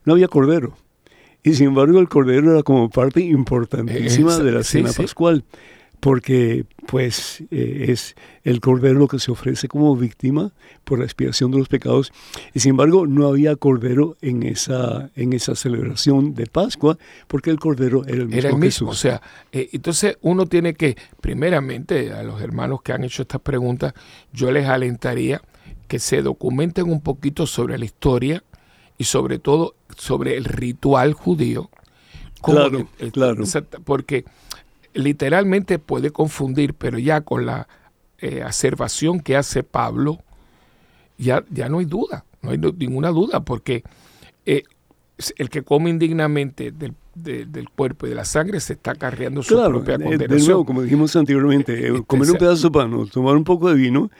no 0.04 0.14
había 0.14 0.26
cordero. 0.28 0.76
Y 1.42 1.52
sin 1.54 1.68
embargo 1.68 2.00
el 2.00 2.08
cordero 2.08 2.52
era 2.52 2.62
como 2.62 2.88
parte 2.90 3.20
importantísima 3.20 4.38
de 4.38 4.52
la 4.52 4.64
cena 4.64 4.88
sí. 4.88 5.02
pascual, 5.02 5.44
porque 6.04 6.66
pues 6.86 7.42
eh, 7.50 7.86
es 7.88 8.14
el 8.42 8.60
cordero 8.60 9.08
que 9.08 9.18
se 9.18 9.30
ofrece 9.30 9.68
como 9.68 9.96
víctima 9.96 10.52
por 10.84 10.98
la 10.98 11.06
expiación 11.06 11.50
de 11.50 11.56
los 11.56 11.68
pecados. 11.68 12.12
Y 12.52 12.60
sin 12.60 12.72
embargo 12.72 13.06
no 13.06 13.26
había 13.26 13.56
cordero 13.56 14.18
en 14.20 14.42
esa, 14.42 15.08
en 15.16 15.32
esa 15.32 15.54
celebración 15.54 16.34
de 16.34 16.44
Pascua, 16.46 16.98
porque 17.26 17.48
el 17.48 17.58
cordero 17.58 18.04
era 18.04 18.16
el 18.18 18.26
mismo, 18.26 18.38
Era 18.38 18.48
el 18.50 18.56
mismo, 18.56 18.88
o 18.88 18.90
Jesús. 18.90 19.00
sea, 19.00 19.22
eh, 19.50 19.70
entonces 19.72 20.18
uno 20.20 20.44
tiene 20.44 20.74
que, 20.74 20.94
primeramente, 21.22 22.12
a 22.12 22.22
los 22.22 22.38
hermanos 22.42 22.82
que 22.82 22.92
han 22.92 23.02
hecho 23.02 23.22
estas 23.22 23.40
preguntas, 23.40 23.94
yo 24.30 24.52
les 24.52 24.66
alentaría 24.66 25.40
que 25.88 25.98
se 25.98 26.20
documenten 26.20 26.90
un 26.90 27.00
poquito 27.00 27.46
sobre 27.46 27.78
la 27.78 27.86
historia 27.86 28.44
y 28.98 29.04
sobre 29.04 29.38
todo 29.38 29.74
sobre 29.96 30.36
el 30.36 30.44
ritual 30.44 31.14
judío. 31.14 31.70
Claro, 32.42 32.86
el- 32.98 33.10
claro. 33.10 33.42
Porque 33.86 34.26
literalmente 34.94 35.78
puede 35.78 36.10
confundir, 36.10 36.74
pero 36.74 36.98
ya 36.98 37.20
con 37.20 37.46
la 37.46 37.68
eh, 38.18 38.42
acervación 38.42 39.20
que 39.20 39.36
hace 39.36 39.62
Pablo, 39.62 40.18
ya, 41.18 41.44
ya 41.50 41.68
no 41.68 41.78
hay 41.78 41.84
duda, 41.84 42.24
no 42.42 42.50
hay 42.50 42.58
ninguna 42.58 43.08
duda, 43.10 43.40
porque 43.44 43.82
eh, 44.46 44.62
el 45.36 45.48
que 45.50 45.62
come 45.62 45.90
indignamente 45.90 46.70
del, 46.72 46.94
de- 47.14 47.44
del 47.46 47.68
cuerpo 47.70 48.06
y 48.06 48.10
de 48.10 48.14
la 48.16 48.24
sangre 48.24 48.60
se 48.60 48.72
está 48.74 48.94
cargando 48.94 49.42
su 49.42 49.54
Claro, 49.54 49.74
propia 49.84 49.94
eh, 49.94 49.98
de 49.98 50.04
condenación. 50.04 50.46
nuevo, 50.48 50.64
como 50.64 50.82
dijimos 50.82 51.14
anteriormente, 51.16 51.88
eh, 51.88 52.02
comer 52.06 52.30
un 52.30 52.38
pedazo 52.38 52.68
de 52.68 52.72
pan 52.72 52.94
o 52.94 53.06
tomar 53.06 53.36
un 53.36 53.44
poco 53.44 53.68
de 53.68 53.74
vino, 53.76 54.10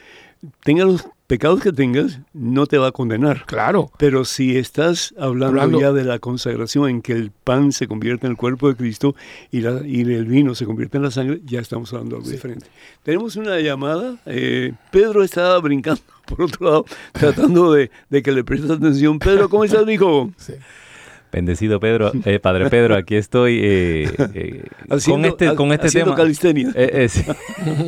tenga 0.63 0.85
los 0.85 1.05
pecados 1.27 1.61
que 1.61 1.71
tengas, 1.71 2.19
no 2.33 2.67
te 2.67 2.77
va 2.77 2.87
a 2.87 2.91
condenar. 2.91 3.45
Claro, 3.45 3.91
Pero 3.97 4.25
si 4.25 4.57
estás 4.57 5.13
hablando, 5.17 5.47
Hablando- 5.61 5.79
ya 5.81 5.91
de 5.91 6.03
la 6.03 6.19
consagración 6.19 6.89
en 6.89 7.01
que 7.01 7.13
el 7.13 7.31
pan 7.31 7.71
se 7.71 7.87
convierte 7.87 8.27
en 8.27 8.31
el 8.31 8.37
cuerpo 8.37 8.67
de 8.69 8.75
Cristo 8.75 9.15
y, 9.51 9.61
la, 9.61 9.81
y 9.85 10.01
el 10.01 10.25
vino 10.25 10.53
se 10.55 10.65
convierte 10.65 10.97
en 10.97 11.03
la 11.03 11.11
sangre, 11.11 11.41
ya 11.45 11.59
estamos 11.59 11.91
hablando 11.93 12.15
de 12.15 12.19
algo 12.19 12.27
Sí. 12.29 12.35
diferente. 12.35 12.67
Tenemos 13.03 13.35
una 13.35 13.59
llamada. 13.59 14.17
eh, 14.27 14.73
Pedro 14.91 15.23
estaba 15.23 15.57
brincando 15.59 16.01
por 16.27 16.43
otro 16.43 16.65
lado, 16.67 16.85
tratando 17.11 17.71
de, 17.73 17.89
de 18.09 18.21
que 18.23 18.31
le 18.31 18.43
prestes 18.43 18.69
atención. 18.71 19.17
Pedro, 19.19 19.49
¿cómo 19.49 19.63
estás, 19.63 19.87
hijo? 19.89 20.31
sí. 20.37 20.53
Bendecido 21.35 21.81
Pedro, 21.81 22.13
eh, 22.23 22.39
Padre 22.39 22.69
Pedro, 22.69 22.95
aquí 22.95 23.15
estoy 23.15 23.59
eh, 23.61 24.09
eh, 24.33 24.63
con 25.05 25.25
este, 25.25 25.53
con 25.53 25.73
este 25.73 25.89
tema. 25.91 26.15
calistenia. 26.15 26.69
Eh, 26.73 26.89
eh, 26.93 27.09
sí. 27.09 27.25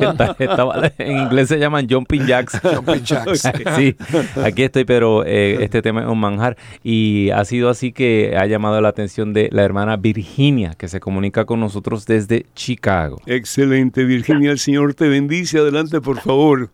Está- 0.00 0.36
estaba- 0.38 0.92
en 0.98 1.16
inglés 1.16 1.48
se 1.48 1.58
llaman 1.58 1.88
jumping 1.88 2.26
jacks. 2.26 2.60
Jumping 2.60 3.02
jacks. 3.04 3.48
Sí, 3.76 3.96
aquí 4.44 4.64
estoy, 4.64 4.84
pero 4.84 5.24
eh, 5.24 5.64
este 5.64 5.80
tema 5.80 6.02
es 6.02 6.08
un 6.08 6.20
manjar. 6.20 6.58
Y 6.84 7.30
ha 7.30 7.42
sido 7.46 7.70
así 7.70 7.90
que 7.92 8.36
ha 8.38 8.44
llamado 8.44 8.78
la 8.82 8.90
atención 8.90 9.32
de 9.32 9.48
la 9.50 9.62
hermana 9.64 9.96
Virginia, 9.96 10.74
que 10.76 10.86
se 10.88 11.00
comunica 11.00 11.46
con 11.46 11.58
nosotros 11.58 12.04
desde 12.04 12.44
Chicago. 12.54 13.16
Excelente, 13.24 14.04
Virginia. 14.04 14.50
El 14.50 14.58
Señor 14.58 14.92
te 14.92 15.08
bendice. 15.08 15.58
Adelante, 15.58 16.02
por 16.02 16.20
favor. 16.20 16.68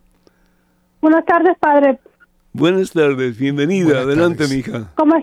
Buenas 0.99 1.23
tardes, 1.25 1.55
padre. 1.57 1.99
Buenas 2.51 2.91
tardes, 2.91 3.37
bienvenida. 3.37 3.85
Buenas 3.85 4.03
Adelante, 4.03 4.37
tardes. 4.43 4.55
mija. 4.57 4.91
¿Cómo 4.95 5.15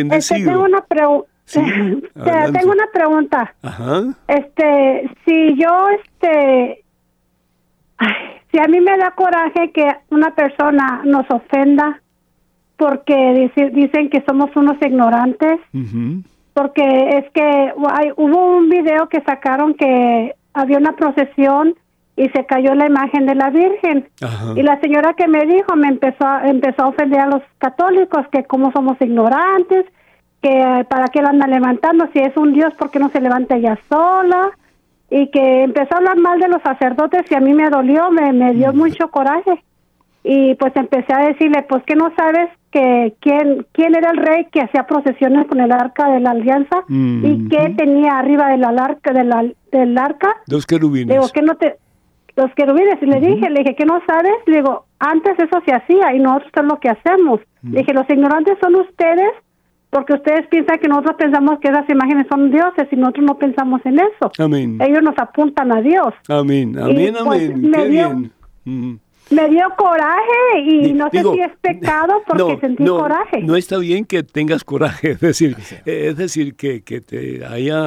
es? 0.00 0.30
Este, 0.30 0.44
tengo 0.44 0.64
una 0.64 0.80
pregunta. 0.82 1.28
Sí, 1.46 1.60
adelante. 2.14 2.58
tengo 2.58 2.72
una 2.72 2.86
pregunta. 2.92 3.54
Ajá. 3.62 4.02
Este, 4.28 5.10
si 5.24 5.54
yo, 5.60 5.88
este, 5.90 6.84
ay, 7.98 8.12
si 8.50 8.58
a 8.58 8.64
mí 8.68 8.80
me 8.80 8.96
da 8.96 9.10
coraje 9.10 9.70
que 9.72 9.86
una 10.10 10.34
persona 10.34 11.02
nos 11.04 11.30
ofenda 11.30 12.00
porque 12.76 13.14
dice- 13.34 13.70
dicen 13.70 14.08
que 14.10 14.22
somos 14.26 14.54
unos 14.56 14.76
ignorantes, 14.82 15.60
porque 16.54 16.82
es 17.18 17.30
que 17.32 17.42
hay- 17.42 18.12
hubo 18.16 18.56
un 18.58 18.68
video 18.68 19.08
que 19.08 19.20
sacaron 19.22 19.74
que 19.74 20.34
había 20.54 20.78
una 20.78 20.92
procesión 20.96 21.74
y 22.16 22.28
se 22.28 22.46
cayó 22.46 22.74
la 22.74 22.86
imagen 22.86 23.26
de 23.26 23.34
la 23.34 23.50
Virgen. 23.50 24.08
Ajá. 24.22 24.52
Y 24.56 24.62
la 24.62 24.80
señora 24.80 25.14
que 25.14 25.26
me 25.26 25.44
dijo 25.46 25.74
me 25.76 25.88
empezó 25.88 26.26
a, 26.26 26.48
empezó 26.48 26.84
a 26.84 26.88
ofender 26.88 27.20
a 27.20 27.26
los 27.26 27.42
católicos, 27.58 28.26
que 28.30 28.44
como 28.44 28.72
somos 28.72 28.96
ignorantes, 29.00 29.86
que 30.40 30.60
eh, 30.60 30.84
para 30.84 31.08
qué 31.08 31.22
la 31.22 31.30
anda 31.30 31.46
levantando, 31.46 32.06
si 32.12 32.20
es 32.20 32.36
un 32.36 32.52
Dios, 32.52 32.72
¿por 32.74 32.90
qué 32.90 32.98
no 32.98 33.08
se 33.10 33.20
levanta 33.20 33.56
ella 33.56 33.78
sola? 33.88 34.50
Y 35.10 35.30
que 35.30 35.64
empezó 35.64 35.94
a 35.94 35.98
hablar 35.98 36.16
mal 36.18 36.38
de 36.38 36.48
los 36.48 36.62
sacerdotes 36.62 37.22
y 37.30 37.34
a 37.34 37.40
mí 37.40 37.52
me 37.52 37.68
dolió, 37.70 38.10
me, 38.10 38.32
me 38.32 38.52
dio 38.54 38.72
mucho 38.72 39.08
coraje. 39.10 39.62
Y 40.22 40.54
pues 40.54 40.74
empecé 40.76 41.12
a 41.12 41.26
decirle, 41.26 41.64
pues 41.68 41.82
que 41.84 41.94
no 41.94 42.10
sabes 42.16 42.48
que 42.70 43.14
quién, 43.20 43.66
quién 43.72 43.94
era 43.94 44.10
el 44.10 44.16
rey 44.16 44.46
que 44.50 44.62
hacía 44.62 44.86
procesiones 44.86 45.46
con 45.46 45.60
el 45.60 45.70
arca 45.70 46.10
de 46.10 46.18
la 46.20 46.30
alianza 46.30 46.84
y 46.88 47.48
qué 47.48 47.66
Ujú. 47.66 47.76
tenía 47.76 48.18
arriba 48.18 48.48
de 48.48 48.56
la 48.56 48.68
arca, 48.68 49.12
de 49.12 49.24
la, 49.24 49.44
del 49.70 49.96
arca. 49.98 50.34
Dos 50.46 50.66
querubines. 50.66 51.14
Digo, 51.14 51.28
que 51.32 51.42
no 51.42 51.56
te... 51.56 51.76
Los 52.36 52.52
querubines, 52.54 53.00
y 53.00 53.06
le 53.06 53.20
dije, 53.20 53.48
le 53.48 53.60
dije, 53.60 53.76
que 53.76 53.84
no 53.84 54.00
sabes? 54.06 54.32
Le 54.46 54.56
digo, 54.56 54.86
antes 54.98 55.38
eso 55.38 55.60
se 55.64 55.72
hacía 55.72 56.14
y 56.14 56.18
nosotros 56.18 56.50
es 56.56 56.64
lo 56.64 56.80
que 56.80 56.88
hacemos. 56.88 57.40
Le 57.62 57.78
dije, 57.80 57.94
los 57.94 58.08
ignorantes 58.10 58.58
son 58.60 58.74
ustedes 58.76 59.30
porque 59.90 60.14
ustedes 60.14 60.46
piensan 60.48 60.78
que 60.80 60.88
nosotros 60.88 61.14
pensamos 61.16 61.60
que 61.60 61.68
esas 61.68 61.88
imágenes 61.88 62.26
son 62.28 62.50
dioses 62.50 62.88
y 62.90 62.96
nosotros 62.96 63.24
no 63.26 63.38
pensamos 63.38 63.80
en 63.84 64.00
eso. 64.00 64.32
Amén. 64.40 64.78
Ellos 64.80 65.02
nos 65.04 65.16
apuntan 65.18 65.70
a 65.72 65.80
Dios. 65.80 66.12
Amén. 66.28 66.76
Amén, 66.76 67.14
pues, 67.24 67.50
amén. 67.50 67.72
Qué 67.72 67.88
dio- 67.88 68.10
bien. 68.64 69.00
Me 69.30 69.48
dio 69.48 69.64
coraje 69.76 70.60
y 70.66 70.92
no 70.92 71.08
digo, 71.10 71.32
sé 71.32 71.38
si 71.38 71.42
es 71.44 71.52
pecado 71.60 72.22
porque 72.26 72.42
no, 72.42 72.60
sentí 72.60 72.82
no, 72.84 72.98
coraje. 72.98 73.40
No 73.42 73.56
está 73.56 73.78
bien 73.78 74.04
que 74.04 74.22
tengas 74.22 74.64
coraje, 74.64 75.10
es 75.12 75.20
decir, 75.20 75.56
eh, 75.86 76.08
es 76.10 76.16
decir 76.16 76.54
que, 76.54 76.82
que 76.82 77.00
te 77.00 77.44
haya 77.44 77.80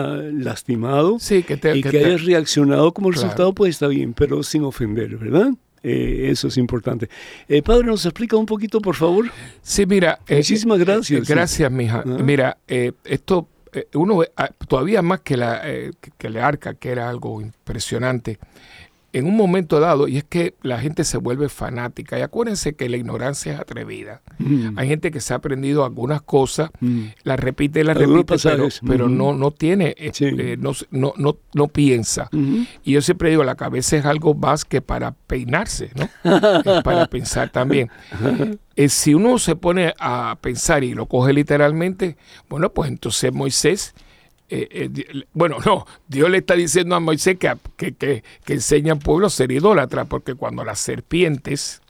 lastimado 0.47 1.17
Sí, 1.19 1.43
que 1.43 1.57
te- 1.57 1.77
y 1.77 1.81
que 1.83 1.91
que, 1.91 1.99
te- 1.99 2.05
hayas 2.05 2.25
reaccionado 2.25 2.91
como 2.93 3.09
Claro. 3.09 3.21
resultado, 3.21 3.53
pues 3.53 3.71
está 3.71 3.87
bien, 3.87 4.13
pero 4.13 4.41
sin 4.43 4.63
ofender, 4.63 5.15
¿verdad? 5.17 5.49
Eh, 5.83 6.29
eso 6.31 6.47
es 6.47 6.57
importante. 6.57 7.07
Eh, 7.47 7.61
padre, 7.61 7.85
¿nos 7.85 8.03
explica 8.05 8.35
un 8.35 8.45
poquito, 8.47 8.81
por 8.81 8.95
favor? 8.95 9.27
Sí, 9.61 9.85
mira. 9.85 10.19
eh, 10.27 10.37
Muchísimas 10.37 10.79
gracias. 10.79 11.21
eh, 11.29 11.33
gracias, 11.33 11.71
mija. 11.71 12.03
Ah. 12.05 12.17
Mira, 12.23 12.57
eh, 12.67 12.91
esto, 13.05 13.47
eh, 13.73 13.87
uno 13.93 14.21
ah, 14.35 14.49
todavía 14.67 15.01
más 15.03 15.21
que, 15.21 15.37
la, 15.37 15.61
eh, 15.63 15.91
que- 16.01 16.11
que 16.17 16.27
el 16.27 16.37
arca, 16.37 16.73
que 16.73 16.89
era 16.89 17.07
algo 17.09 17.39
impresionante, 17.41 18.39
en 19.13 19.25
un 19.25 19.35
momento 19.37 19.79
dado, 19.79 20.07
y 20.07 20.17
es 20.17 20.23
que 20.25 20.53
la 20.61 20.79
gente 20.79 21.03
se 21.03 21.17
vuelve 21.17 21.49
fanática, 21.49 22.19
y 22.19 22.21
acuérdense 22.21 22.75
que 22.75 22.89
la 22.89 22.97
ignorancia 22.97 23.53
es 23.53 23.59
atrevida. 23.59 24.21
Mm. 24.37 24.77
Hay 24.77 24.87
gente 24.87 25.11
que 25.11 25.21
se 25.21 25.33
ha 25.33 25.37
aprendido 25.37 25.85
algunas 25.85 26.21
cosas, 26.21 26.69
Mm. 26.81 27.05
la 27.23 27.35
repite 27.37 27.79
y 27.79 27.83
la 27.83 27.93
Algunos 27.93 28.17
repite, 28.27 28.37
pero, 28.49 28.63
pasajes. 28.63 28.81
pero 28.85 29.05
Ujú. 29.05 29.13
no, 29.15 29.33
no 29.33 29.51
tiene, 29.51 29.95
eh, 29.97 30.11
Sí. 30.13 30.25
eh, 30.25 30.57
no, 30.59 30.73
no, 30.91 31.13
no, 31.17 31.37
no 31.53 31.67
piensa. 31.69 32.29
Ujú. 32.33 32.65
Y 32.83 32.91
yo 32.93 33.01
siempre 33.01 33.29
digo, 33.29 33.43
la 33.43 33.55
cabeza 33.55 33.95
es 33.97 34.05
algo 34.05 34.33
más 34.35 34.65
que 34.65 34.81
para 34.81 35.11
peinarse, 35.11 35.89
¿no? 35.95 36.03
Es 36.59 36.83
para 36.83 37.05
pensar 37.09 37.49
también. 37.49 37.89
Eh, 38.75 38.89
si 38.89 39.13
uno 39.13 39.39
se 39.39 39.55
pone 39.55 39.93
a 39.99 40.37
pensar 40.41 40.83
y 40.83 40.93
lo 40.93 41.05
coge 41.07 41.33
literalmente, 41.33 42.17
bueno, 42.49 42.71
pues 42.73 42.89
entonces 42.91 43.33
Moisés, 43.33 43.95
eh, 44.49 44.89
eh, 44.95 45.23
bueno, 45.33 45.57
no, 45.65 45.85
Dios 46.07 46.29
le 46.29 46.37
está 46.39 46.55
diciendo 46.55 46.95
a 46.95 46.99
Moisés 46.99 47.37
que, 47.37 47.51
que, 47.75 47.93
que, 47.93 48.23
que 48.45 48.53
enseña 48.53 48.93
al 48.93 48.99
pueblo 48.99 49.27
a 49.27 49.29
ser 49.29 49.51
idólatra, 49.51 50.05
porque 50.05 50.35
cuando 50.35 50.63
las 50.63 50.79
serpientes 50.79 51.81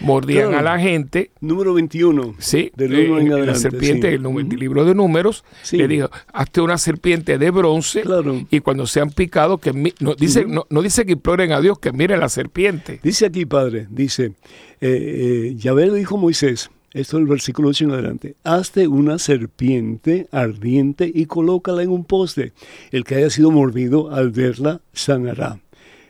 mordían 0.00 0.48
Claro. 0.50 0.58
a 0.58 0.62
la 0.76 0.78
gente, 0.78 1.30
Número 1.40 1.72
21. 1.74 2.34
Sí, 2.38 2.70
Del 2.76 2.94
eh, 2.94 3.06
en 3.06 3.28
la 3.30 3.36
adelante, 3.36 3.60
serpiente, 3.60 4.08
sí. 4.10 4.14
el, 4.16 4.48
libro 4.58 4.84
de 4.84 4.94
números, 4.94 5.42
Sí. 5.62 5.78
le 5.78 5.88
dijo, 5.88 6.10
hazte 6.32 6.60
una 6.60 6.76
serpiente 6.78 7.38
de 7.38 7.50
bronce 7.50 8.02
Claro. 8.02 8.42
y 8.50 8.60
cuando 8.60 8.86
sean 8.86 9.10
picados, 9.10 9.58
que 9.60 9.72
no, 10.00 10.14
dice, 10.14 10.44
no, 10.46 10.66
no 10.68 10.82
dice 10.82 11.06
que 11.06 11.12
imploren 11.12 11.52
a 11.52 11.60
Dios 11.60 11.78
que 11.78 11.92
mire 11.92 12.16
la 12.18 12.28
serpiente. 12.28 13.00
Dice 13.02 13.26
aquí, 13.26 13.46
padre, 13.46 13.86
dice, 13.90 14.32
eh, 14.80 15.52
eh, 15.52 15.54
Yahvé 15.56 15.86
le 15.86 15.94
dijo 15.94 16.16
a 16.16 16.20
Moisés, 16.20 16.70
esto 16.96 17.18
es 17.18 17.20
el 17.20 17.28
versículo 17.28 17.68
8 17.68 17.84
en 17.84 17.90
adelante, 17.90 18.36
hazte 18.42 18.88
una 18.88 19.18
serpiente 19.18 20.28
ardiente 20.32 21.10
y 21.14 21.26
colócala 21.26 21.82
en 21.82 21.90
un 21.90 22.04
poste. 22.04 22.54
El 22.90 23.04
que 23.04 23.16
haya 23.16 23.28
sido 23.28 23.50
mordido 23.50 24.10
al 24.10 24.30
verla 24.30 24.80
sanará. 24.94 25.60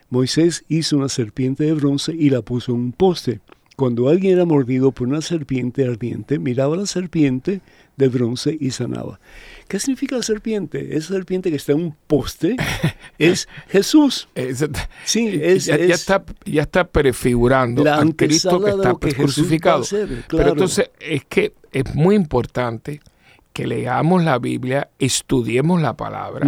Moisés 0.09 0.63
hizo 0.69 0.95
una 0.95 1.09
serpiente 1.09 1.65
de 1.65 1.73
bronce 1.73 2.15
y 2.15 2.29
la 2.29 2.41
puso 2.41 2.71
en 2.71 2.79
un 2.79 2.91
poste. 2.93 3.41
Cuando 3.75 4.07
alguien 4.07 4.33
era 4.33 4.45
mordido 4.45 4.93
por 4.93 5.09
una 5.09 5.21
serpiente 5.21 5.85
ardiente, 5.85 6.39
miraba 6.39 6.75
a 6.75 6.79
la 6.79 6.85
serpiente 6.85 7.59
de 7.97 8.07
bronce 8.07 8.55
y 8.59 8.71
sanaba. 8.71 9.19
¿Qué 9.67 9.79
significa 9.79 10.15
la 10.15 10.23
serpiente? 10.23 10.95
Esa 10.95 11.13
serpiente 11.15 11.49
que 11.49 11.57
está 11.57 11.73
en 11.73 11.79
un 11.81 11.95
poste 12.07 12.55
es 13.17 13.49
Jesús. 13.69 14.29
Es- 14.35 14.63
Sí, 15.03 15.39
es, 15.41 15.65
ya, 15.65 15.77
ya 15.77 15.83
es- 15.95 15.99
está, 16.01 16.23
ya 16.45 16.61
está 16.61 16.87
prefigurando 16.87 17.83
La 17.83 17.95
al 17.97 18.15
Cristo 18.15 18.63
que 18.63 18.69
está 18.69 18.95
que 19.01 19.13
crucificado. 19.15 19.83
a 19.83 19.87
Pero 20.29 20.49
entonces 20.49 20.89
es 20.99 21.25
que 21.25 21.53
es 21.71 21.93
muy 21.95 22.15
importante 22.15 23.01
que 23.51 23.65
leamos 23.65 24.23
la 24.23 24.37
Biblia, 24.37 24.89
estudiemos 24.99 25.81
la 25.81 25.97
palabra, 25.97 26.47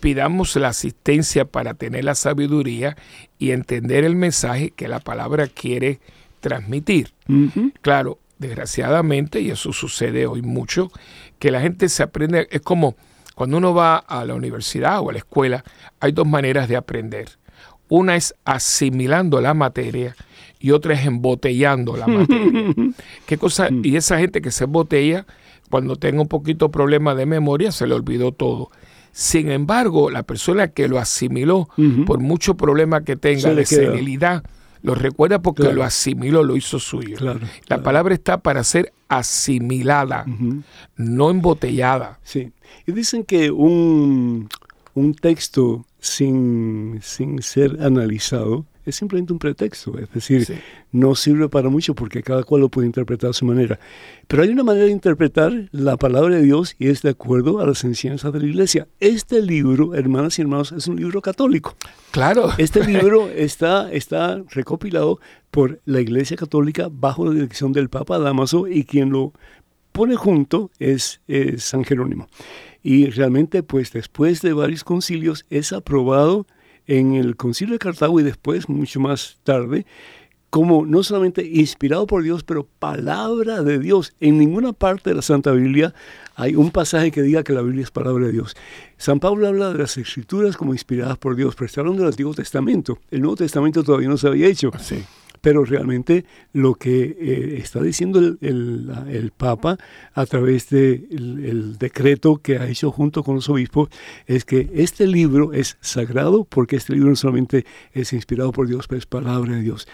pidamos 0.00 0.56
la 0.56 0.68
asistencia 0.68 1.44
para 1.44 1.74
tener 1.74 2.04
la 2.04 2.14
sabiduría 2.14 2.96
y 3.38 3.50
entender 3.50 4.04
el 4.04 4.16
mensaje 4.16 4.70
que 4.70 4.88
la 4.88 5.00
palabra 5.00 5.46
quiere 5.48 6.00
transmitir. 6.40 7.12
Claro, 7.82 8.18
desgraciadamente, 8.38 9.40
y 9.40 9.50
eso 9.50 9.72
sucede 9.72 10.26
hoy 10.26 10.42
mucho, 10.42 10.90
que 11.38 11.50
la 11.50 11.60
gente 11.60 11.88
se 11.88 12.02
aprende, 12.02 12.48
es 12.50 12.60
como 12.60 12.96
cuando 13.34 13.56
uno 13.56 13.72
va 13.72 13.98
a 13.98 14.24
la 14.24 14.34
universidad 14.34 15.00
o 15.00 15.10
a 15.10 15.12
la 15.12 15.18
escuela, 15.18 15.62
hay 16.00 16.10
dos 16.10 16.26
maneras 16.26 16.68
de 16.68 16.74
aprender. 16.74 17.28
Una 17.88 18.16
es 18.16 18.34
asimilando 18.44 19.40
la 19.40 19.54
materia 19.54 20.16
y 20.58 20.72
otra 20.72 20.94
es 20.94 21.06
embotellando 21.06 21.96
la 21.96 22.08
materia. 22.08 22.74
¿Qué 23.26 23.38
cosa? 23.38 23.68
Y 23.84 23.94
esa 23.94 24.18
gente 24.18 24.42
que 24.42 24.50
se 24.50 24.64
embotella, 24.64 25.24
cuando 25.70 25.94
tenga 25.94 26.20
un 26.20 26.26
poquito 26.26 26.72
problema 26.72 27.14
de 27.14 27.26
memoria, 27.26 27.70
se 27.70 27.86
le 27.86 27.94
olvidó 27.94 28.32
todo. 28.32 28.70
Sin 29.12 29.52
embargo, 29.52 30.10
la 30.10 30.24
persona 30.24 30.66
que 30.66 30.88
lo 30.88 30.98
asimiló, 30.98 31.68
por 32.06 32.18
mucho 32.18 32.56
problema 32.56 33.04
que 33.04 33.14
tenga 33.14 33.40
Se 33.40 33.54
de 33.54 33.64
queda. 33.64 34.42
Lo 34.82 34.94
recuerda 34.94 35.40
porque 35.40 35.62
Claro. 35.62 35.76
lo 35.76 35.84
asimiló, 35.84 36.42
lo 36.42 36.56
hizo 36.56 36.78
suyo. 36.78 37.16
Claro, 37.16 37.40
La 37.40 37.48
claro. 37.66 37.82
palabra 37.82 38.14
está 38.14 38.38
para 38.38 38.62
ser 38.64 38.92
asimilada, 39.08 40.24
no 40.96 41.30
embotellada. 41.30 42.18
Sí. 42.22 42.52
Y 42.86 42.92
dicen 42.92 43.24
que 43.24 43.50
un, 43.50 44.48
un 44.94 45.14
texto 45.14 45.84
sin, 46.00 47.00
sin 47.02 47.42
ser 47.42 47.78
analizado 47.82 48.64
es 48.88 48.96
simplemente 48.96 49.32
un 49.32 49.38
pretexto, 49.38 49.98
es 49.98 50.10
decir, 50.12 50.44
Sí. 50.44 50.54
no 50.92 51.14
sirve 51.14 51.48
para 51.48 51.68
mucho 51.68 51.94
porque 51.94 52.22
cada 52.22 52.42
cual 52.42 52.62
lo 52.62 52.68
puede 52.68 52.86
interpretar 52.86 53.30
a 53.30 53.32
su 53.32 53.44
manera. 53.44 53.78
Pero 54.26 54.42
hay 54.42 54.50
una 54.50 54.62
manera 54.64 54.86
de 54.86 54.92
interpretar 54.92 55.52
la 55.72 55.96
palabra 55.96 56.36
de 56.36 56.42
Dios 56.42 56.74
y 56.78 56.88
es 56.88 57.02
de 57.02 57.10
acuerdo 57.10 57.60
a 57.60 57.66
las 57.66 57.84
enseñanzas 57.84 58.32
de 58.32 58.40
la 58.40 58.46
iglesia. 58.46 58.88
Este 59.00 59.42
libro, 59.42 59.94
hermanas 59.94 60.38
y 60.38 60.42
hermanos, 60.42 60.72
es 60.72 60.86
un 60.86 60.96
libro 60.96 61.20
católico. 61.22 61.76
Claro. 62.10 62.50
Este 62.58 62.84
libro 62.86 63.28
está, 63.28 63.90
está 63.92 64.42
recopilado 64.50 65.20
por 65.50 65.80
la 65.86 66.00
Iglesia 66.00 66.36
Católica 66.36 66.88
bajo 66.90 67.24
la 67.24 67.32
dirección 67.32 67.72
del 67.72 67.88
Papa 67.88 68.18
Damaso 68.18 68.66
y 68.68 68.84
quien 68.84 69.10
lo 69.10 69.32
pone 69.92 70.14
junto 70.16 70.70
es, 70.78 71.20
eh, 71.28 71.56
San 71.58 71.84
Jerónimo. 71.84 72.28
Y 72.82 73.06
realmente, 73.06 73.62
pues 73.62 73.92
después 73.92 74.40
de 74.42 74.52
varios 74.52 74.84
concilios, 74.84 75.44
es 75.50 75.72
aprobado 75.72 76.46
en 76.88 77.14
el 77.14 77.36
concilio 77.36 77.74
de 77.74 77.78
Cartago 77.78 78.18
y 78.18 78.24
después, 78.24 78.68
mucho 78.68 78.98
más 78.98 79.38
tarde, 79.44 79.86
como 80.50 80.86
no 80.86 81.02
solamente 81.02 81.44
inspirado 81.44 82.06
por 82.06 82.22
Dios, 82.22 82.42
pero 82.42 82.66
palabra 82.78 83.62
de 83.62 83.78
Dios. 83.78 84.14
En 84.18 84.38
ninguna 84.38 84.72
parte 84.72 85.10
de 85.10 85.16
la 85.16 85.22
Santa 85.22 85.52
Biblia 85.52 85.94
hay 86.34 86.56
un 86.56 86.70
pasaje 86.70 87.10
que 87.10 87.22
diga 87.22 87.44
que 87.44 87.52
la 87.52 87.62
Biblia 87.62 87.82
es 87.82 87.90
palabra 87.90 88.26
de 88.26 88.32
Dios. 88.32 88.56
San 88.96 89.20
Pablo 89.20 89.46
habla 89.46 89.72
de 89.72 89.78
las 89.78 89.96
escrituras 89.98 90.56
como 90.56 90.72
inspiradas 90.72 91.18
por 91.18 91.36
Dios, 91.36 91.54
pero 91.54 91.66
está 91.66 91.82
hablando 91.82 92.02
del 92.02 92.10
Antiguo 92.12 92.34
Testamento. 92.34 92.98
El 93.10 93.20
Nuevo 93.20 93.36
Testamento 93.36 93.84
todavía 93.84 94.08
no 94.08 94.16
se 94.16 94.28
había 94.28 94.48
hecho. 94.48 94.70
Sí. 94.80 95.04
Pero 95.40 95.64
realmente 95.64 96.24
lo 96.52 96.74
que 96.74 97.16
eh, 97.18 97.58
está 97.62 97.80
diciendo 97.82 98.18
el, 98.18 98.38
el- 98.40 99.32
Papa 99.36 99.78
a 100.14 100.26
través 100.26 100.68
del 100.70 101.08
de 101.10 101.48
el 101.50 101.78
decreto 101.78 102.36
que 102.38 102.58
ha 102.58 102.66
hecho 102.68 102.90
junto 102.90 103.22
con 103.22 103.36
los 103.36 103.48
obispos 103.48 103.88
es 104.26 104.44
que 104.44 104.70
este 104.74 105.06
libro 105.06 105.52
es 105.52 105.76
sagrado 105.80 106.44
porque 106.44 106.76
este 106.76 106.94
libro 106.94 107.10
no 107.10 107.16
solamente 107.16 107.64
es 107.92 108.12
inspirado 108.12 108.50
por 108.52 108.66
Dios, 108.66 108.86
pero 108.88 108.98
es 108.98 109.06
palabra 109.06 109.54
de 109.56 109.62
Dios. 109.62 109.86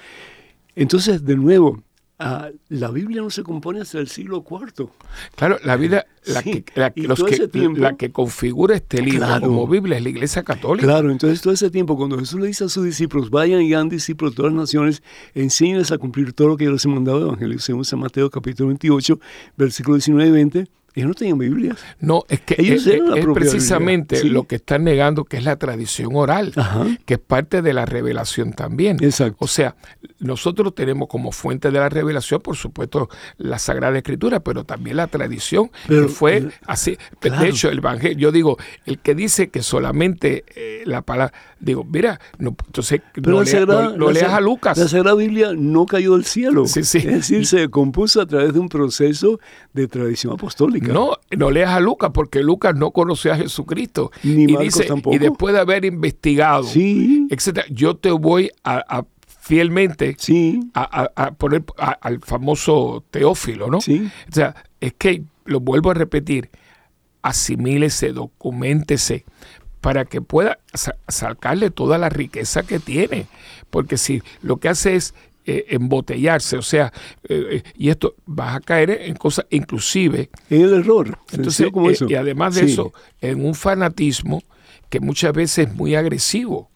Entonces, 0.76 1.24
de 1.24 1.36
nuevo, 1.36 1.82
ah, 2.18 2.48
la 2.68 2.90
Biblia 2.90 3.22
no 3.22 3.30
se 3.30 3.42
compone 3.42 3.80
hasta 3.80 3.98
el 3.98 4.08
siglo 4.08 4.44
IV. 4.48 4.88
Claro, 5.36 5.58
la 5.64 5.76
vida, 5.76 6.06
la, 6.26 6.42
Sí, 6.42 6.62
que, 6.62 6.80
la, 6.80 6.92
los 6.96 7.18
todo 7.18 7.28
que, 7.28 7.34
ese 7.34 7.48
tiempo- 7.48 7.80
la 7.80 7.96
que 7.96 8.10
configura 8.12 8.76
este 8.76 9.02
libro 9.02 9.26
Claro. 9.26 9.46
como 9.46 9.66
Biblia 9.66 9.96
es 9.98 10.02
la 10.04 10.08
Iglesia 10.10 10.42
Católica. 10.42 10.86
Claro, 10.86 11.10
entonces 11.10 11.40
todo 11.40 11.52
ese 11.52 11.70
tiempo, 11.70 11.96
cuando 11.96 12.18
Jesús 12.18 12.40
le 12.40 12.46
dice 12.46 12.64
a 12.64 12.68
sus 12.68 12.84
discípulos, 12.84 13.30
vayan 13.30 13.62
y 13.62 13.72
hagan 13.74 13.88
discípulos 13.88 14.32
de 14.32 14.36
todas 14.36 14.52
las 14.52 14.60
naciones, 14.62 15.02
enséñenles 15.34 15.90
a 15.92 15.98
cumplir 15.98 16.32
todo 16.32 16.48
lo 16.48 16.56
que 16.56 16.64
yo 16.64 16.72
les 16.72 16.84
he 16.84 16.88
mandado 16.88 17.18
de 17.20 17.24
Evangelio, 17.26 17.58
según 17.58 17.84
San 17.84 17.98
Mateo 18.00 18.30
capítulo 18.30 18.68
28, 18.68 19.18
versículo 19.56 19.96
19 19.96 20.28
y 20.28 20.32
20, 20.32 20.68
ellos 20.94 21.08
no 21.08 21.14
tenían 21.14 21.38
Biblias. 21.38 21.78
No, 21.98 22.22
es 22.28 22.40
que 22.40 22.54
Ellos 22.58 22.86
es, 22.86 23.00
precisamente 23.34 24.16
sí. 24.16 24.28
lo 24.28 24.44
que 24.44 24.56
están 24.56 24.84
negando, 24.84 25.24
que 25.24 25.36
es 25.36 25.44
la 25.44 25.56
tradición 25.56 26.10
oral, 26.14 26.52
Ajá. 26.54 26.86
que 27.04 27.14
es 27.14 27.20
parte 27.20 27.62
de 27.62 27.72
la 27.72 27.84
revelación 27.84 28.52
también. 28.52 29.02
Exacto. 29.02 29.36
O 29.40 29.48
sea, 29.48 29.74
nosotros 30.20 30.74
tenemos 30.74 31.08
como 31.08 31.32
fuente 31.32 31.72
de 31.72 31.78
la 31.80 31.88
revelación, 31.88 32.40
por 32.40 32.56
supuesto, 32.56 33.08
la 33.38 33.58
Sagrada 33.58 33.96
Escritura, 33.98 34.40
pero 34.40 34.64
también 34.64 34.96
la 34.96 35.08
tradición, 35.08 35.70
Pero, 35.88 36.06
que 36.06 36.12
fue 36.12 36.36
eh, 36.36 36.48
así. 36.66 36.96
claro. 37.18 37.42
De 37.42 37.48
hecho, 37.48 37.70
el 37.70 37.78
Evangelio, 37.78 38.16
yo 38.16 38.32
digo, 38.32 38.56
el 38.86 39.00
que 39.00 39.16
dice 39.16 39.48
que 39.48 39.62
solamente 39.62 40.44
eh, 40.54 40.82
la 40.86 41.02
palabra, 41.02 41.34
digo, 41.64 41.84
mira, 41.84 42.20
no, 42.38 42.54
entonces 42.66 43.00
Pero 43.14 43.30
no, 43.32 43.42
lea- 43.42 43.50
Sagrada, 43.52 43.82
no- 43.90 43.96
no 43.96 44.06
la 44.06 44.12
leas 44.12 44.32
a 44.32 44.40
Lucas. 44.40 44.78
La 44.78 44.88
Sagrada 44.88 45.16
Biblia 45.16 45.52
no 45.56 45.86
cayó 45.86 46.12
del 46.14 46.24
cielo. 46.24 46.66
Sí, 46.66 46.84
sí. 46.84 46.98
Es 46.98 47.04
decir, 47.04 47.46
se 47.46 47.68
compuso 47.70 48.20
a 48.20 48.26
través 48.26 48.52
de 48.52 48.58
un 48.60 48.68
proceso 48.68 49.40
de 49.72 49.88
tradición 49.88 50.34
apostólica. 50.34 50.92
No, 50.92 51.12
no 51.36 51.50
leas 51.50 51.70
a 51.70 51.80
Lucas 51.80 52.10
porque 52.14 52.42
Lucas 52.42 52.74
no 52.76 52.90
conoció 52.92 53.32
a 53.32 53.36
Jesucristo. 53.36 54.10
Ni 54.22 54.44
y 54.44 54.46
Marcos 54.54 54.86
tampoco. 54.86 55.16
Y 55.16 55.18
después 55.18 55.54
de 55.54 55.60
haber 55.60 55.84
investigado, 55.84 56.64
Sí, 56.64 57.26
etcétera, 57.30 57.66
yo 57.70 57.96
te 57.96 58.10
voy 58.10 58.50
a, 58.62 58.84
a 58.98 59.04
fielmente 59.26 60.16
sí, 60.18 60.60
a, 60.74 61.08
a- 61.16 61.32
poner 61.34 61.64
al 61.76 62.20
famoso 62.20 63.04
Teófilo, 63.10 63.68
¿no? 63.68 63.80
sí. 63.80 64.10
O 64.30 64.32
sea, 64.34 64.54
es 64.80 64.94
que, 64.94 65.22
lo 65.46 65.60
vuelvo 65.60 65.90
a 65.90 65.94
repetir, 65.94 66.48
asimílese, 67.22 68.12
documentese 68.12 69.24
para 69.84 70.06
que 70.06 70.22
pueda 70.22 70.58
sa- 70.72 70.96
sacarle 71.08 71.70
toda 71.70 71.98
la 71.98 72.08
riqueza 72.08 72.62
que 72.62 72.78
tiene. 72.80 73.26
Porque 73.70 73.98
si 73.98 74.22
lo 74.42 74.56
que 74.56 74.70
hace 74.70 74.96
es 74.96 75.14
eh, 75.46 75.66
embotellarse, 75.68 76.56
o 76.56 76.62
sea, 76.62 76.90
eh, 77.28 77.46
eh, 77.50 77.62
y 77.76 77.90
esto 77.90 78.14
vas 78.24 78.56
a 78.56 78.60
caer 78.60 78.90
en 78.90 79.14
cosas, 79.14 79.44
inclusive, 79.50 80.30
En 80.48 80.62
el 80.62 80.72
error. 80.72 81.18
entonces, 81.32 81.66
eh, 81.70 82.06
y 82.08 82.14
además 82.14 82.54
de 82.54 82.62
Sí. 82.66 82.72
eso, 82.72 82.94
en 83.20 83.44
un 83.44 83.54
fanatismo 83.54 84.42
que 84.88 85.00
muchas 85.00 85.34
veces 85.34 85.68
es 85.68 85.74
muy 85.74 85.96
agresivo, 85.96 86.70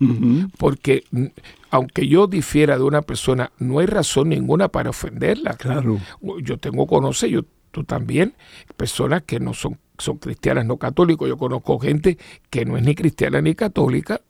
porque 0.58 1.04
mm, 1.12 1.24
aunque 1.70 2.06
yo 2.08 2.26
difiera 2.26 2.76
de 2.76 2.82
una 2.84 3.00
persona, 3.00 3.52
no 3.58 3.78
hay 3.78 3.86
razón 3.86 4.28
ninguna 4.28 4.68
para 4.68 4.90
ofenderla. 4.90 5.54
Claro. 5.54 5.98
Yo 6.42 6.58
tengo, 6.58 6.86
conoce, 6.86 7.30
yo, 7.30 7.42
tú 7.70 7.84
también, 7.84 8.34
personas 8.76 9.22
que 9.22 9.40
no 9.40 9.54
son, 9.54 9.78
son 9.98 10.18
cristianas, 10.18 10.66
no 10.66 10.76
católicos. 10.76 11.28
Yo 11.28 11.36
conozco 11.36 11.78
gente 11.78 12.18
que 12.50 12.64
no 12.64 12.76
es 12.76 12.84
ni 12.84 12.94
cristiana 12.94 13.40
ni 13.40 13.54
católica 13.54 14.20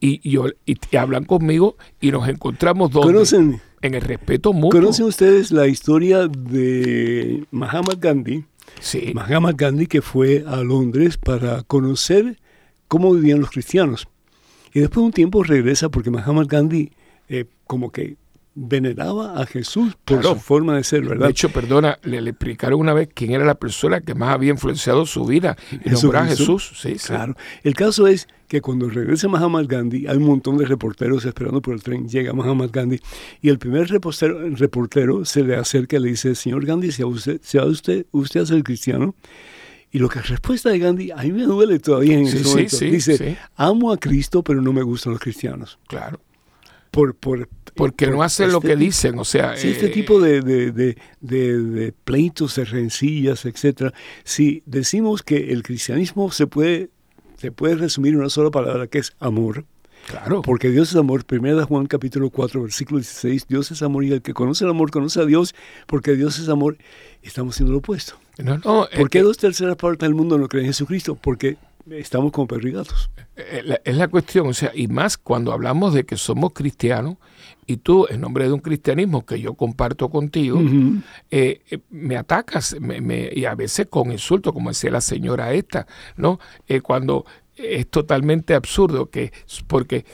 y, 0.00 0.28
yo, 0.28 0.46
y, 0.64 0.96
hablan 0.96 1.24
conmigo 1.24 1.76
y 2.00 2.10
nos 2.10 2.28
encontramos 2.28 2.90
donde, 2.90 3.12
¿Conocen, 3.12 3.60
en 3.82 3.94
el 3.94 4.00
respeto 4.00 4.52
mutuo. 4.52 4.80
¿Conocen 4.80 5.06
ustedes 5.06 5.50
la 5.50 5.66
historia 5.66 6.28
de 6.28 7.44
Mahatma 7.50 7.94
Gandhi? 7.98 8.44
Sí. 8.80 9.12
Mahatma 9.14 9.52
Gandhi 9.52 9.86
que 9.86 10.02
fue 10.02 10.44
a 10.46 10.56
Londres 10.58 11.16
para 11.16 11.62
conocer 11.62 12.38
cómo 12.86 13.12
vivían 13.12 13.40
los 13.40 13.50
cristianos. 13.50 14.08
Y 14.72 14.80
después 14.80 15.02
de 15.02 15.06
un 15.06 15.12
tiempo 15.12 15.42
regresa 15.42 15.88
porque 15.88 16.10
Mahatma 16.10 16.44
Gandhi 16.46 16.92
eh, 17.28 17.46
como 17.66 17.90
que 17.90 18.16
veneraba 18.60 19.40
a 19.40 19.46
Jesús 19.46 19.94
por 20.04 20.20
Claro. 20.20 20.34
su 20.36 20.40
forma 20.40 20.76
de 20.76 20.84
ser, 20.84 21.02
¿verdad? 21.02 21.26
De 21.26 21.30
hecho, 21.30 21.48
perdona, 21.50 21.98
le, 22.02 22.20
le 22.20 22.30
explicaron 22.30 22.80
una 22.80 22.92
vez 22.92 23.08
quién 23.14 23.30
era 23.32 23.44
la 23.44 23.54
persona 23.54 24.00
que 24.00 24.14
más 24.14 24.30
había 24.34 24.50
influenciado 24.50 25.06
su 25.06 25.24
vida. 25.24 25.56
Y 25.84 25.90
nombró 25.90 26.18
a. 26.18 26.26
Jesús. 26.26 26.72
Sí, 26.76 26.98
sí. 26.98 27.06
Claro. 27.08 27.36
El 27.62 27.74
caso 27.74 28.06
es 28.06 28.26
que 28.48 28.60
cuando 28.60 28.88
regresa 28.88 29.28
Mahatma 29.28 29.62
Gandhi, 29.62 30.06
hay 30.06 30.16
un 30.16 30.24
montón 30.24 30.56
de 30.58 30.64
reporteros 30.66 31.24
esperando 31.24 31.62
por 31.62 31.74
el 31.74 31.82
tren. 31.82 32.08
Llega 32.08 32.32
Mahatma 32.32 32.66
Gandhi 32.66 33.00
y 33.40 33.48
el 33.50 33.58
primer 33.58 33.88
reportero, 33.88 34.40
reportero 34.56 35.24
se 35.24 35.44
le 35.44 35.54
acerca 35.56 35.96
y 35.96 36.00
le 36.00 36.08
dice, 36.10 36.34
señor 36.34 36.64
Gandhi, 36.64 36.90
¿se 36.92 37.04
usted, 37.04 37.40
se 37.42 37.60
usted, 37.60 38.06
usted 38.10 38.40
hace 38.40 38.54
el 38.54 38.64
cristiano? 38.64 39.14
Y 39.90 39.98
lo 40.00 40.08
que 40.08 40.20
respuesta 40.20 40.68
de 40.70 40.78
Gandhi, 40.78 41.10
a 41.12 41.16
mí 41.22 41.32
me 41.32 41.44
duele 41.44 41.78
todavía 41.78 42.18
en 42.18 42.26
Sí, 42.26 42.36
ese 42.38 42.48
momento. 42.48 42.76
sí, 42.76 42.90
dice, 42.90 43.38
amo 43.56 43.90
a 43.92 43.96
Cristo, 43.96 44.42
pero 44.42 44.60
no 44.60 44.72
me 44.72 44.82
gustan 44.82 45.12
los 45.12 45.20
cristianos. 45.20 45.78
Claro. 45.88 46.20
Por, 46.90 47.14
por, 47.14 47.48
Porque 47.74 48.06
por 48.06 48.14
no 48.16 48.22
hacen 48.22 48.50
lo 48.50 48.58
este 48.58 48.68
que 48.68 48.74
tipo- 48.74 48.84
dicen. 48.84 49.18
O 49.18 49.24
sea, 49.24 49.56
Sí, 49.56 49.68
este 49.68 49.86
eh, 49.86 49.90
tipo 49.90 50.20
de, 50.20 50.40
de- 50.40 50.72
de- 50.72 50.94
de- 51.20 51.92
pleitos, 52.04 52.54
de 52.56 52.64
rencillas, 52.64 53.44
etcétera. 53.44 53.92
Si 54.24 54.62
decimos 54.66 55.22
que 55.22 55.52
el 55.52 55.62
cristianismo 55.62 56.30
se 56.30 56.46
puede, 56.46 56.90
se 57.36 57.52
puede 57.52 57.76
resumir 57.76 58.14
en 58.14 58.20
una 58.20 58.30
sola 58.30 58.50
palabra, 58.50 58.86
que 58.86 58.98
es 58.98 59.12
amor, 59.20 59.64
Claro. 60.08 60.40
porque 60.42 60.70
Dios 60.70 60.90
es 60.90 60.96
amor. 60.96 61.24
Primera 61.24 61.64
Juan 61.64 61.86
capítulo 61.86 62.30
4, 62.30 62.62
versículo 62.62 62.98
16, 62.98 63.46
Dios 63.46 63.70
es 63.70 63.82
amor 63.82 64.04
y 64.04 64.12
el 64.12 64.22
que 64.22 64.32
conoce 64.32 64.64
el 64.64 64.70
amor 64.70 64.90
conoce 64.90 65.20
a 65.20 65.24
Dios, 65.26 65.54
porque 65.86 66.16
Dios 66.16 66.38
es 66.38 66.48
amor. 66.48 66.78
Estamos 67.22 67.54
haciendo 67.54 67.72
lo 67.72 67.78
opuesto. 67.78 68.14
No, 68.38 68.56
no, 68.58 68.88
¿Por 68.96 69.10
qué 69.10 69.18
eh, 69.18 69.22
dos 69.22 69.36
terceras 69.36 69.76
partes 69.76 70.06
del 70.06 70.14
mundo 70.14 70.38
no 70.38 70.48
creen 70.48 70.66
en 70.66 70.70
Jesucristo? 70.72 71.16
Porque 71.20 71.56
estamos 71.92 72.32
como 72.32 72.46
perros 72.46 72.66
y 72.66 72.70
gatos. 72.72 73.10
eh, 73.36 73.62
la- 73.64 73.80
es 73.84 73.96
la 73.96 74.08
cuestión, 74.08 74.48
o 74.48 74.52
sea, 74.52 74.72
y 74.74 74.88
más 74.88 75.16
cuando 75.16 75.52
hablamos 75.52 75.94
de 75.94 76.04
que 76.04 76.16
somos 76.16 76.52
cristianos 76.52 77.16
y 77.66 77.76
tú, 77.76 78.06
en 78.10 78.20
nombre 78.20 78.46
de 78.46 78.52
un 78.52 78.58
cristianismo 78.60 79.24
que 79.24 79.40
yo 79.40 79.54
comparto 79.54 80.08
contigo, 80.08 80.58
eh, 81.30 81.60
eh, 81.70 81.78
me 81.90 82.16
atacas 82.16 82.76
me- 82.80 83.00
me- 83.00 83.30
y 83.32 83.44
a 83.44 83.54
veces 83.54 83.86
con 83.88 84.10
insultos, 84.10 84.52
como 84.52 84.70
decía 84.70 84.90
la 84.90 85.00
señora 85.00 85.52
esta, 85.52 85.86
¿no? 86.16 86.40
Eh, 86.66 86.80
cuando 86.80 87.24
es 87.54 87.88
totalmente 87.88 88.54
absurdo, 88.54 89.10
que 89.10 89.32
porque 89.66 90.04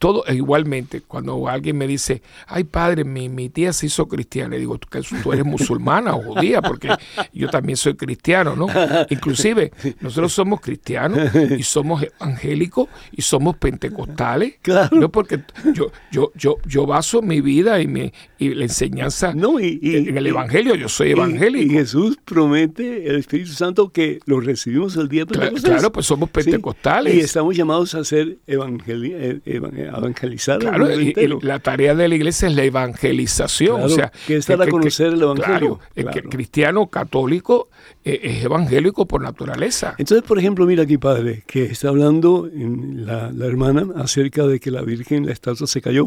todo 0.00 0.24
e 0.26 0.34
igualmente, 0.34 1.02
cuando 1.02 1.46
alguien 1.46 1.76
me 1.76 1.86
dice, 1.86 2.22
ay 2.46 2.64
padre, 2.64 3.04
mi, 3.04 3.28
mi 3.28 3.50
tía 3.50 3.72
se 3.72 3.84
hizo 3.86 4.08
cristiana, 4.08 4.48
le 4.50 4.58
digo, 4.58 4.78
¿tú, 4.78 4.88
tú 5.22 5.32
eres 5.32 5.44
musulmana 5.44 6.16
o 6.16 6.22
judía, 6.22 6.62
porque 6.62 6.88
yo 7.34 7.48
también 7.50 7.76
soy 7.76 7.94
cristiano, 7.94 8.56
¿no? 8.56 8.66
Inclusive, 9.10 9.70
nosotros 10.00 10.32
somos 10.32 10.60
cristianos 10.62 11.30
y 11.56 11.62
somos 11.62 12.02
evangélicos 12.02 12.88
y 13.12 13.20
somos 13.22 13.56
pentecostales, 13.58 14.54
Claro. 14.62 14.96
¿no? 14.98 15.10
Porque 15.10 15.40
yo, 15.74 15.92
yo, 16.10 16.32
yo, 16.34 16.56
yo 16.66 16.86
baso 16.86 17.20
mi 17.20 17.42
vida 17.42 17.78
y, 17.80 17.86
mi, 17.86 18.10
y 18.38 18.54
la 18.54 18.64
enseñanza 18.64 19.34
No, 19.34 19.60
y, 19.60 19.78
y- 19.82 19.96
en 20.08 20.16
el 20.16 20.26
Evangelio, 20.26 20.74
yo 20.76 20.88
soy 20.88 21.10
evangélico. 21.10 21.72
Y, 21.72 21.76
Jesús 21.76 22.18
promete 22.24 23.06
el 23.06 23.16
Espíritu 23.16 23.52
Santo 23.52 23.90
que 23.90 24.20
lo 24.24 24.40
recibimos 24.40 24.96
el 24.96 25.08
día 25.08 25.26
de 25.26 25.34
Cla- 25.34 25.40
Pentecostés. 25.40 25.70
claro, 25.72 25.92
pues 25.92 26.06
somos 26.06 26.30
Sí, 26.30 26.42
pentecostales. 26.44 27.14
Y 27.14 27.20
estamos 27.20 27.54
llamados 27.54 27.94
a 27.94 28.02
ser 28.02 28.38
evangeli- 28.46 29.12
eh, 29.14 29.40
evangelizar 29.98 30.58
Claro, 30.58 30.88
y- 31.00 31.14
y 31.16 31.28
la 31.44 31.58
tarea 31.58 31.94
de 31.94 32.08
la 32.08 32.14
iglesia 32.14 32.48
es 32.48 32.54
la 32.54 32.64
evangelización. 32.64 33.76
Claro, 33.78 33.92
o 33.92 33.96
sea, 33.96 34.12
que 34.26 34.36
es 34.36 34.46
dar 34.46 34.62
a 34.62 34.66
conocer 34.66 35.08
el 35.14 35.22
evangelio. 35.22 35.78
Claro, 35.78 35.80
el 35.94 36.06
que 36.10 36.22
cristiano 36.22 36.86
católico 36.88 37.68
eh, 38.04 38.20
es 38.22 38.44
evangélico 38.44 39.06
por 39.06 39.22
naturaleza. 39.22 39.94
Entonces, 39.98 40.26
por 40.26 40.38
ejemplo, 40.38 40.66
mira 40.66 40.84
aquí, 40.84 40.98
padre, 40.98 41.42
que 41.46 41.64
está 41.64 41.88
hablando 41.88 42.48
en 42.52 43.04
la, 43.06 43.30
la 43.32 43.46
hermana 43.46 43.86
acerca 43.96 44.46
de 44.46 44.60
que 44.60 44.70
la 44.70 44.82
Virgen, 44.82 45.26
la 45.26 45.32
estatua 45.32 45.66
se 45.66 45.80
cayó. 45.80 46.06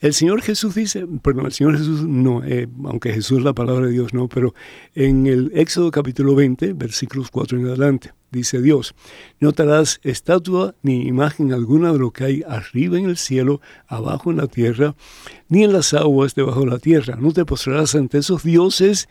El 0.00 0.12
Señor 0.12 0.42
Jesús 0.42 0.74
dice, 0.74 1.06
perdón, 1.22 1.46
el 1.46 1.52
Señor 1.52 1.78
Jesús 1.78 2.02
no, 2.06 2.44
eh, 2.44 2.68
aunque 2.84 3.12
Jesús 3.14 3.38
es 3.38 3.44
la 3.44 3.54
palabra 3.54 3.86
de 3.86 3.92
Dios, 3.92 4.12
no, 4.12 4.28
pero 4.28 4.54
en 4.94 5.26
el 5.26 5.50
Éxodo 5.54 5.90
capítulo 5.90 6.34
20, 6.34 6.74
versículos 6.74 7.30
4 7.30 7.58
en 7.58 7.66
adelante, 7.68 8.12
dice 8.34 8.60
Dios, 8.60 8.94
no 9.40 9.52
te 9.52 9.62
harás 9.62 10.00
estatua 10.02 10.74
ni 10.82 11.06
imagen 11.06 11.52
alguna 11.52 11.92
de 11.92 11.98
lo 11.98 12.10
que 12.12 12.24
hay 12.24 12.42
arriba 12.46 12.98
en 12.98 13.06
el 13.06 13.16
cielo, 13.16 13.60
abajo 13.86 14.30
en 14.30 14.36
la 14.38 14.46
tierra, 14.46 14.94
ni 15.48 15.64
en 15.64 15.72
las 15.72 15.94
aguas 15.94 16.34
debajo 16.34 16.60
de 16.60 16.66
la 16.66 16.78
tierra. 16.78 17.16
No 17.18 17.32
te 17.32 17.44
postrarás 17.44 17.94
ante 17.94 18.18
esos 18.18 18.42
dioses 18.42 19.08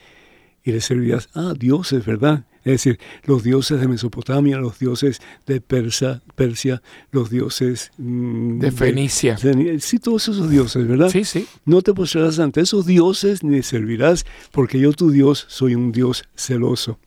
y 0.63 0.71
le 0.71 0.81
servirás 0.81 1.29
a 1.33 1.53
dioses, 1.53 2.05
¿verdad? 2.05 2.45
Es 2.65 2.71
decir, 2.83 2.97
los 3.25 3.43
dioses 3.43 3.81
de 3.81 3.89
Mesopotamia, 3.89 4.57
los 4.57 4.79
dioses 4.79 5.19
de 5.45 5.59
Persa, 5.59 6.21
Persia, 6.35 6.81
los 7.11 7.29
dioses 7.29 7.91
mm, 7.97 8.59
De 8.59 8.71
Fenicia. 8.71 9.35
de- 9.35 9.81
sí, 9.81 9.99
todos 9.99 10.29
esos 10.29 10.49
dioses, 10.49 10.87
¿verdad? 10.87 11.09
Sí, 11.09 11.25
sí. 11.25 11.45
No 11.65 11.81
te 11.81 11.93
postrarás 11.93 12.39
ante 12.39 12.61
esos 12.61 12.85
dioses 12.85 13.43
ni 13.43 13.61
servirás, 13.63 14.25
porque 14.53 14.79
yo 14.79 14.93
tu 14.93 15.11
Dios 15.11 15.45
soy 15.49 15.75
un 15.75 15.91
Dios 15.91 16.23
celoso. 16.37 16.99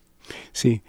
Sí. 0.53 0.83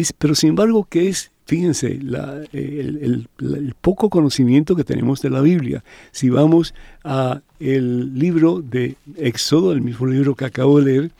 Es- 0.00 0.12
Pero 0.12 0.34
sin 0.34 0.50
embargo, 0.50 0.86
¿qué 0.88 1.08
es? 1.08 1.30
Fíjense, 1.46 1.98
la- 2.02 2.42
el, 2.52 2.98
el- 3.02 3.28
la- 3.38 3.58
el 3.58 3.74
poco 3.80 4.08
conocimiento 4.08 4.74
que 4.76 4.84
tenemos 4.84 5.20
de 5.20 5.30
la 5.30 5.40
Biblia. 5.42 5.84
Si 6.10 6.30
vamos 6.30 6.74
a 7.04 7.42
el 7.60 8.18
libro 8.18 8.60
de 8.62 8.96
Éxodo, 9.16 9.72
el 9.72 9.82
mismo 9.82 10.06
libro 10.06 10.34
que 10.34 10.46
acabo 10.46 10.80
de 10.80 10.84
leer, 10.92 11.10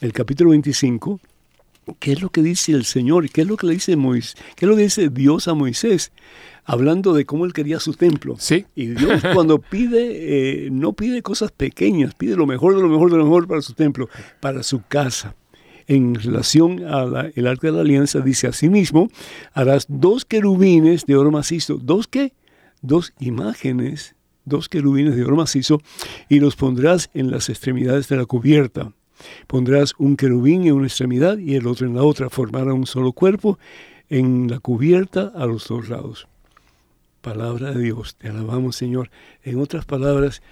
el 0.00 0.12
capítulo 0.12 0.50
25, 0.50 1.18
¿qué 1.98 2.12
es 2.12 2.22
lo 2.22 2.30
que 2.30 2.42
dice 2.42 2.72
el 2.72 2.84
Señor? 2.84 3.28
¿Qué 3.30 3.42
es 3.42 3.46
lo 3.48 3.56
que 3.56 3.66
le 3.66 3.74
dice 3.74 3.96
Moisés? 3.96 4.36
¿Qué 4.54 4.66
es 4.66 4.68
lo 4.70 4.76
que 4.76 4.82
dice 4.84 5.08
Dios 5.08 5.48
a 5.48 5.54
Moisés? 5.54 6.12
Hablando 6.64 7.12
de 7.12 7.24
cómo 7.26 7.44
él 7.44 7.52
quería 7.52 7.80
su 7.80 7.92
templo. 7.94 8.36
Sí. 8.38 8.64
Y 8.76 8.86
Dios 8.86 9.20
cuando 9.34 9.58
pide, 9.58 10.66
eh, 10.66 10.70
no 10.70 10.92
pide 10.92 11.22
cosas 11.22 11.50
pequeñas, 11.50 12.14
pide 12.14 12.36
lo 12.36 12.46
mejor 12.46 12.76
de 12.76 12.82
lo 12.82 12.88
mejor 12.88 13.10
de 13.10 13.16
lo 13.18 13.24
mejor 13.24 13.48
para 13.48 13.62
su 13.62 13.72
templo, 13.74 14.08
para 14.38 14.62
su 14.62 14.80
casa. 14.86 15.34
En 15.86 16.14
relación 16.14 16.84
al 16.84 17.16
arca 17.46 17.66
de 17.66 17.72
la 17.72 17.80
alianza, 17.80 18.20
dice 18.20 18.46
asimismo, 18.46 19.10
harás 19.52 19.86
dos 19.88 20.24
querubines 20.24 21.06
de 21.06 21.16
oro 21.16 21.30
macizo. 21.30 21.78
¿Dos 21.78 22.08
qué? 22.08 22.32
Dos 22.80 23.12
imágenes, 23.20 24.14
dos 24.44 24.68
querubines 24.68 25.16
de 25.16 25.24
oro 25.24 25.36
macizo, 25.36 25.80
y 26.28 26.40
los 26.40 26.56
pondrás 26.56 27.10
en 27.14 27.30
las 27.30 27.48
extremidades 27.48 28.08
de 28.08 28.16
la 28.16 28.26
cubierta. 28.26 28.92
Pondrás 29.46 29.94
un 29.98 30.16
querubín 30.16 30.66
en 30.66 30.74
una 30.74 30.86
extremidad 30.86 31.38
y 31.38 31.54
el 31.54 31.66
otro 31.66 31.86
en 31.86 31.94
la 31.94 32.02
otra. 32.02 32.28
Formará 32.28 32.74
un 32.74 32.86
solo 32.86 33.12
cuerpo 33.12 33.58
en 34.08 34.48
la 34.50 34.58
cubierta 34.58 35.32
a 35.34 35.46
los 35.46 35.68
dos 35.68 35.88
lados 35.88 36.26
palabra 37.22 37.72
de 37.72 37.80
Dios. 37.80 38.16
Te 38.16 38.28
alabamos, 38.28 38.76
Señor. 38.76 39.10
En 39.42 39.58
otras 39.58 39.86
palabras, 39.86 40.42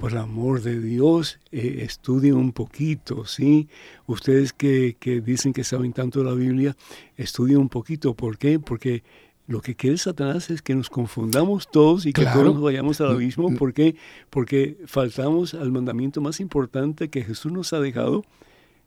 por 0.00 0.16
amor 0.16 0.62
de 0.62 0.80
Dios, 0.80 1.38
eh, 1.52 1.80
estudien 1.82 2.34
un 2.34 2.52
poquito, 2.52 3.26
¿sí? 3.26 3.68
Ustedes 4.06 4.52
que, 4.54 4.96
que 4.98 5.20
dicen 5.20 5.52
que 5.52 5.62
saben 5.62 5.92
tanto 5.92 6.20
de 6.20 6.24
la 6.24 6.34
Biblia, 6.34 6.76
estudien 7.16 7.58
un 7.58 7.68
poquito. 7.68 8.14
¿Por 8.14 8.38
qué? 8.38 8.58
Porque 8.58 9.02
lo 9.46 9.60
que 9.60 9.74
quiere 9.74 9.98
Satanás 9.98 10.48
es 10.50 10.62
que 10.62 10.74
nos 10.74 10.88
confundamos 10.88 11.70
todos 11.70 12.06
y 12.06 12.12
que 12.14 12.22
Claro. 12.22 12.40
todos 12.40 12.54
nos 12.54 12.62
vayamos 12.62 13.00
al 13.02 13.10
abismo. 13.10 13.54
¿Por 13.56 13.74
qué? 13.74 13.96
Porque 14.30 14.78
faltamos 14.86 15.52
al 15.54 15.70
mandamiento 15.70 16.20
más 16.22 16.40
importante 16.40 17.10
que 17.10 17.22
Jesús 17.22 17.52
nos 17.52 17.72
ha 17.74 17.80
dejado, 17.80 18.24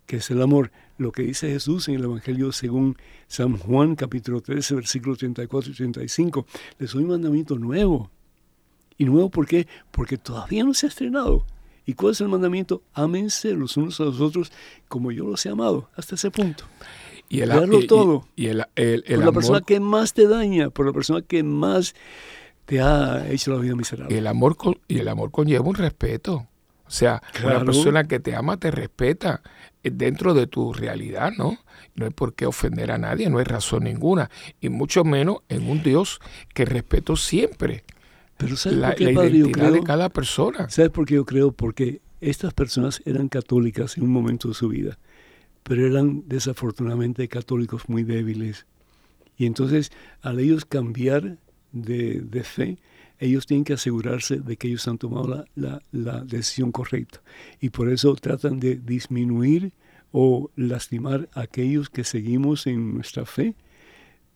que 0.07 0.17
es 0.17 0.31
el 0.31 0.41
amor. 0.41 0.71
Lo 0.97 1.11
que 1.11 1.21
dice 1.23 1.47
Jesús 1.49 1.89
en 1.89 1.95
el 1.95 2.05
Evangelio 2.05 2.51
según 2.51 2.97
San 3.27 3.57
Juan 3.57 3.95
capítulo 3.95 4.41
13, 4.41 4.75
versículos 4.75 5.19
34 5.19 5.71
y 5.71 5.75
35. 5.75 6.45
Les 6.79 6.91
doy 6.91 7.03
un 7.03 7.09
mandamiento 7.09 7.57
nuevo. 7.59 8.09
¿Y 8.97 9.05
nuevo 9.05 9.29
por 9.29 9.45
qué? 9.47 9.67
Porque 9.91 10.17
todavía 10.17 10.63
no 10.63 10.73
se 10.73 10.85
ha 10.85 10.89
estrenado. 10.89 11.45
¿Y 11.85 11.93
cuál 11.95 12.13
es 12.13 12.21
el 12.21 12.29
mandamiento? 12.29 12.81
Ámense 12.93 13.53
los 13.53 13.75
unos 13.77 13.99
a 13.99 14.05
los 14.05 14.21
otros 14.21 14.51
como 14.87 15.11
yo 15.11 15.25
los 15.25 15.45
he 15.45 15.49
amado. 15.49 15.89
Hasta 15.95 16.15
ese 16.15 16.31
punto. 16.31 16.63
Y 17.29 17.41
el, 17.41 17.49
Darlo 17.49 17.79
y- 17.81 17.87
todo. 17.87 18.27
Y, 18.35 18.47
el, 18.47 18.63
el- 18.75 19.03
el 19.05 19.15
por 19.15 19.17
la 19.17 19.23
amor, 19.23 19.33
persona 19.33 19.61
que 19.61 19.79
más 19.79 20.13
te 20.13 20.27
daña, 20.27 20.69
por 20.69 20.85
la 20.85 20.93
persona 20.93 21.21
que 21.21 21.43
más 21.43 21.93
te 22.65 22.79
ha 22.79 23.27
hecho 23.29 23.51
la 23.51 23.57
vida 23.59 23.75
miserable. 23.75 24.17
el 24.17 24.27
amor 24.27 24.55
con- 24.55 24.79
y 24.87 24.99
el 24.99 25.07
amor 25.09 25.31
conlleva 25.31 25.65
un 25.67 25.75
respeto. 25.75 26.47
O 26.85 26.91
sea, 26.95 27.21
Claro. 27.33 27.57
una 27.57 27.65
persona 27.65 28.03
que 28.05 28.19
te 28.19 28.35
ama 28.35 28.57
te 28.57 28.69
respeta 28.71 29.41
eh, 29.83 29.89
dentro 29.91 30.33
de 30.33 30.47
tu 30.47 30.71
realidad, 30.73 31.31
¿no? 31.37 31.57
No 31.95 32.05
hay 32.05 32.11
por 32.11 32.33
qué 32.35 32.45
ofender 32.45 32.91
a 32.91 32.97
nadie, 32.97 33.29
no 33.29 33.39
hay 33.39 33.45
razón 33.45 33.83
ninguna. 33.85 34.29
Y 34.61 34.69
mucho 34.69 35.03
menos 35.03 35.37
en 35.49 35.69
un 35.69 35.81
Dios 35.83 36.19
que 36.53 36.65
respeto 36.65 37.15
siempre. 37.15 37.83
Pero 38.43 38.55
¿sabes 38.57 38.79
la, 38.79 38.87
por 38.89 38.95
qué, 38.97 39.05
la 39.05 39.13
padre, 39.13 39.29
yo 39.31 39.45
identidad 39.47 39.71
de 39.71 39.83
cada 39.83 40.09
persona. 40.09 40.69
¿Sabes 40.69 40.91
por 40.91 41.05
qué 41.05 41.15
yo 41.15 41.25
creo? 41.25 41.51
Porque 41.51 42.01
estas 42.21 42.53
personas 42.53 43.01
eran 43.05 43.27
católicas 43.29 43.97
en 43.97 44.03
un 44.03 44.11
momento 44.11 44.47
de 44.49 44.53
su 44.53 44.69
vida, 44.69 44.97
pero 45.63 45.85
eran 45.85 46.23
desafortunadamente 46.27 47.27
católicos 47.27 47.89
muy 47.89 48.03
débiles. 48.03 48.65
Y 49.37 49.45
entonces, 49.45 49.91
al 50.21 50.39
ellos 50.39 50.65
cambiar 50.65 51.37
de, 51.71 52.21
de 52.21 52.43
fe, 52.43 52.77
ellos 53.19 53.45
tienen 53.47 53.63
que 53.63 53.73
asegurarse 53.73 54.37
de 54.39 54.57
que 54.57 54.67
ellos 54.67 54.87
han 54.87 54.97
tomado 54.97 55.27
la, 55.27 55.45
la- 55.55 55.81
la 55.91 56.23
decisión 56.23 56.71
correcta. 56.71 57.21
Y 57.59 57.69
por 57.69 57.89
eso 57.89 58.13
tratan 58.15 58.59
de 58.59 58.75
disminuir 58.75 59.71
o 60.11 60.51
lastimar 60.55 61.29
a 61.33 61.41
aquellos 61.41 61.89
que 61.89 62.03
seguimos 62.03 62.67
en 62.67 62.93
nuestra 62.93 63.25
fe, 63.25 63.55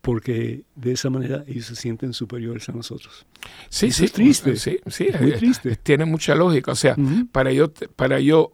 porque 0.08 0.62
de 0.76 0.94
esa 0.94 1.10
manera 1.10 1.44
ellos 1.48 1.66
se 1.66 1.76
sienten 1.76 2.14
superiores 2.14 2.70
a 2.70 2.72
nosotros. 2.72 3.26
Sí, 3.68 3.88
Eso 3.88 3.98
sí, 3.98 4.06
es 4.06 4.14
triste. 4.14 4.56
Sí, 4.56 4.80
sí, 4.88 5.10
muy 5.20 5.32
eh, 5.32 5.34
triste. 5.38 5.76
Tiene 5.76 6.06
mucha 6.06 6.34
lógica. 6.34 6.72
O 6.72 6.76
sea, 6.76 6.96
para 7.34 7.52
yo, 7.52 7.74
para 7.98 8.22
yo 8.22 8.50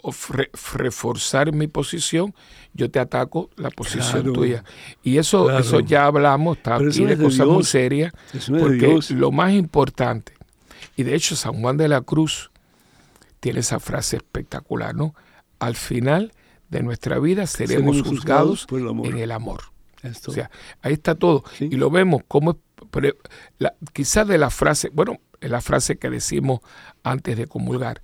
reforzar 0.73 1.53
mi 1.53 1.67
posición, 1.67 2.33
yo 2.73 2.89
te 2.89 2.97
ataco 2.97 3.51
la 3.55 3.69
posición 3.69 4.23
Claro. 4.23 4.33
tuya. 4.33 4.63
Y 5.03 5.19
eso, 5.19 5.43
Claro. 5.45 5.59
eso 5.59 5.79
ya 5.81 6.07
hablamos, 6.07 6.57
está 6.57 6.77
aquí 6.77 7.05
de 7.05 7.17
cosas 7.19 7.45
muy 7.45 7.63
serias. 7.63 8.13
No 8.49 8.57
Porque 8.57 8.97
lo 9.09 9.31
más 9.31 9.53
importante, 9.53 10.33
y 10.95 11.03
de 11.03 11.13
hecho 11.13 11.35
San 11.35 11.53
Juan 11.61 11.77
de 11.77 11.87
la 11.87 12.01
Cruz 12.01 12.49
tiene 13.41 13.59
esa 13.59 13.79
frase 13.79 14.15
espectacular, 14.15 14.95
¿no? 14.95 15.13
Al 15.59 15.75
final 15.75 16.33
de 16.69 16.81
nuestra 16.81 17.19
vida 17.19 17.45
seremos, 17.45 17.95
Seremos 17.95 18.09
juzgados 18.09 18.65
juzgados 18.65 18.65
por 18.65 18.79
el 18.81 18.87
amor. 18.87 19.05
en 19.05 19.17
el 19.19 19.31
amor. 19.31 19.72
Esto. 20.03 20.31
O 20.31 20.33
sea, 20.33 20.51
ahí 20.81 20.93
está 20.93 21.15
todo. 21.15 21.43
Sí. 21.57 21.69
Y 21.71 21.75
lo 21.75 21.89
vemos 21.89 22.21
como 22.27 22.59
quizás 23.93 24.27
de 24.27 24.37
la 24.37 24.49
frase, 24.49 24.89
bueno, 24.93 25.19
es 25.41 25.49
la 25.49 25.61
frase 25.61 25.97
que 25.97 26.09
decimos 26.09 26.59
antes 27.03 27.37
de 27.37 27.47
comulgar, 27.47 28.01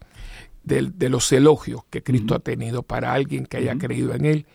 de, 0.63 1.09
los 1.09 1.31
elogios 1.31 1.81
que 1.89 2.03
Cristo 2.03 2.35
ha 2.35 2.39
tenido 2.39 2.83
para 2.83 3.13
alguien 3.13 3.45
que 3.45 3.57
haya 3.57 3.77
creído 3.77 4.13
en 4.13 4.25
Él, 4.25 4.45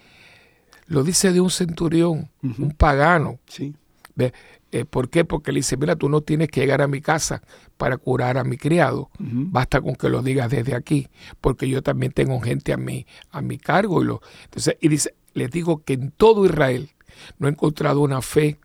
lo 0.86 1.02
dice 1.02 1.32
de 1.32 1.40
un 1.40 1.50
centurión, 1.50 2.30
un 2.42 2.70
pagano. 2.76 3.38
sí. 3.46 3.74
¿Ve? 4.16 4.32
Eh, 4.70 4.84
¿Por 4.84 5.08
qué? 5.08 5.24
Porque 5.24 5.52
le 5.52 5.58
dice, 5.58 5.76
mira, 5.76 5.94
tú 5.94 6.08
no 6.08 6.20
tienes 6.20 6.48
que 6.48 6.60
llegar 6.60 6.82
a 6.82 6.88
mi 6.88 7.00
casa 7.00 7.42
para 7.76 7.96
curar 7.96 8.38
a 8.38 8.44
mi 8.44 8.56
criado. 8.56 9.08
Basta 9.18 9.80
con 9.80 9.94
que 9.94 10.08
lo 10.08 10.20
digas 10.20 10.50
desde 10.50 10.74
aquí, 10.74 11.08
porque 11.40 11.68
yo 11.68 11.80
también 11.80 12.10
tengo 12.10 12.40
gente 12.40 12.72
a 12.72 12.76
mi, 12.76 13.06
a 13.30 13.40
mi 13.40 13.56
cargo. 13.56 14.02
Y, 14.02 14.06
lo, 14.06 14.20
entonces, 14.44 14.76
y 14.80 14.88
dice, 14.88 15.14
les 15.32 15.50
digo 15.50 15.84
que 15.84 15.92
en 15.92 16.10
todo 16.10 16.44
Israel 16.44 16.90
no 17.38 17.48
he 17.48 17.50
encontrado 17.50 18.00
una 18.00 18.20
fe 18.22 18.58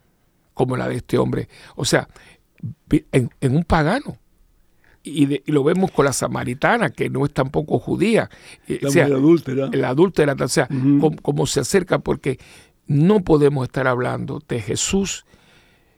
como 0.53 0.75
la 0.77 0.87
de 0.87 0.95
este 0.97 1.17
hombre. 1.17 1.47
O 1.75 1.85
sea, 1.85 2.07
en, 3.11 3.29
en 3.41 3.55
un 3.55 3.63
pagano. 3.63 4.17
Y, 5.01 5.25
de- 5.27 5.43
y 5.45 5.51
lo 5.53 5.63
vemos 5.63 5.91
con 5.91 6.03
la 6.05 6.11
samaritana, 6.13 6.89
que 6.89 7.09
no 7.09 7.25
es 7.25 7.33
tampoco 7.33 7.79
judía. 7.79 8.29
Eh, 8.67 8.79
La 8.81 8.89
o 8.89 8.91
sea, 8.91 9.05
adúltera. 9.05 9.69
el 9.71 9.85
adúltera, 9.85 10.35
o 10.37 10.47
sea, 10.49 10.67
cómo 11.21 11.47
se 11.47 11.61
acerca, 11.61 11.99
porque 11.99 12.37
no 12.85 13.23
podemos 13.23 13.65
estar 13.65 13.87
hablando 13.87 14.43
de 14.47 14.59
Jesús 14.61 15.25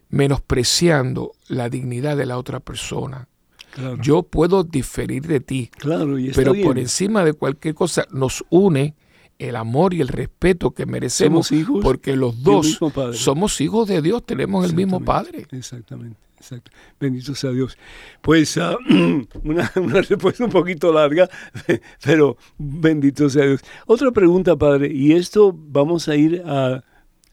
menospreciando 0.10 1.32
la 1.48 1.70
dignidad 1.70 2.16
de 2.18 2.26
la 2.26 2.38
otra 2.38 2.60
persona. 2.60 3.28
Claro. 3.74 3.98
Yo 4.02 4.24
puedo 4.24 4.64
diferir 4.64 5.26
de 5.26 5.40
ti, 5.40 5.72
claro, 5.78 6.20
y 6.20 6.32
pero 6.32 6.52
bien. 6.54 6.68
por 6.68 6.78
encima 6.78 7.24
de 7.24 7.34
cualquier 7.34 7.74
cosa 7.74 8.06
nos 8.12 8.44
une 8.50 8.96
el 9.42 9.56
amor 9.56 9.94
y 9.94 10.02
el 10.02 10.08
respeto 10.08 10.72
que 10.72 10.86
merecemos, 10.86 11.48
Somos 11.48 11.62
hijos 11.62 11.84
porque 11.84 12.16
los 12.16 12.44
dos 12.44 12.80
somos 13.14 13.60
hijos 13.60 13.88
de 13.88 14.02
Dios, 14.02 14.24
tenemos 14.26 14.66
el 14.66 14.76
mismo 14.76 15.00
Padre. 15.04 15.48
Exactamente, 15.52 16.20
exacto. 16.38 16.72
Bendito 17.00 17.34
sea 17.34 17.52
Dios. 17.52 17.78
Pues 18.22 18.58
ah, 18.58 18.78
una, 19.44 19.72
una 19.76 20.02
respuesta 20.02 20.46
un 20.46 20.52
poquito 20.52 20.94
larga, 20.94 21.28
pero 22.04 22.38
bendito 22.58 23.30
sea 23.30 23.46
Dios. 23.46 23.62
Otra 23.88 24.12
pregunta, 24.12 24.56
Padre, 24.56 24.92
y 24.94 25.14
esto 25.14 25.54
vamos 25.56 26.08
a 26.08 26.16
ir 26.16 26.44
a... 26.46 26.84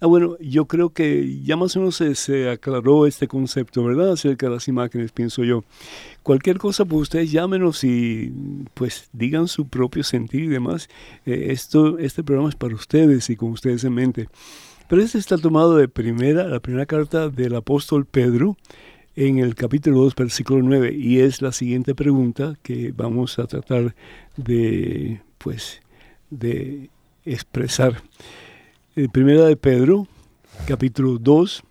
Ah, 0.00 0.06
bueno, 0.06 0.36
yo 0.38 0.66
creo 0.66 0.90
que 0.90 1.40
ya 1.42 1.56
más 1.56 1.74
o 1.74 1.80
menos 1.80 1.96
se, 1.96 2.14
se 2.14 2.48
aclaró 2.48 3.04
este 3.06 3.26
concepto, 3.26 3.82
¿verdad? 3.82 4.12
Acerca 4.12 4.46
de 4.46 4.52
las 4.52 4.68
imágenes, 4.68 5.10
pienso 5.10 5.42
yo. 5.42 5.64
Cualquier 6.22 6.58
cosa, 6.58 6.84
pues 6.84 7.02
ustedes 7.02 7.32
llámenos 7.32 7.82
y 7.82 8.32
pues 8.74 9.08
digan 9.12 9.48
su 9.48 9.66
propio 9.66 10.04
sentir 10.04 10.44
y 10.44 10.48
demás. 10.48 10.88
Eh, 11.26 11.48
esto, 11.50 11.98
este 11.98 12.22
programa 12.22 12.48
es 12.48 12.54
para 12.54 12.76
ustedes 12.76 13.28
y 13.28 13.34
con 13.34 13.50
ustedes 13.50 13.82
en 13.82 13.94
mente. 13.94 14.28
Pero 14.88 15.02
este 15.02 15.18
está 15.18 15.36
tomado 15.36 15.76
de 15.76 15.88
primera, 15.88 16.46
la 16.46 16.60
primera 16.60 16.86
carta 16.86 17.28
del 17.28 17.56
apóstol 17.56 18.06
Pedro 18.06 18.56
en 19.16 19.38
el 19.38 19.56
capítulo 19.56 20.02
2, 20.02 20.14
versículo 20.14 20.62
9, 20.62 20.94
y 20.94 21.18
es 21.18 21.42
la 21.42 21.50
siguiente 21.50 21.96
pregunta 21.96 22.54
que 22.62 22.92
vamos 22.96 23.40
a 23.40 23.48
tratar 23.48 23.96
de, 24.36 25.20
pues, 25.38 25.82
de 26.30 26.88
expresar. 27.24 28.00
Eh, 28.98 29.08
primera 29.08 29.44
de 29.44 29.56
Pedro, 29.56 30.08
capítulo 30.66 31.18
2, 31.20 31.62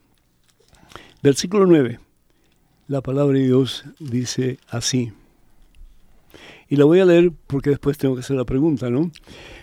versículo 1.22 1.66
9. 1.66 2.00
La 2.88 3.02
palabra 3.02 3.38
de 3.38 3.44
Dios 3.48 3.84
dice 4.00 4.60
así. 4.70 5.12
Y 6.70 6.78
la 6.78 6.86
voy 6.86 7.02
a 7.02 7.06
leer 7.06 7.34
porque 7.48 7.72
después 7.72 7.98
tengo 7.98 8.16
que 8.16 8.22
hacer 8.22 8.38
la 8.38 8.46
pregunta, 8.46 8.90
¿no? 8.90 9.12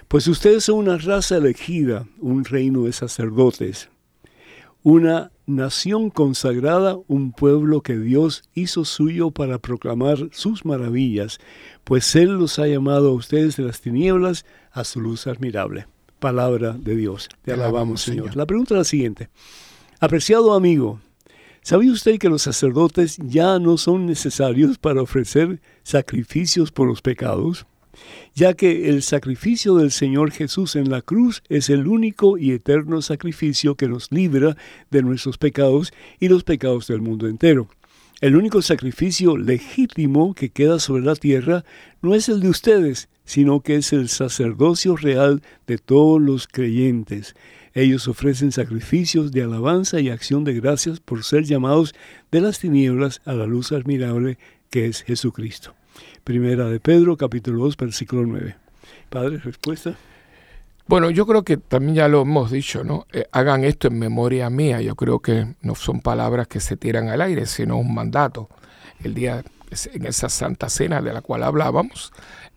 Pues 0.09 0.29
ustedes 0.29 0.65
son 0.65 0.77
una 0.77 0.99
raza 0.99 1.39
elegida, 1.39 2.07
un 2.21 2.45
reino 2.45 2.83
de 2.83 2.93
sacerdotes, 2.93 3.89
una 4.83 5.33
nación 5.47 6.11
consagrada, 6.11 6.99
un 7.09 7.33
pueblo 7.33 7.81
que 7.81 7.97
Dios 7.97 8.43
hizo 8.53 8.85
suyo 8.85 9.31
para 9.31 9.59
proclamar 9.59 10.29
sus 10.33 10.67
maravillas, 10.67 11.39
pues 11.85 12.15
Él 12.15 12.35
los 12.35 12.59
ha 12.59 12.67
llamado 12.67 13.09
a 13.09 13.15
ustedes 13.15 13.57
de 13.57 13.63
las 13.63 13.81
tinieblas 13.81 14.45
a 14.71 14.85
su 14.85 15.01
luz 15.01 15.27
admirable. 15.27 15.87
Palabra 16.25 16.73
de 16.73 16.97
Dios. 16.97 17.29
Te, 17.29 17.37
Te 17.43 17.53
alabamos. 17.53 18.01
Señor. 18.01 18.35
La 18.35 18.47
pregunta 18.47 18.73
es 18.73 18.79
la 18.79 18.85
siguiente. 18.85 19.29
Apreciado 20.01 20.55
amigo, 20.55 20.99
¿sabía 21.61 21.93
usted 21.93 22.19
que 22.19 22.31
los 22.31 22.41
sacerdotes 22.41 23.19
ya 23.19 23.59
no 23.59 23.77
son 23.77 24.07
necesarios 24.07 24.79
para 24.79 25.03
ofrecer 25.03 25.61
sacrificios 25.83 26.73
por 26.73 26.89
los 26.89 27.03
pecados? 27.03 27.67
ya 28.35 28.55
que 28.55 28.89
el 28.89 29.03
sacrificio 29.03 29.77
del 29.77 29.91
Señor 29.91 30.31
Jesús 30.31 30.77
en 30.77 30.91
la 30.91 31.03
cruz 31.03 31.43
es 31.51 31.69
el 31.69 31.87
único 31.87 32.39
y 32.39 32.53
eterno 32.53 33.03
sacrificio 33.03 33.75
que 33.75 33.87
nos 33.87 34.11
libra 34.11 34.57
de 34.91 35.03
nuestros 35.03 35.37
pecados 35.37 35.93
y 36.21 36.29
los 36.29 36.43
pecados 36.43 36.87
del 36.87 37.03
mundo 37.03 37.29
entero. 37.29 37.69
El 38.23 38.35
único 38.35 38.63
sacrificio 38.63 39.37
legítimo 39.37 40.35
que 40.35 40.49
queda 40.49 40.79
sobre 40.79 41.05
la 41.05 41.17
tierra 41.17 41.67
no 42.01 42.15
es 42.15 42.31
el 42.31 42.41
de 42.41 42.49
ustedes, 42.49 43.11
sino 43.25 43.61
que 43.61 43.77
es 43.77 43.93
el 43.93 44.09
sacerdocio 44.09 44.97
real 44.97 45.43
de 45.67 45.79
todos 45.79 46.21
los 46.21 46.47
creyentes. 46.47 47.35
Ellos 47.73 48.07
ofrecen 48.07 48.53
sacrificios 48.53 49.33
de 49.33 49.43
alabanza 49.43 50.01
y 50.01 50.09
acción 50.09 50.45
de 50.45 50.55
gracias 50.55 51.01
por 51.01 51.25
ser 51.25 51.45
llamados 51.45 51.95
de 52.31 52.41
las 52.41 52.61
tinieblas 52.61 53.21
a 53.25 53.33
la 53.33 53.47
luz 53.47 53.73
admirable 53.73 54.39
que 54.71 54.87
es 54.87 55.03
Jesucristo. 55.03 55.75
Primera 56.23 56.67
de 56.69 56.81
Pedro, 56.81 57.17
capítulo 57.17 57.65
2, 57.65 57.77
versículo 57.77 58.27
9. 58.27 58.57
Padre, 59.09 59.39
respuesta. 59.39 59.95
Bueno, 60.87 61.09
yo 61.11 61.27
creo 61.27 61.43
que 61.45 61.57
también 61.57 61.95
ya 61.95 62.09
lo 62.09 62.23
hemos 62.23 62.51
dicho, 62.51 62.85
¿no? 62.85 63.07
Eh, 63.13 63.25
hagan 63.33 63.65
esto 63.65 63.89
en 63.89 63.99
memoria 63.99 64.51
mía. 64.51 64.83
Yo 64.83 64.95
creo 64.97 65.21
que 65.21 65.55
no 65.63 65.75
son 65.75 66.01
palabras 66.01 66.47
que 66.47 66.61
se 66.61 66.77
tiran 66.77 67.09
al 67.09 67.23
aire, 67.23 67.47
sino 67.47 67.79
un 67.79 67.95
mandato. 67.95 68.49
El 69.03 69.15
día, 69.15 69.43
en 69.93 70.07
esa 70.07 70.29
santa 70.29 70.69
cena 70.69 71.01
de 71.01 71.13
la 71.13 71.23
cual 71.23 71.43
hablábamos, 71.43 72.13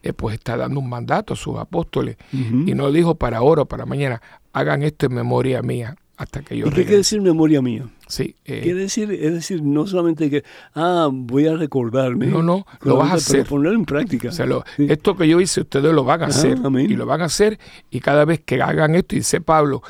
eh, 0.07 0.13
pues 0.13 0.35
está 0.35 0.57
dando 0.57 0.79
un 0.79 0.89
mandato 0.89 1.33
a 1.33 1.37
sus 1.37 1.57
apóstoles. 1.57 2.17
Y 2.31 2.73
no 2.73 2.91
dijo 2.91 3.15
para 3.15 3.37
ahora 3.37 3.63
o 3.63 3.65
para 3.65 3.85
mañana, 3.85 4.21
hagan 4.53 4.83
esto 4.83 5.05
en 5.07 5.13
memoria 5.13 5.61
mía 5.61 5.95
hasta 6.17 6.41
que 6.41 6.57
yo 6.57 6.65
¿Y 6.65 6.69
qué 6.71 6.81
quiere 6.83 6.97
decir 6.97 7.21
memoria 7.21 7.61
mía? 7.61 7.85
Sí, 8.07 8.35
eh, 8.45 8.61
Quiere 8.63 8.79
decir, 8.79 9.11
es 9.11 9.33
decir, 9.33 9.61
no 9.61 9.85
solamente 9.85 10.29
que, 10.31 10.43
ah, 10.73 11.09
voy 11.11 11.45
a 11.45 11.55
recordarme. 11.55 12.25
No, 12.27 12.41
no, 12.41 12.65
lo 12.81 12.95
vas 12.95 13.07
a 13.07 13.11
pero 13.11 13.17
hacer. 13.41 13.45
ponerlo 13.45 13.77
en 13.77 13.85
práctica. 13.85 14.29
O 14.29 14.31
sea, 14.31 14.45
lo- 14.47 14.63
Sí. 14.77 14.87
Esto 14.89 15.15
que 15.15 15.27
yo 15.27 15.39
hice, 15.41 15.61
ustedes 15.61 15.93
lo 15.93 16.03
van 16.05 16.21
a 16.21 16.25
Ajá, 16.27 16.33
hacer. 16.33 16.57
amén. 16.63 16.89
Y 16.89 16.95
lo 16.95 17.05
van 17.05 17.21
a 17.21 17.25
hacer. 17.25 17.59
Y 17.91 17.99
cada 17.99 18.25
vez 18.25 18.39
que 18.43 18.61
hagan 18.61 18.95
esto, 18.95 19.15
y 19.15 19.19
dice 19.19 19.41
Pablo, 19.41 19.83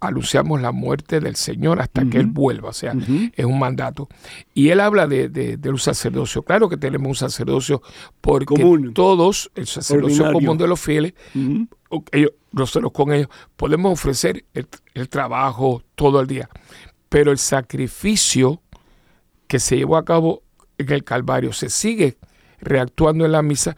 anunciamos 0.00 0.60
la 0.60 0.72
muerte 0.72 1.20
del 1.20 1.36
Señor 1.36 1.80
hasta 1.80 2.04
que 2.08 2.18
Él 2.18 2.26
vuelva. 2.26 2.70
O 2.70 2.72
sea, 2.72 2.94
es 3.36 3.44
un 3.44 3.58
mandato. 3.58 4.08
Y 4.54 4.68
él 4.70 4.80
habla 4.80 5.06
de, 5.06 5.28
de- 5.28 5.56
de 5.56 5.70
un 5.70 5.78
sacerdocio. 5.78 6.42
Claro 6.42 6.68
que 6.68 6.76
tenemos 6.76 7.08
un 7.08 7.14
sacerdocio 7.14 7.82
porque 8.20 8.46
Común. 8.46 8.94
todos, 8.94 9.50
el 9.54 9.66
sacerdocio 9.66 10.24
Ordinario. 10.24 10.46
común 10.48 10.58
de 10.58 10.66
los 10.68 10.80
fieles, 10.80 11.14
ellos, 12.12 12.30
nosotros 12.52 12.92
con 12.92 13.12
ellos, 13.12 13.28
podemos 13.56 13.92
ofrecer 13.92 14.44
el, 14.54 14.66
el 14.94 15.08
trabajo 15.08 15.82
todo 15.94 16.20
el 16.20 16.26
día. 16.26 16.48
Pero 17.08 17.30
el 17.30 17.38
sacrificio 17.38 18.60
que 19.46 19.58
se 19.58 19.76
llevó 19.76 19.96
a 19.96 20.04
cabo 20.04 20.42
en 20.78 20.90
el 20.92 21.04
Calvario 21.04 21.52
se 21.52 21.68
sigue 21.68 22.16
reactuando 22.60 23.24
en 23.26 23.32
la 23.32 23.42
misa 23.42 23.76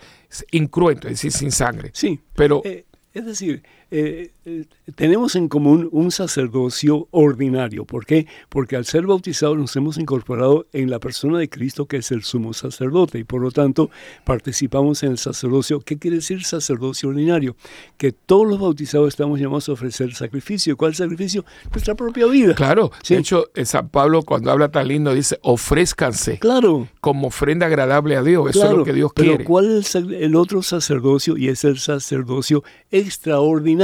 incruento, 0.53 1.09
es 1.09 1.15
decir, 1.15 1.33
sin 1.33 1.51
sangre. 1.51 1.91
Sí. 1.93 2.21
Pero 2.35 2.63
Eh, 2.65 2.85
Es 3.13 3.25
decir, 3.27 3.63
eh, 3.89 4.31
eh, 4.45 4.65
tenemos 4.97 5.37
en 5.37 5.49
común 5.49 5.89
un 5.93 6.11
sacerdocio 6.11 7.07
ordinario. 7.13 7.85
¿Por 7.85 8.05
qué? 8.05 8.27
Porque 8.49 8.75
al 8.75 8.85
ser 8.85 9.07
bautizados 9.07 9.57
nos 9.57 9.77
hemos 9.77 9.97
incorporado 9.97 10.67
en 10.73 10.91
la 10.91 10.99
persona 10.99 11.39
de 11.39 11.49
Cristo 11.49 11.87
que 11.87 11.99
es 11.99 12.11
el 12.11 12.25
sumo 12.25 12.53
sacerdote 12.53 13.21
y 13.21 13.25
por 13.25 13.41
lo 13.41 13.53
tanto 13.53 13.91
participamos 14.25 15.05
en 15.05 15.13
el 15.13 15.19
sacerdocio. 15.19 15.81
¿Qué 15.81 15.99
quiere 15.99 16.17
decir 16.17 16.43
sacerdocio 16.43 17.11
ordinario? 17.11 17.55
Que 17.97 18.11
todos 18.11 18.49
los 18.49 18.59
bautizados 18.59 19.09
estamos 19.09 19.39
llamados 19.39 19.69
a 19.69 19.73
ofrecer 19.73 20.13
sacrificio. 20.15 20.77
¿Cuál 20.77 20.95
sacrificio? 20.97 21.45
Nuestra 21.71 21.95
propia 21.95 22.27
vida. 22.27 22.55
Claro. 22.55 22.91
De 23.09 23.19
hecho, 23.19 23.51
San 23.65 23.89
Pablo 23.89 24.23
cuando 24.23 24.51
habla 24.51 24.69
tan 24.69 24.89
lindo 24.89 25.15
dice, 25.15 25.39
ofrézcanse. 25.43 26.39
Claro. 26.41 26.89
Como 27.01 27.29
ofrenda 27.29 27.67
agradable 27.67 28.17
a 28.17 28.23
Dios. 28.23 28.51
Eso 28.51 28.67
es 28.67 28.77
lo 28.77 28.85
que 28.85 28.93
Dios 28.93 29.13
quiere. 29.13 29.37
Pero 29.37 29.45
¿cuál 29.45 29.79
es 29.79 29.95
el 29.95 30.35
otro 30.35 30.63
sacerdocio? 30.63 31.37
Y 31.37 31.49
es 31.49 31.65
el 31.65 31.79
sacerdocio 31.79 32.65
extraordinario. 32.91 33.76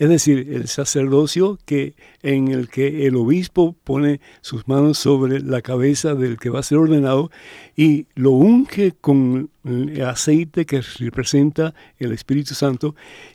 Es 0.00 0.08
decir, 0.08 0.48
el 0.50 0.66
sacerdocio 0.66 1.58
que, 1.66 1.94
en 2.22 2.48
el 2.48 2.70
que 2.70 3.06
el 3.06 3.16
obispo 3.16 3.76
pone 3.84 4.20
sus 4.40 4.66
manos 4.66 4.96
sobre 4.96 5.40
la 5.40 5.60
cabeza 5.60 6.14
del 6.14 6.38
que 6.38 6.48
va 6.48 6.60
a 6.60 6.62
ser 6.62 6.78
ordenado 6.78 7.30
y 7.76 8.06
lo 8.14 8.30
unge 8.30 8.94
con 8.98 9.50
el 9.62 10.02
aceite 10.02 10.64
que 10.64 10.80
representa 10.98 11.74
el 11.98 12.12
Espíritu 12.12 12.54
Santo 12.54 12.94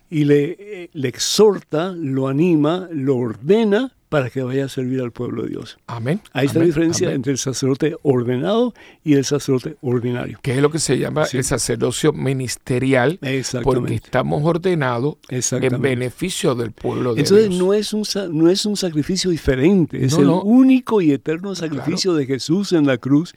y 0.09 0.23
le, 0.23 0.57
eh, 0.59 0.89
le 0.91 1.07
exhorta, 1.07 1.91
lo 1.91 2.27
anima, 2.27 2.89
lo 2.91 3.17
ordena 3.17 3.94
para 4.09 4.29
que 4.29 4.43
vaya 4.43 4.65
a 4.65 4.69
servir 4.69 5.01
al 5.01 5.11
pueblo 5.11 5.43
de 5.43 5.49
Dios. 5.49 5.77
Amén. 5.87 6.21
Ahí 6.33 6.45
está 6.47 6.59
la 6.59 6.65
diferencia 6.65 7.11
entre 7.11 7.31
el 7.31 7.37
sacerdote 7.37 7.95
ordenado 8.03 8.73
y 9.03 9.13
el 9.13 9.25
sacerdote 9.25 9.77
ordinario. 9.81 10.39
Que 10.41 10.55
es 10.55 10.61
lo 10.61 10.69
que 10.69 10.79
se 10.79 10.97
llama 10.97 11.25
el 11.31 11.43
sacerdocio 11.43 12.13
ministerial, 12.13 13.19
porque 13.63 13.95
estamos 13.95 14.43
ordenados 14.43 15.17
en 15.29 15.81
beneficio 15.81 16.55
del 16.55 16.71
pueblo 16.71 17.15
de 17.15 17.23
Dios. 17.23 17.31
Entonces 17.31 17.59
no 17.59 17.73
es 17.73 17.93
un 17.93 18.03
no 18.31 18.49
es 18.49 18.65
un 18.65 18.77
sacrificio 18.77 19.31
diferente, 19.31 20.03
es 20.03 20.13
el 20.13 20.29
único 20.29 21.01
y 21.01 21.11
eterno 21.11 21.55
sacrificio 21.55 22.13
de 22.13 22.25
Jesús 22.25 22.73
en 22.73 22.85
la 22.85 22.97
cruz 22.97 23.33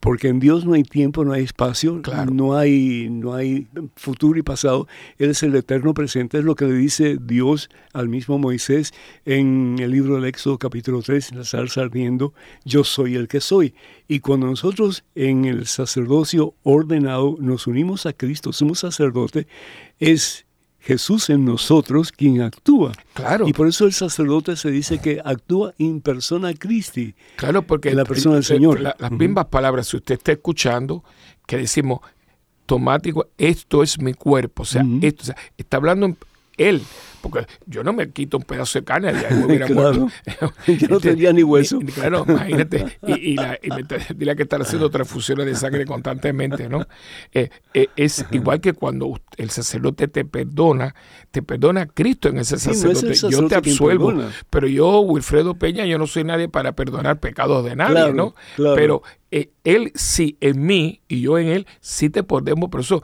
porque 0.00 0.28
en 0.28 0.40
Dios 0.40 0.64
no 0.64 0.72
hay 0.72 0.82
tiempo, 0.82 1.24
no 1.24 1.32
hay 1.32 1.44
espacio, 1.44 2.00
no, 2.32 2.56
hay, 2.56 3.08
no 3.10 3.34
hay 3.34 3.68
futuro 3.96 4.38
y 4.38 4.42
pasado. 4.42 4.88
Él 5.18 5.30
es 5.30 5.42
el 5.42 5.54
eterno 5.54 5.92
presente, 5.92 6.38
es 6.38 6.44
lo 6.44 6.56
que 6.56 6.64
le 6.64 6.72
dice 6.72 7.18
Dios 7.20 7.68
al 7.92 8.08
mismo 8.08 8.38
Moisés 8.38 8.92
en 9.26 9.76
el 9.78 9.90
libro 9.90 10.14
del 10.14 10.24
Éxodo 10.24 10.58
capítulo 10.58 11.02
3, 11.02 11.32
en 11.32 11.38
la 11.38 11.44
zarza 11.44 11.82
ardiendo, 11.82 12.32
yo 12.64 12.82
soy 12.82 13.14
el 13.14 13.28
que 13.28 13.40
soy. 13.40 13.74
Y 14.08 14.20
cuando 14.20 14.46
nosotros 14.46 15.04
en 15.14 15.44
el 15.44 15.66
sacerdocio 15.66 16.54
ordenado 16.62 17.36
nos 17.38 17.66
unimos 17.66 18.06
a 18.06 18.14
Cristo, 18.14 18.54
somos 18.54 18.78
sacerdote, 18.78 19.46
es 19.98 20.46
Jesús 20.80 21.30
en 21.30 21.44
nosotros 21.44 22.10
quien 22.10 22.40
actúa. 22.40 22.92
Claro. 23.14 23.46
Y 23.46 23.52
por 23.52 23.68
eso 23.68 23.86
el 23.86 23.92
sacerdote 23.92 24.56
se 24.56 24.70
dice 24.70 24.98
que 24.98 25.20
actúa 25.24 25.74
in 25.78 26.00
persona 26.00 26.52
Christi. 26.54 27.14
Claro, 27.36 27.62
porque 27.62 27.90
en 27.90 27.96
la 27.96 28.04
persona 28.04 28.36
del 28.36 28.44
Señor. 28.44 28.80
las 28.80 29.10
mismas 29.10 29.46
palabras, 29.46 29.88
si 29.88 29.98
usted 29.98 30.14
está 30.14 30.32
escuchando, 30.32 31.04
que 31.46 31.58
decimos, 31.58 32.00
tomático, 32.66 33.28
esto 33.36 33.82
es 33.82 34.00
mi 34.00 34.14
cuerpo. 34.14 34.62
O 34.62 34.66
sea, 34.66 34.84
esto, 35.02 35.22
o 35.22 35.26
sea, 35.26 35.36
está 35.56 35.76
hablando 35.76 36.16
él 36.56 36.82
porque 37.20 37.46
yo 37.66 37.84
no 37.84 37.92
me 37.92 38.10
quito 38.10 38.36
un 38.36 38.42
pedazo 38.42 38.78
de 38.78 38.84
carne 38.84 39.12
y 39.12 39.34
me 39.34 39.44
hubiera 39.46 39.68
muerto. 39.68 40.08
yo 40.66 40.88
no 40.88 41.00
tenía 41.00 41.32
ni 41.32 41.42
hueso. 41.42 41.78
claro, 41.94 42.24
imagínate. 42.26 42.98
Y, 43.06 43.34
la, 43.36 43.58
y 43.62 43.70
me 43.70 44.36
que 44.36 44.42
estar 44.42 44.60
haciendo 44.60 44.90
transfusiones 44.90 45.46
de 45.46 45.54
sangre 45.54 45.84
constantemente, 45.84 46.68
¿no? 46.68 46.86
Eh, 47.32 47.50
eh, 47.74 47.88
es 47.96 48.24
igual 48.30 48.60
que 48.60 48.72
cuando 48.72 49.20
el 49.36 49.50
sacerdote 49.50 50.08
te 50.08 50.24
perdona, 50.24 50.94
te 51.30 51.42
perdona 51.42 51.86
Cristo 51.86 52.28
en 52.28 52.38
ese 52.38 52.58
sacerdote. 52.58 53.14
yo 53.14 53.46
te 53.46 53.54
absuelvo. 53.54 54.12
Pero 54.48 54.66
yo, 54.66 55.00
Wilfredo 55.00 55.54
Peña, 55.54 55.84
yo 55.86 55.98
no 55.98 56.06
soy 56.06 56.24
nadie 56.24 56.48
para 56.48 56.72
perdonar 56.72 57.20
pecados 57.20 57.64
de 57.64 57.76
nadie, 57.76 58.12
¿no? 58.12 58.34
Pero 58.56 59.02
eh, 59.30 59.50
él 59.64 59.92
sí 59.94 60.36
en 60.40 60.64
mí 60.64 61.00
y 61.08 61.20
yo 61.22 61.38
en 61.38 61.48
él 61.48 61.66
sí 61.80 62.10
te 62.10 62.22
podemos, 62.22 62.70
por 62.70 62.80
eso 62.80 63.02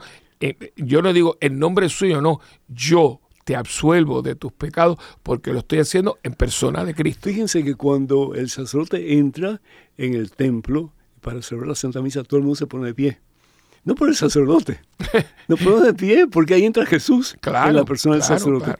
yo 0.75 1.01
no 1.01 1.13
digo 1.13 1.37
en 1.41 1.57
nombre 1.57 1.89
suyo, 1.89 2.21
no, 2.21 2.39
yo 2.67 3.21
te 3.47 3.55
absuelvo 3.55 4.21
de 4.21 4.35
tus 4.35 4.51
pecados 4.51 4.99
porque 5.23 5.53
lo 5.53 5.59
estoy 5.59 5.79
haciendo 5.79 6.19
en 6.21 6.33
persona 6.33 6.83
de 6.83 6.93
Cristo. 6.93 7.29
Fíjense 7.29 7.63
que 7.63 7.75
cuando 7.75 8.35
el 8.35 8.49
sacerdote 8.49 9.17
entra 9.17 9.61
en 9.97 10.15
el 10.15 10.31
templo 10.31 10.91
para 11.21 11.41
celebrar 11.41 11.69
la 11.69 11.75
Santa 11.75 12.01
Misa, 12.01 12.23
todo 12.23 12.39
el 12.39 12.43
mundo 12.43 12.57
se 12.57 12.67
pone 12.67 12.87
de 12.87 12.93
pie. 12.93 13.19
No 13.85 13.95
por 13.95 14.09
el 14.09 14.15
sacerdote, 14.17 14.81
no 15.47 15.55
pone 15.55 15.79
de 15.85 15.93
pie 15.93 16.27
porque 16.27 16.55
ahí 16.55 16.65
entra 16.65 16.85
Jesús 16.85 17.37
claro, 17.39 17.69
en 17.69 17.77
la 17.77 17.85
persona 17.85 18.15
del 18.15 18.23
sacerdote. 18.23 18.75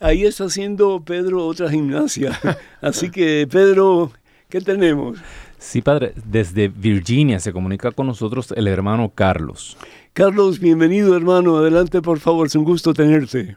Ahí 0.00 0.26
está 0.26 0.44
haciendo 0.44 1.02
Pedro 1.02 1.46
otra 1.46 1.70
gimnasia. 1.70 2.38
Así 2.82 3.10
que 3.10 3.48
Pedro, 3.50 4.12
¿qué 4.50 4.60
tenemos? 4.60 5.16
Sí, 5.56 5.80
padre, 5.80 6.12
desde 6.26 6.68
Virginia 6.68 7.40
se 7.40 7.54
comunica 7.54 7.90
con 7.90 8.06
nosotros 8.06 8.52
el 8.54 8.68
hermano 8.68 9.12
Carlos. 9.14 9.78
Carlos, 10.12 10.60
bienvenido 10.60 11.16
hermano, 11.16 11.56
adelante 11.56 12.02
por 12.02 12.18
favor, 12.18 12.48
es 12.48 12.54
un 12.54 12.64
gusto 12.64 12.92
tenerte. 12.92 13.56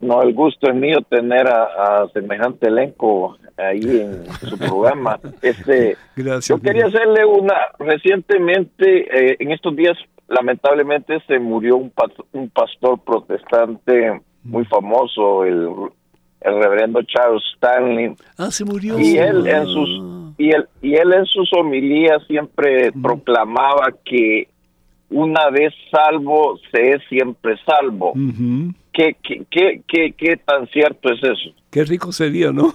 No, 0.00 0.22
el 0.22 0.32
gusto 0.32 0.70
es 0.70 0.74
mío 0.74 1.00
tener 1.08 1.46
a, 1.46 2.08
semejante 2.12 2.68
elenco 2.68 3.36
ahí 3.56 3.80
en 4.00 4.26
su 4.48 4.58
programa. 4.58 5.18
Este, 5.42 5.96
yo 6.16 6.58
quería 6.60 6.86
hacerle 6.86 7.24
una, 7.24 7.54
recientemente, 7.78 9.32
eh, 9.32 9.36
en 9.38 9.52
estos 9.52 9.76
días, 9.76 9.96
lamentablemente 10.28 11.20
se 11.26 11.38
murió 11.38 11.76
un, 11.76 11.92
un 12.32 12.50
pastor 12.50 13.00
protestante 13.00 14.20
muy 14.44 14.64
famoso, 14.64 15.44
el, 15.44 15.68
el 16.40 16.62
reverendo 16.62 17.02
Charles 17.02 17.42
Stanley. 17.54 18.14
Ah, 18.38 18.50
se 18.50 18.64
murió. 18.64 18.98
Y 18.98 19.18
él 19.18 19.46
en 19.46 19.66
sus 19.66 20.34
y 20.38 20.50
él, 20.50 20.66
y 20.80 20.94
él 20.94 21.12
en 21.12 21.26
sus 21.26 21.52
homilías 21.52 22.22
siempre 22.26 22.92
proclamaba 22.92 23.92
que 24.04 24.48
una 25.10 25.50
vez 25.50 25.74
salvo 25.90 26.58
se 26.70 26.92
es 26.92 27.02
siempre 27.08 27.56
salvo. 27.66 28.12
¿Qué, 28.92 29.16
qué, 29.22 29.82
qué, 29.86 30.14
qué, 30.16 30.36
tan 30.36 30.66
cierto 30.68 31.12
es 31.12 31.22
eso? 31.22 31.54
Qué 31.70 31.84
rico 31.84 32.10
sería, 32.10 32.50
¿no? 32.50 32.74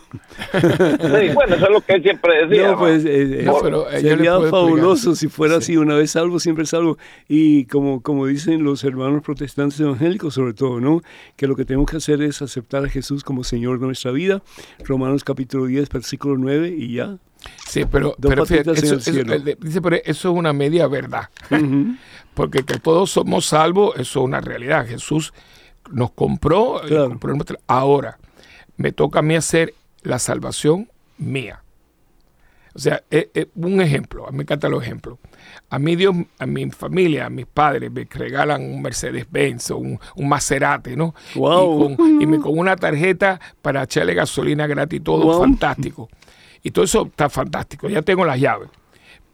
sí, 0.54 1.34
bueno, 1.34 1.56
eso 1.56 1.66
es 1.66 1.72
lo 1.72 1.82
que 1.82 1.94
él 1.94 2.04
siempre 2.04 2.46
decía. 2.46 2.72
No, 2.72 2.78
pues, 2.78 3.04
eh, 3.04 3.42
eh, 3.42 3.52
pero 3.62 3.90
sería 3.92 4.40
fabuloso 4.50 5.16
si 5.16 5.28
fuera 5.28 5.58
así, 5.58 5.76
una 5.76 5.96
vez 5.96 6.12
salvo, 6.12 6.40
siempre 6.40 6.66
salvo. 6.66 6.98
Y 7.28 7.66
como, 7.66 8.02
como 8.02 8.28
dicen 8.28 8.64
los 8.64 8.84
hermanos 8.86 9.24
protestantes 9.24 9.80
evangélicos, 9.80 10.34
sobre 10.34 10.54
todo, 10.54 10.80
¿no? 10.80 11.02
Que 11.36 11.48
lo 11.48 11.56
que 11.58 11.66
tenemos 11.66 11.90
que 11.90 11.98
hacer 11.98 12.22
es 12.22 12.42
aceptar 12.42 12.86
a 12.86 12.90
Jesús 12.90 13.24
como 13.24 13.44
Señor 13.44 13.80
de 13.80 13.88
nuestra 13.88 14.12
vida. 14.12 14.42
Romanos 14.86 15.26
capítulo 15.26 15.66
10, 15.66 15.90
versículo 15.90 16.38
9, 16.38 16.74
y 16.78 16.94
ya. 16.94 17.18
Sí, 17.68 17.86
pero, 17.86 18.16
pero 18.22 18.44
eso, 18.44 18.56
dice, 18.56 19.82
pero 19.82 19.96
eso 19.98 20.32
es 20.32 20.38
una 20.38 20.54
media 20.54 20.88
verdad. 20.88 21.30
Porque 22.34 22.64
que 22.64 22.80
todos 22.80 23.12
somos 23.12 23.46
salvos, 23.46 23.96
eso 23.96 24.20
es 24.20 24.26
una 24.26 24.42
realidad. 24.42 24.86
Jesús 24.86 25.34
nos 25.92 26.12
compró, 26.12 26.82
ahora 27.68 28.18
me 28.78 28.92
toca 28.92 29.20
a 29.20 29.22
mí 29.22 29.36
hacer 29.36 29.74
la 30.04 30.20
salvación 30.20 30.90
mía. 31.18 31.62
O 32.74 32.80
sea, 32.80 33.02
eh, 33.10 33.30
eh, 33.34 33.48
un 33.56 33.80
ejemplo, 33.80 34.28
a 34.28 34.32
mí 34.32 34.38
me 34.38 34.44
encanta 34.44 34.68
los 34.68 34.84
ejemplos. 34.84 35.18
A 35.70 35.80
mí 35.80 35.96
Dios, 35.96 36.14
a 36.40 36.46
mi 36.46 36.70
familia, 36.72 37.28
a 37.28 37.30
mis 37.30 37.46
padres 37.46 37.90
me 37.90 38.06
regalan 38.10 38.62
un 38.62 38.82
Mercedes-Benz 38.82 39.72
o 39.72 39.78
un, 39.78 39.98
un, 40.18 40.28
Maserati, 40.28 40.98
¿no? 40.98 41.16
Wow. 41.36 41.92
Y, 41.92 41.96
con, 41.96 42.22
y 42.22 42.26
me, 42.26 42.40
con 42.40 42.58
una 42.60 42.76
tarjeta 42.76 43.40
para 43.62 43.84
echarle 43.84 44.14
gasolina 44.14 44.68
gratis, 44.68 45.02
todo 45.02 45.40
fantástico. 45.40 46.10
Y 46.66 46.72
todo 46.72 46.84
eso 46.84 47.06
está 47.06 47.30
fantástico. 47.30 47.88
Ya 47.88 48.02
tengo 48.02 48.26
las 48.26 48.40
llaves 48.40 48.70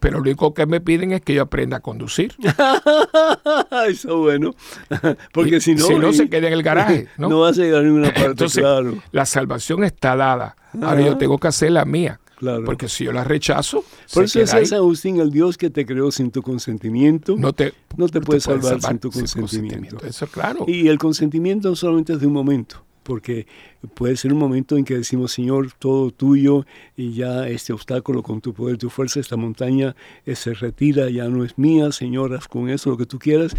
pero 0.02 0.18
lo 0.18 0.24
único 0.24 0.52
que 0.56 0.66
me 0.66 0.82
piden 0.82 1.12
es 1.12 1.22
que 1.22 1.36
yo 1.36 1.44
aprenda 1.44 1.78
a 1.78 1.80
conducir. 1.80 2.34
Eso 3.88 4.18
bueno, 4.18 4.56
porque 5.32 5.62
si 5.62 5.76
no... 5.76 5.86
Si 5.86 5.94
no, 5.94 6.12
se 6.12 6.28
queda 6.28 6.48
en 6.48 6.54
el 6.54 6.64
garaje. 6.64 7.08
No, 7.20 7.30
no 7.30 7.42
vas 7.42 7.60
a 7.60 7.62
llegar 7.62 7.82
a 7.82 7.84
ninguna 7.84 8.08
parte, 8.08 8.26
Entonces, 8.26 8.64
claro. 8.64 8.96
la 9.12 9.28
salvación 9.28 9.84
está 9.84 10.16
dada. 10.16 10.56
Ahora 10.82 11.02
yo 11.02 11.18
tengo 11.18 11.38
que 11.38 11.50
hacer 11.50 11.72
la 11.72 11.86
mía. 11.86 12.20
Claro. 12.38 12.64
Porque 12.64 12.90
si 12.90 13.04
yo 13.04 13.12
la 13.12 13.24
rechazo. 13.24 13.86
Por 14.12 14.24
eso 14.24 14.42
es 14.42 14.50
San 14.50 14.66
Agustín, 14.74 15.20
el 15.20 15.30
Dios 15.30 15.56
que 15.56 15.70
te 15.70 15.86
creó 15.86 16.12
sin 16.12 16.32
tu 16.32 16.42
consentimiento, 16.42 17.36
no 17.38 17.54
te, 17.54 17.76
no 17.96 18.10
te, 18.10 18.22
puede, 18.22 18.40
salvar, 18.40 18.82
sin 18.82 18.98
tu 18.98 19.12
consentimiento. 19.12 19.42
consentimiento. 19.42 20.08
Eso 20.08 20.26
claro. 20.26 20.66
Y 20.68 20.88
el 20.88 20.98
consentimiento 20.98 21.76
solamente 21.76 22.14
es 22.14 22.20
de 22.20 22.26
un 22.26 22.34
momento 22.34 22.84
porque 23.04 23.48
puede 23.94 24.16
ser 24.16 24.34
un 24.34 24.40
momento 24.40 24.78
en 24.78 24.86
que 24.86 24.96
decimos, 24.96 25.32
Señor, 25.32 25.72
todo 25.78 26.12
tuyo 26.12 26.66
y 26.96 27.14
ya 27.14 27.48
este 27.48 27.74
obstáculo 27.74 28.24
con 28.24 28.42
tu 28.42 28.54
poder, 28.54 28.78
tu 28.78 28.90
fuerza, 28.90 29.20
esta 29.20 29.38
montaña 29.38 29.96
eh, 30.26 30.36
se 30.36 30.54
retira, 30.54 31.10
ya 31.10 31.28
no 31.28 31.44
es 31.44 31.58
mía, 31.58 31.92
Señor, 31.92 32.34
haz 32.34 32.48
con 32.48 32.70
eso 32.70 32.92
lo 32.92 32.98
que 32.98 33.06
tú 33.06 33.20
quieras. 33.20 33.54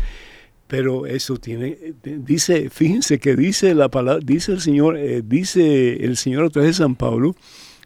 Pero 0.68 1.06
eso 1.06 1.36
tiene, 1.36 1.76
eh, 1.80 1.94
dice, 2.02 2.70
fíjense 2.70 3.18
que 3.18 3.36
dice 3.36 3.74
la 3.74 3.90
palabra, 3.90 4.22
dice 4.24 4.52
el 4.52 4.60
Señor, 4.60 4.96
eh, 4.96 5.22
dice 5.22 6.04
el 6.04 6.16
Señor 6.16 6.46
a 6.46 6.50
través 6.50 6.70
de 6.70 6.84
San 6.84 6.94
Pablo, 6.94 7.34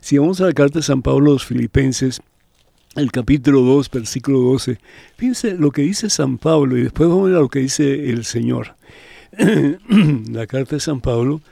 si 0.00 0.18
vamos 0.18 0.40
a 0.40 0.46
la 0.46 0.52
carta 0.52 0.78
de 0.78 0.84
San 0.84 1.02
Pablo 1.02 1.30
a 1.30 1.34
los 1.34 1.46
filipenses, 1.46 2.20
el 2.94 3.11
capítulo 3.11 3.62
2, 3.62 3.90
versículo 3.90 4.38
12, 4.40 4.78
fíjense 5.16 5.54
lo 5.54 5.70
que 5.70 5.82
dice 5.82 6.09
San 6.09 6.38
Pablo 6.38 6.78
y 6.78 6.82
después 6.82 7.09
vamos 7.09 7.28
a 7.28 7.32
ver 7.32 7.40
lo 7.40 7.48
que 7.48 7.59
dice 7.59 8.11
el 8.11 8.24
Señor. 8.24 8.76
la 10.30 10.47
carta 10.47 10.76
de 10.76 10.80
San 10.80 11.01
Pablo 11.01 11.43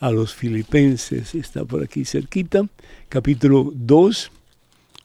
a 0.00 0.10
los 0.10 0.34
filipenses, 0.34 1.34
está 1.34 1.64
por 1.64 1.82
aquí 1.82 2.04
cerquita, 2.04 2.66
capítulo 3.08 3.72
2, 3.74 4.30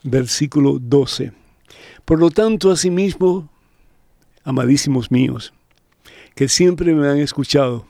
versículo 0.03 0.79
12. 0.79 1.33
Por 2.05 2.19
lo 2.19 2.29
tanto, 2.29 2.71
asimismo, 2.71 3.49
amadísimos 4.43 5.11
míos, 5.11 5.53
que 6.35 6.47
siempre 6.47 6.93
me 6.93 7.07
han 7.07 7.17
escuchado, 7.17 7.85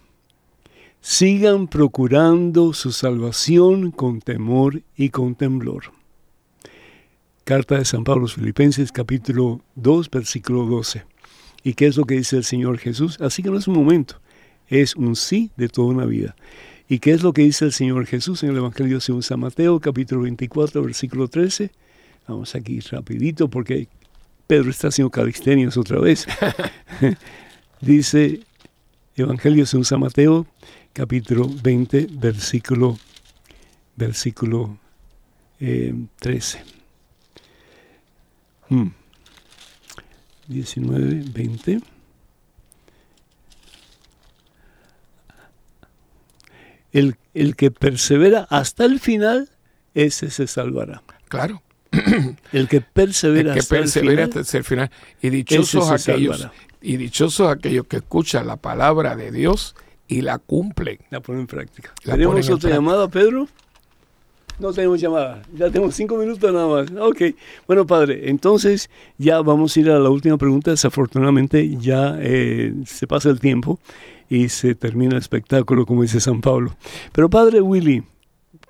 sigan 1.02 1.68
procurando 1.68 2.74
su 2.74 2.92
salvación 2.92 3.92
con 3.92 4.22
temor 4.22 4.82
y 4.96 5.10
con 5.10 5.36
temblor. 5.36 5.92
Carta 7.44 7.78
de 7.78 7.86
San 7.86 8.04
Pablo 8.04 8.22
a 8.22 8.24
los 8.24 8.36
Filipenses, 8.36 8.92
capítulo 8.92 9.62
2, 9.76 10.10
versículo 10.10 10.66
12. 10.66 11.04
¿Y 11.64 11.74
qué 11.74 11.88
es 11.88 11.98
lo 11.98 12.06
que 12.06 12.16
dice 12.16 12.38
el 12.38 12.44
Señor 12.44 12.78
Jesús? 12.78 13.20
Así 13.20 13.44
que 13.44 13.50
no 13.50 13.58
es 13.58 13.68
un 13.68 13.76
momento, 13.76 14.21
es 14.72 14.96
un 14.96 15.16
sí 15.16 15.52
de 15.58 15.68
toda 15.68 15.90
una 15.90 16.06
vida. 16.06 16.36
¿Y 16.88 17.00
qué 17.00 17.12
es 17.12 17.22
lo 17.22 17.34
que 17.34 17.44
dice 17.44 17.66
el 17.66 17.74
Señor 17.74 18.06
Jesús 18.08 18.42
en 18.44 18.50
el 18.52 18.58
Evangelio 18.58 19.00
según 19.00 19.22
San 19.22 19.42
Mateo, 19.42 19.80
capítulo 19.80 20.22
24, 20.22 20.82
versículo 20.82 21.28
13? 21.28 21.72
Vamos 22.28 22.56
aquí 22.56 22.80
rapidito 22.80 23.50
porque 23.50 23.88
Pedro 24.48 24.70
está 24.70 24.88
haciendo 24.88 25.12
calistenias 25.12 25.78
otra 25.78 26.00
vez. 26.00 26.26
dice 27.82 28.42
Evangelio 29.16 29.66
según 29.66 29.86
San 29.86 30.00
Mateo, 30.00 30.48
capítulo 30.94 31.50
20, 31.62 32.08
versículo, 32.14 32.98
versículo 33.98 34.78
13. 35.60 36.64
19, 40.48 41.24
20. 41.34 41.82
El, 46.92 47.16
el 47.34 47.56
que 47.56 47.72
persevera 47.72 48.48
hasta 48.50 48.86
el 48.86 49.00
final, 49.00 49.50
ese 49.94 50.30
se 50.30 50.48
salvará. 50.48 51.04
Claro. 51.28 51.62
El 52.54 52.70
que 52.70 52.80
persevera, 52.80 53.50
el 53.50 53.54
que 53.54 53.60
hasta, 53.60 53.76
persevera 53.76 54.24
el 54.24 54.30
final, 54.30 54.42
hasta 54.42 54.58
el 54.58 54.64
final. 54.64 54.92
Y 55.22 55.30
dichosos 55.30 55.92
aquellos, 55.92 56.38
salvará. 56.40 56.54
y 56.82 56.96
dichosos 56.96 57.50
aquellos 57.50 57.86
que 57.88 57.98
escuchan 57.98 58.48
la 58.48 58.56
palabra 58.56 59.18
de 59.18 59.30
Dios 59.30 59.76
y 60.08 60.22
la 60.22 60.38
cumplen. 60.38 61.00
la 61.10 61.20
ponen 61.20 61.42
en 61.42 61.48
práctica. 61.48 61.94
La 62.04 62.14
¿Tenemos 62.14 62.36
otra 62.36 62.48
práctica. 62.48 62.74
llamada, 62.76 63.08
Pedro? 63.10 63.48
No 64.60 64.72
tenemos 64.72 65.02
llamada. 65.02 65.42
Ya 65.56 65.70
tenemos 65.70 65.96
cinco 65.96 66.18
minutos 66.18 66.54
nada 66.54 66.68
más. 66.68 66.92
Ok. 66.92 67.36
Bueno, 67.68 67.88
padre, 67.88 68.30
entonces 68.30 68.90
ya 69.18 69.42
vamos 69.42 69.76
a 69.76 69.80
ir 69.80 69.90
a 69.90 70.00
la 70.00 70.10
última 70.10 70.38
pregunta. 70.38 70.72
Desafortunadamente 70.72 71.76
ya 71.78 72.16
eh, 72.20 72.74
se 72.86 73.08
pasa 73.08 73.30
el 73.30 73.40
tiempo 73.40 73.80
y 74.32 74.48
se 74.48 74.76
termina 74.76 75.12
el 75.12 75.18
espectáculo, 75.18 75.86
como 75.86 76.04
dice 76.04 76.22
San 76.22 76.40
Pablo. 76.40 76.74
Pero 77.12 77.30
padre 77.30 77.60
Willy, 77.60 78.04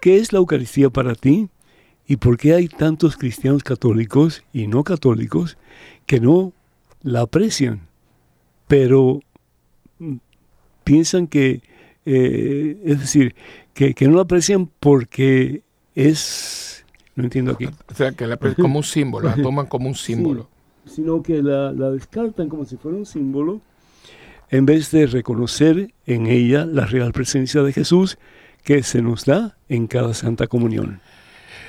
¿qué 0.01 0.17
es 0.17 0.33
la 0.33 0.39
Eucaristía 0.39 0.89
para 0.89 1.13
ti? 1.13 1.49
¿Y 2.07 2.17
por 2.17 2.37
qué 2.37 2.55
hay 2.55 2.67
tantos 2.67 3.15
cristianos 3.15 3.63
católicos 3.63 4.43
y 4.51 4.65
no 4.65 4.83
católicos 4.83 5.59
que 6.07 6.19
no 6.19 6.51
la 7.03 7.21
aprecian? 7.21 7.81
Pero 8.67 9.19
mm, 9.99 10.15
piensan 10.83 11.27
que, 11.27 11.61
eh, 12.07 12.81
es 12.83 12.99
decir, 12.99 13.35
que, 13.75 13.93
que 13.93 14.07
no 14.07 14.15
la 14.15 14.23
aprecian 14.23 14.67
porque 14.79 15.61
es, 15.93 16.83
no 17.15 17.23
entiendo 17.23 17.51
aquí, 17.51 17.65
O 17.65 17.93
sea, 17.93 18.13
que 18.13 18.25
la 18.25 18.37
como 18.37 18.79
un 18.79 18.83
símbolo, 18.83 19.29
la 19.29 19.35
toman 19.35 19.67
como 19.67 19.87
un 19.87 19.95
símbolo. 19.95 20.49
sino 20.85 21.21
que 21.21 21.43
la, 21.43 21.71
la 21.71 21.91
descartan 21.91 22.49
como 22.49 22.65
si 22.65 22.77
fuera 22.77 22.97
un 22.97 23.05
símbolo, 23.05 23.61
en 24.51 24.65
vez 24.65 24.91
de 24.91 25.07
reconocer 25.07 25.93
en 26.05 26.27
ella 26.27 26.65
la 26.65 26.85
real 26.85 27.13
presencia 27.13 27.63
de 27.63 27.73
Jesús 27.73 28.17
que 28.63 28.83
se 28.83 29.01
nos 29.01 29.25
da 29.25 29.57
en 29.69 29.87
cada 29.87 30.13
Santa 30.13 30.47
Comunión. 30.47 31.01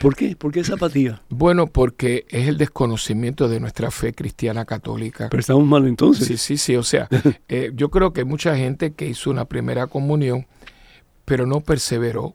¿Por 0.01 0.17
qué? 0.17 0.35
¿Por 0.35 0.51
qué 0.53 0.61
esa 0.61 0.75
apatía? 0.75 1.23
Bueno, 1.29 1.69
porque 1.69 2.27
es 2.29 2.49
el 2.49 2.59
desconocimiento 2.59 3.49
de 3.49 3.61
nuestra 3.61 3.93
fe 3.93 4.13
cristiana 4.13 4.65
católica. 4.65 5.29
Pero 5.31 5.41
estamos 5.41 5.65
mal 5.65 5.87
entonces. 5.87 6.27
Sí, 6.27 6.37
sí, 6.37 6.57
sí. 6.57 6.77
O 6.77 6.83
sea, 6.83 7.09
eh, 7.49 7.71
yo 7.75 7.89
creo 7.89 8.13
que 8.13 8.23
hay 8.23 8.27
mucha 8.27 8.57
gente 8.57 8.93
que 8.95 9.07
hizo 9.07 9.31
una 9.31 9.45
primera 9.45 9.87
comunión, 9.87 10.47
pero 11.25 11.47
no 11.47 11.61
perseveró 11.61 12.35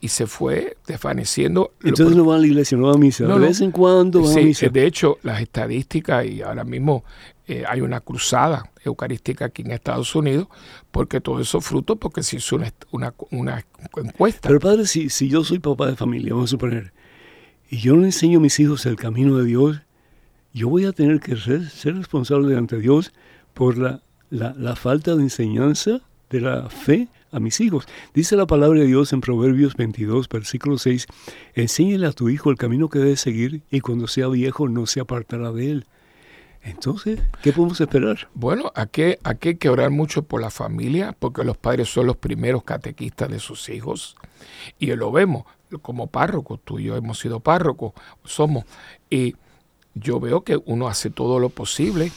y 0.00 0.08
se 0.08 0.26
fue 0.26 0.78
desvaneciendo. 0.86 1.72
Entonces 1.84 2.16
no 2.16 2.24
van 2.24 2.38
a 2.38 2.40
la 2.40 2.46
iglesia, 2.46 2.78
no 2.78 2.86
van 2.86 2.96
a 2.96 2.98
misa. 2.98 3.24
No, 3.24 3.34
de 3.34 3.40
no. 3.40 3.46
vez 3.46 3.60
en 3.60 3.72
cuando 3.72 4.22
van 4.22 4.30
a 4.30 4.34
Sí, 4.34 4.44
misa. 4.44 4.66
eh, 4.66 4.70
de 4.70 4.86
hecho, 4.86 5.18
las 5.22 5.42
estadísticas, 5.42 6.24
y 6.24 6.40
ahora 6.40 6.64
mismo 6.64 7.04
eh, 7.48 7.64
hay 7.68 7.80
una 7.80 8.00
cruzada 8.00 8.70
eucarística 8.84 9.46
aquí 9.46 9.62
en 9.62 9.70
Estados 9.70 10.14
Unidos, 10.14 10.48
porque 10.90 11.20
todo 11.20 11.40
eso 11.40 11.60
fruto 11.60 11.96
porque 11.96 12.22
se 12.22 12.36
hizo 12.36 12.56
una, 12.90 13.14
una, 13.30 13.64
encuesta. 13.96 14.48
Pero 14.48 14.60
padre, 14.60 14.86
si, 14.86 15.10
si 15.10 15.28
yo 15.28 15.44
soy 15.44 15.58
papá 15.58 15.86
de 15.86 15.96
familia, 15.96 16.32
vamos 16.34 16.50
a 16.50 16.52
suponer, 16.52 16.92
y 17.70 17.78
yo 17.78 17.96
no 17.96 18.04
enseño 18.04 18.38
a 18.38 18.42
mis 18.42 18.58
hijos 18.58 18.84
el 18.86 18.96
camino 18.96 19.38
de 19.38 19.44
Dios, 19.44 19.80
yo 20.52 20.68
voy 20.68 20.86
a 20.86 20.92
tener 20.92 21.20
que 21.20 21.36
ser, 21.36 21.68
ser 21.68 21.96
responsable 21.96 22.48
delante 22.48 22.76
de 22.76 22.82
Dios 22.82 23.12
por 23.54 23.78
la, 23.78 24.02
la, 24.30 24.54
la 24.56 24.74
falta 24.74 25.14
de 25.14 25.22
enseñanza 25.22 26.00
de 26.30 26.40
la 26.40 26.68
fe 26.68 27.08
a 27.30 27.40
mis 27.40 27.60
hijos. 27.60 27.86
Dice 28.14 28.36
la 28.36 28.46
palabra 28.46 28.80
de 28.80 28.86
Dios 28.86 29.12
en 29.12 29.20
Proverbios 29.20 29.76
22, 29.76 30.28
versículo 30.28 30.78
6, 30.78 31.06
enséñale 31.54 32.06
a 32.06 32.12
tu 32.12 32.28
hijo 32.28 32.50
el 32.50 32.56
camino 32.56 32.88
que 32.88 32.98
debe 32.98 33.16
seguir 33.16 33.62
y 33.70 33.80
cuando 33.80 34.06
sea 34.08 34.28
viejo 34.28 34.68
no 34.68 34.86
se 34.86 35.00
apartará 35.00 35.52
de 35.52 35.70
él. 35.70 35.86
Entonces, 36.66 37.20
¿qué 37.42 37.52
podemos 37.52 37.80
esperar? 37.80 38.28
Bueno, 38.34 38.72
aquí, 38.74 39.14
aquí 39.22 39.50
hay 39.50 39.54
que 39.56 39.68
orar 39.68 39.90
mucho 39.90 40.22
por 40.22 40.40
la 40.40 40.50
familia, 40.50 41.14
porque 41.18 41.44
los 41.44 41.56
padres 41.56 41.88
son 41.88 42.06
los 42.06 42.16
primeros 42.16 42.64
catequistas 42.64 43.28
de 43.30 43.38
sus 43.38 43.68
hijos. 43.68 44.16
Y 44.78 44.86
lo 44.94 45.12
vemos 45.12 45.44
como 45.82 46.08
párrocos, 46.08 46.60
tú 46.64 46.78
y 46.78 46.84
yo 46.84 46.96
hemos 46.96 47.18
sido 47.18 47.40
párrocos, 47.40 47.92
somos. 48.24 48.64
Y 49.10 49.36
yo 49.94 50.18
veo 50.20 50.42
que 50.42 50.60
uno 50.66 50.88
hace 50.88 51.08
todo 51.10 51.38
lo 51.38 51.50
posible, 51.50 52.10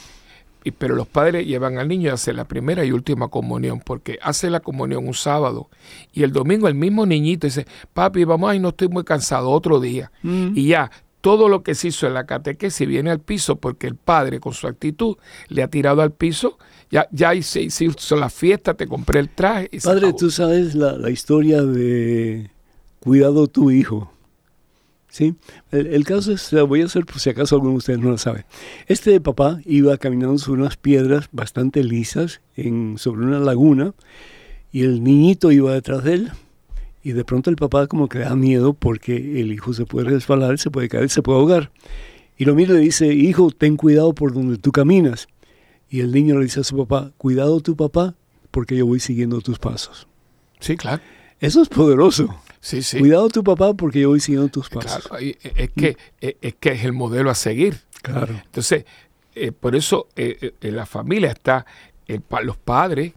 y- 0.64 0.72
pero 0.72 0.94
los 0.96 1.06
padres 1.06 1.46
llevan 1.46 1.78
al 1.78 1.88
niño 1.88 2.10
a 2.10 2.14
hacer 2.14 2.34
la 2.34 2.44
primera 2.44 2.84
y 2.84 2.92
última 2.92 3.28
comunión, 3.28 3.80
porque 3.80 4.18
hace 4.20 4.50
la 4.50 4.60
comunión 4.60 5.06
un 5.06 5.14
sábado, 5.14 5.68
y 6.12 6.22
el 6.24 6.32
domingo 6.32 6.66
el 6.68 6.74
mismo 6.74 7.06
niñito 7.06 7.46
dice, 7.46 7.66
papi, 7.94 8.24
vamos, 8.24 8.50
ay, 8.50 8.58
no 8.58 8.70
estoy 8.70 8.88
muy 8.88 9.04
cansado, 9.04 9.48
otro 9.50 9.78
día. 9.80 10.10
Y 10.56 10.66
ya, 10.68 10.90
todo 11.20 11.48
lo 11.48 11.62
que 11.62 11.74
se 11.74 11.88
hizo 11.88 12.06
en 12.06 12.14
la 12.14 12.26
catequesis 12.26 12.86
viene 12.86 13.10
al 13.10 13.20
piso 13.20 13.56
porque 13.56 13.86
el 13.86 13.96
padre 13.96 14.40
con 14.40 14.52
su 14.52 14.66
actitud 14.66 15.16
le 15.48 15.62
ha 15.62 15.68
tirado 15.68 16.02
al 16.02 16.12
piso. 16.12 16.58
Ya, 16.90 17.06
ya 17.12 17.34
hice, 17.34 17.62
hizo 17.62 18.16
la 18.16 18.30
fiesta, 18.30 18.74
te 18.74 18.86
compré 18.86 19.20
el 19.20 19.28
traje. 19.28 19.68
Y 19.70 19.80
Padre, 19.80 20.12
tú 20.12 20.30
sabes 20.30 20.74
la, 20.74 20.92
la 20.92 21.10
historia 21.10 21.62
de 21.62 22.50
cuidado 22.98 23.46
tu 23.46 23.70
hijo. 23.70 24.12
¿Sí? 25.08 25.34
El, 25.72 25.88
el 25.88 26.04
caso 26.04 26.32
es, 26.32 26.52
la 26.52 26.62
voy 26.62 26.82
a 26.82 26.84
hacer 26.86 27.04
por 27.04 27.18
si 27.18 27.30
acaso 27.30 27.56
alguno 27.56 27.72
de 27.72 27.78
ustedes 27.78 27.98
no 27.98 28.10
lo 28.10 28.18
sabe. 28.18 28.44
Este 28.86 29.20
papá 29.20 29.60
iba 29.66 29.96
caminando 29.98 30.38
sobre 30.38 30.62
unas 30.62 30.76
piedras 30.76 31.28
bastante 31.32 31.82
lisas 31.82 32.40
en, 32.56 32.96
sobre 32.96 33.22
una 33.22 33.40
laguna 33.40 33.92
y 34.72 34.82
el 34.82 35.02
niñito 35.02 35.50
iba 35.50 35.72
detrás 35.72 36.04
de 36.04 36.14
él 36.14 36.32
y 37.02 37.12
de 37.12 37.24
pronto 37.24 37.50
el 37.50 37.56
papá 37.56 37.86
como 37.86 38.08
que 38.08 38.18
da 38.18 38.36
miedo 38.36 38.74
porque 38.74 39.40
el 39.40 39.52
hijo 39.52 39.72
se 39.72 39.86
puede 39.86 40.10
resbalar, 40.10 40.58
se 40.58 40.70
puede 40.70 40.88
caer, 40.88 41.08
se 41.10 41.22
puede 41.22 41.38
ahogar. 41.38 41.70
Y 42.36 42.44
lo 42.44 42.54
mira 42.54 42.72
y 42.72 42.76
le 42.78 42.82
dice, 42.82 43.12
hijo, 43.12 43.50
ten 43.50 43.76
cuidado 43.76 44.14
por 44.14 44.32
donde 44.32 44.56
tú 44.58 44.72
caminas. 44.72 45.28
Y 45.88 46.00
el 46.00 46.12
niño 46.12 46.38
le 46.38 46.44
dice 46.44 46.60
a 46.60 46.64
su 46.64 46.76
papá, 46.76 47.12
cuidado 47.18 47.60
tu 47.60 47.76
papá 47.76 48.14
porque 48.50 48.76
yo 48.76 48.86
voy 48.86 49.00
siguiendo 49.00 49.40
tus 49.40 49.58
pasos. 49.58 50.06
Sí, 50.58 50.76
claro. 50.76 51.02
Eso 51.40 51.62
es 51.62 51.68
poderoso. 51.68 52.34
Sí, 52.60 52.82
sí. 52.82 52.98
Cuidado 52.98 53.28
tu 53.30 53.42
papá 53.42 53.72
porque 53.74 54.00
yo 54.00 54.10
voy 54.10 54.20
siguiendo 54.20 54.50
tus 54.50 54.68
pasos. 54.68 55.08
Claro, 55.08 55.24
y 55.24 55.36
es 55.42 55.70
que, 55.70 55.96
es 56.20 56.36
es 56.40 56.54
que 56.60 56.72
es 56.72 56.84
el 56.84 56.92
modelo 56.92 57.30
a 57.30 57.34
seguir. 57.34 57.80
Claro. 58.02 58.34
Entonces, 58.44 58.84
eh, 59.34 59.52
por 59.52 59.74
eso 59.74 60.08
eh, 60.16 60.36
eh, 60.40 60.54
en 60.60 60.76
la 60.76 60.86
familia 60.86 61.30
está 61.30 61.64
el 62.06 62.22
los 62.42 62.56
padres, 62.56 63.12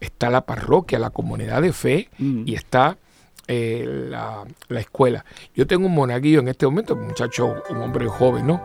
está 0.00 0.30
la 0.30 0.44
parroquia, 0.44 0.98
la 0.98 1.10
comunidad 1.10 1.62
de 1.62 1.72
fe 1.72 2.08
Mm. 2.18 2.42
y 2.46 2.54
está 2.54 2.98
eh, 3.48 4.06
la, 4.10 4.44
la 4.68 4.80
escuela. 4.80 5.24
Yo 5.54 5.66
tengo 5.66 5.86
un 5.86 5.94
monaguillo 5.94 6.40
en 6.40 6.48
este 6.48 6.66
momento, 6.66 6.94
un 6.94 7.06
muchacho, 7.08 7.54
un 7.70 7.76
hombre 7.78 8.06
joven, 8.08 8.46
¿no? 8.46 8.62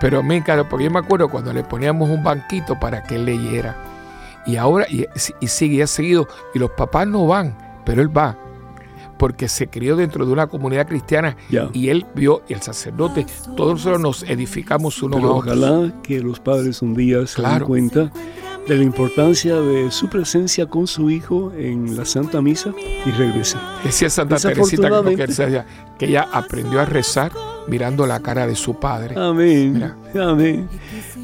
Pero 0.00 0.18
a 0.20 0.22
mí, 0.22 0.42
claro, 0.42 0.68
porque 0.68 0.84
yo 0.84 0.90
me 0.90 0.98
acuerdo 0.98 1.28
cuando 1.28 1.52
le 1.52 1.62
poníamos 1.64 2.10
un 2.10 2.22
banquito 2.22 2.78
para 2.78 3.02
que 3.02 3.14
él 3.16 3.24
leyera. 3.24 3.76
Y 4.46 4.56
ahora, 4.56 4.86
y, 4.90 5.06
y 5.40 5.46
sigue, 5.46 5.76
y 5.76 5.82
ha 5.82 5.86
seguido, 5.86 6.28
y 6.54 6.58
los 6.58 6.70
papás 6.72 7.06
no 7.06 7.26
van, 7.26 7.56
pero 7.86 8.02
él 8.02 8.14
va. 8.14 8.36
Porque 9.16 9.48
se 9.48 9.68
crió 9.68 9.94
dentro 9.96 10.26
de 10.26 10.32
una 10.32 10.48
comunidad 10.48 10.86
cristiana 10.88 11.36
Ya. 11.48 11.70
y 11.72 11.88
él 11.88 12.04
vio, 12.14 12.42
y 12.48 12.52
el 12.52 12.60
sacerdote, 12.60 13.24
todos 13.56 13.74
nosotros 13.74 14.00
nos 14.00 14.22
edificamos 14.24 15.00
unos 15.02 15.22
a 15.22 15.26
otros. 15.26 15.56
ojalá 15.56 15.92
que 16.02 16.20
los 16.20 16.40
padres 16.40 16.82
un 16.82 16.94
día 16.94 17.24
se 17.26 17.40
den 17.40 17.50
Claro. 17.50 17.66
cuenta 17.66 18.10
de 18.66 18.76
la 18.76 18.82
importancia 18.82 19.56
de 19.56 19.90
su 19.90 20.08
presencia 20.08 20.66
con 20.66 20.86
su 20.86 21.10
hijo 21.10 21.52
en 21.56 21.96
la 21.96 22.04
Santa 22.04 22.40
Misa 22.40 22.72
y 23.04 23.10
regresen. 23.10 23.60
Decía 23.82 24.08
Santa 24.08 24.36
Teresita 24.36 25.02
que, 25.04 25.64
que 25.98 26.06
ella 26.06 26.28
aprendió 26.32 26.80
a 26.80 26.84
rezar 26.84 27.32
mirando 27.66 28.06
la 28.06 28.20
cara 28.20 28.46
de 28.46 28.54
su 28.54 28.74
padre. 28.74 29.14
Amén. 29.18 29.92
Amén. 30.14 30.68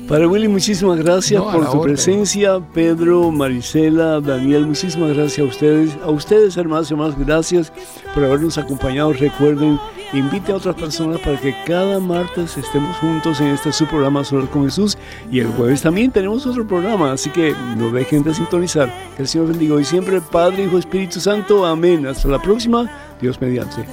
Padre 0.09 0.27
Willy, 0.27 0.49
muchísimas 0.49 0.99
gracias 0.99 1.41
por 1.41 1.71
tu 1.71 1.83
presencia. 1.83 2.61
Pedro, 2.75 3.31
Marisela, 3.31 4.21
Daniel, 4.21 4.67
muchísimas 4.67 5.17
gracias 5.17 5.39
a 5.39 5.49
ustedes. 5.49 5.97
A 6.03 6.11
ustedes, 6.11 6.57
hermanos 6.57 6.91
y 6.91 6.95
hermanas, 6.95 7.19
gracias 7.19 7.73
por 8.13 8.25
habernos 8.25 8.59
acompañado. 8.59 9.13
Recuerden, 9.13 9.79
invite 10.13 10.53
a 10.53 10.57
otras 10.57 10.75
personas 10.75 11.21
para 11.21 11.39
que 11.41 11.55
cada 11.67 11.99
martes 12.01 12.57
estemos 12.57 12.97
juntos 12.97 13.41
en 13.41 13.49
este 13.49 13.73
su 13.73 13.87
programa 13.87 14.25
Solar 14.25 14.49
con 14.49 14.65
Jesús. 14.65 14.99
Y 15.31 15.41
el 15.41 15.49
jueves 15.49 15.83
también 15.83 16.11
tenemos 16.11 16.47
otro 16.47 16.67
programa, 16.67 17.13
así 17.13 17.31
que 17.31 17.55
no 17.77 17.91
dejen 17.91 18.23
de 18.23 18.35
sintonizar. 18.35 18.93
Que 19.17 19.23
el 19.23 19.29
Señor 19.29 19.49
bendiga 19.49 19.75
hoy 19.75 19.85
siempre, 19.85 20.21
Padre, 20.21 20.65
Hijo, 20.65 20.79
Espíritu 20.79 21.21
Santo. 21.21 21.65
Amén. 21.65 22.07
Hasta 22.07 22.29
la 22.29 22.41
próxima. 22.41 22.91
Dios 23.21 23.41
mediante. 23.41 23.87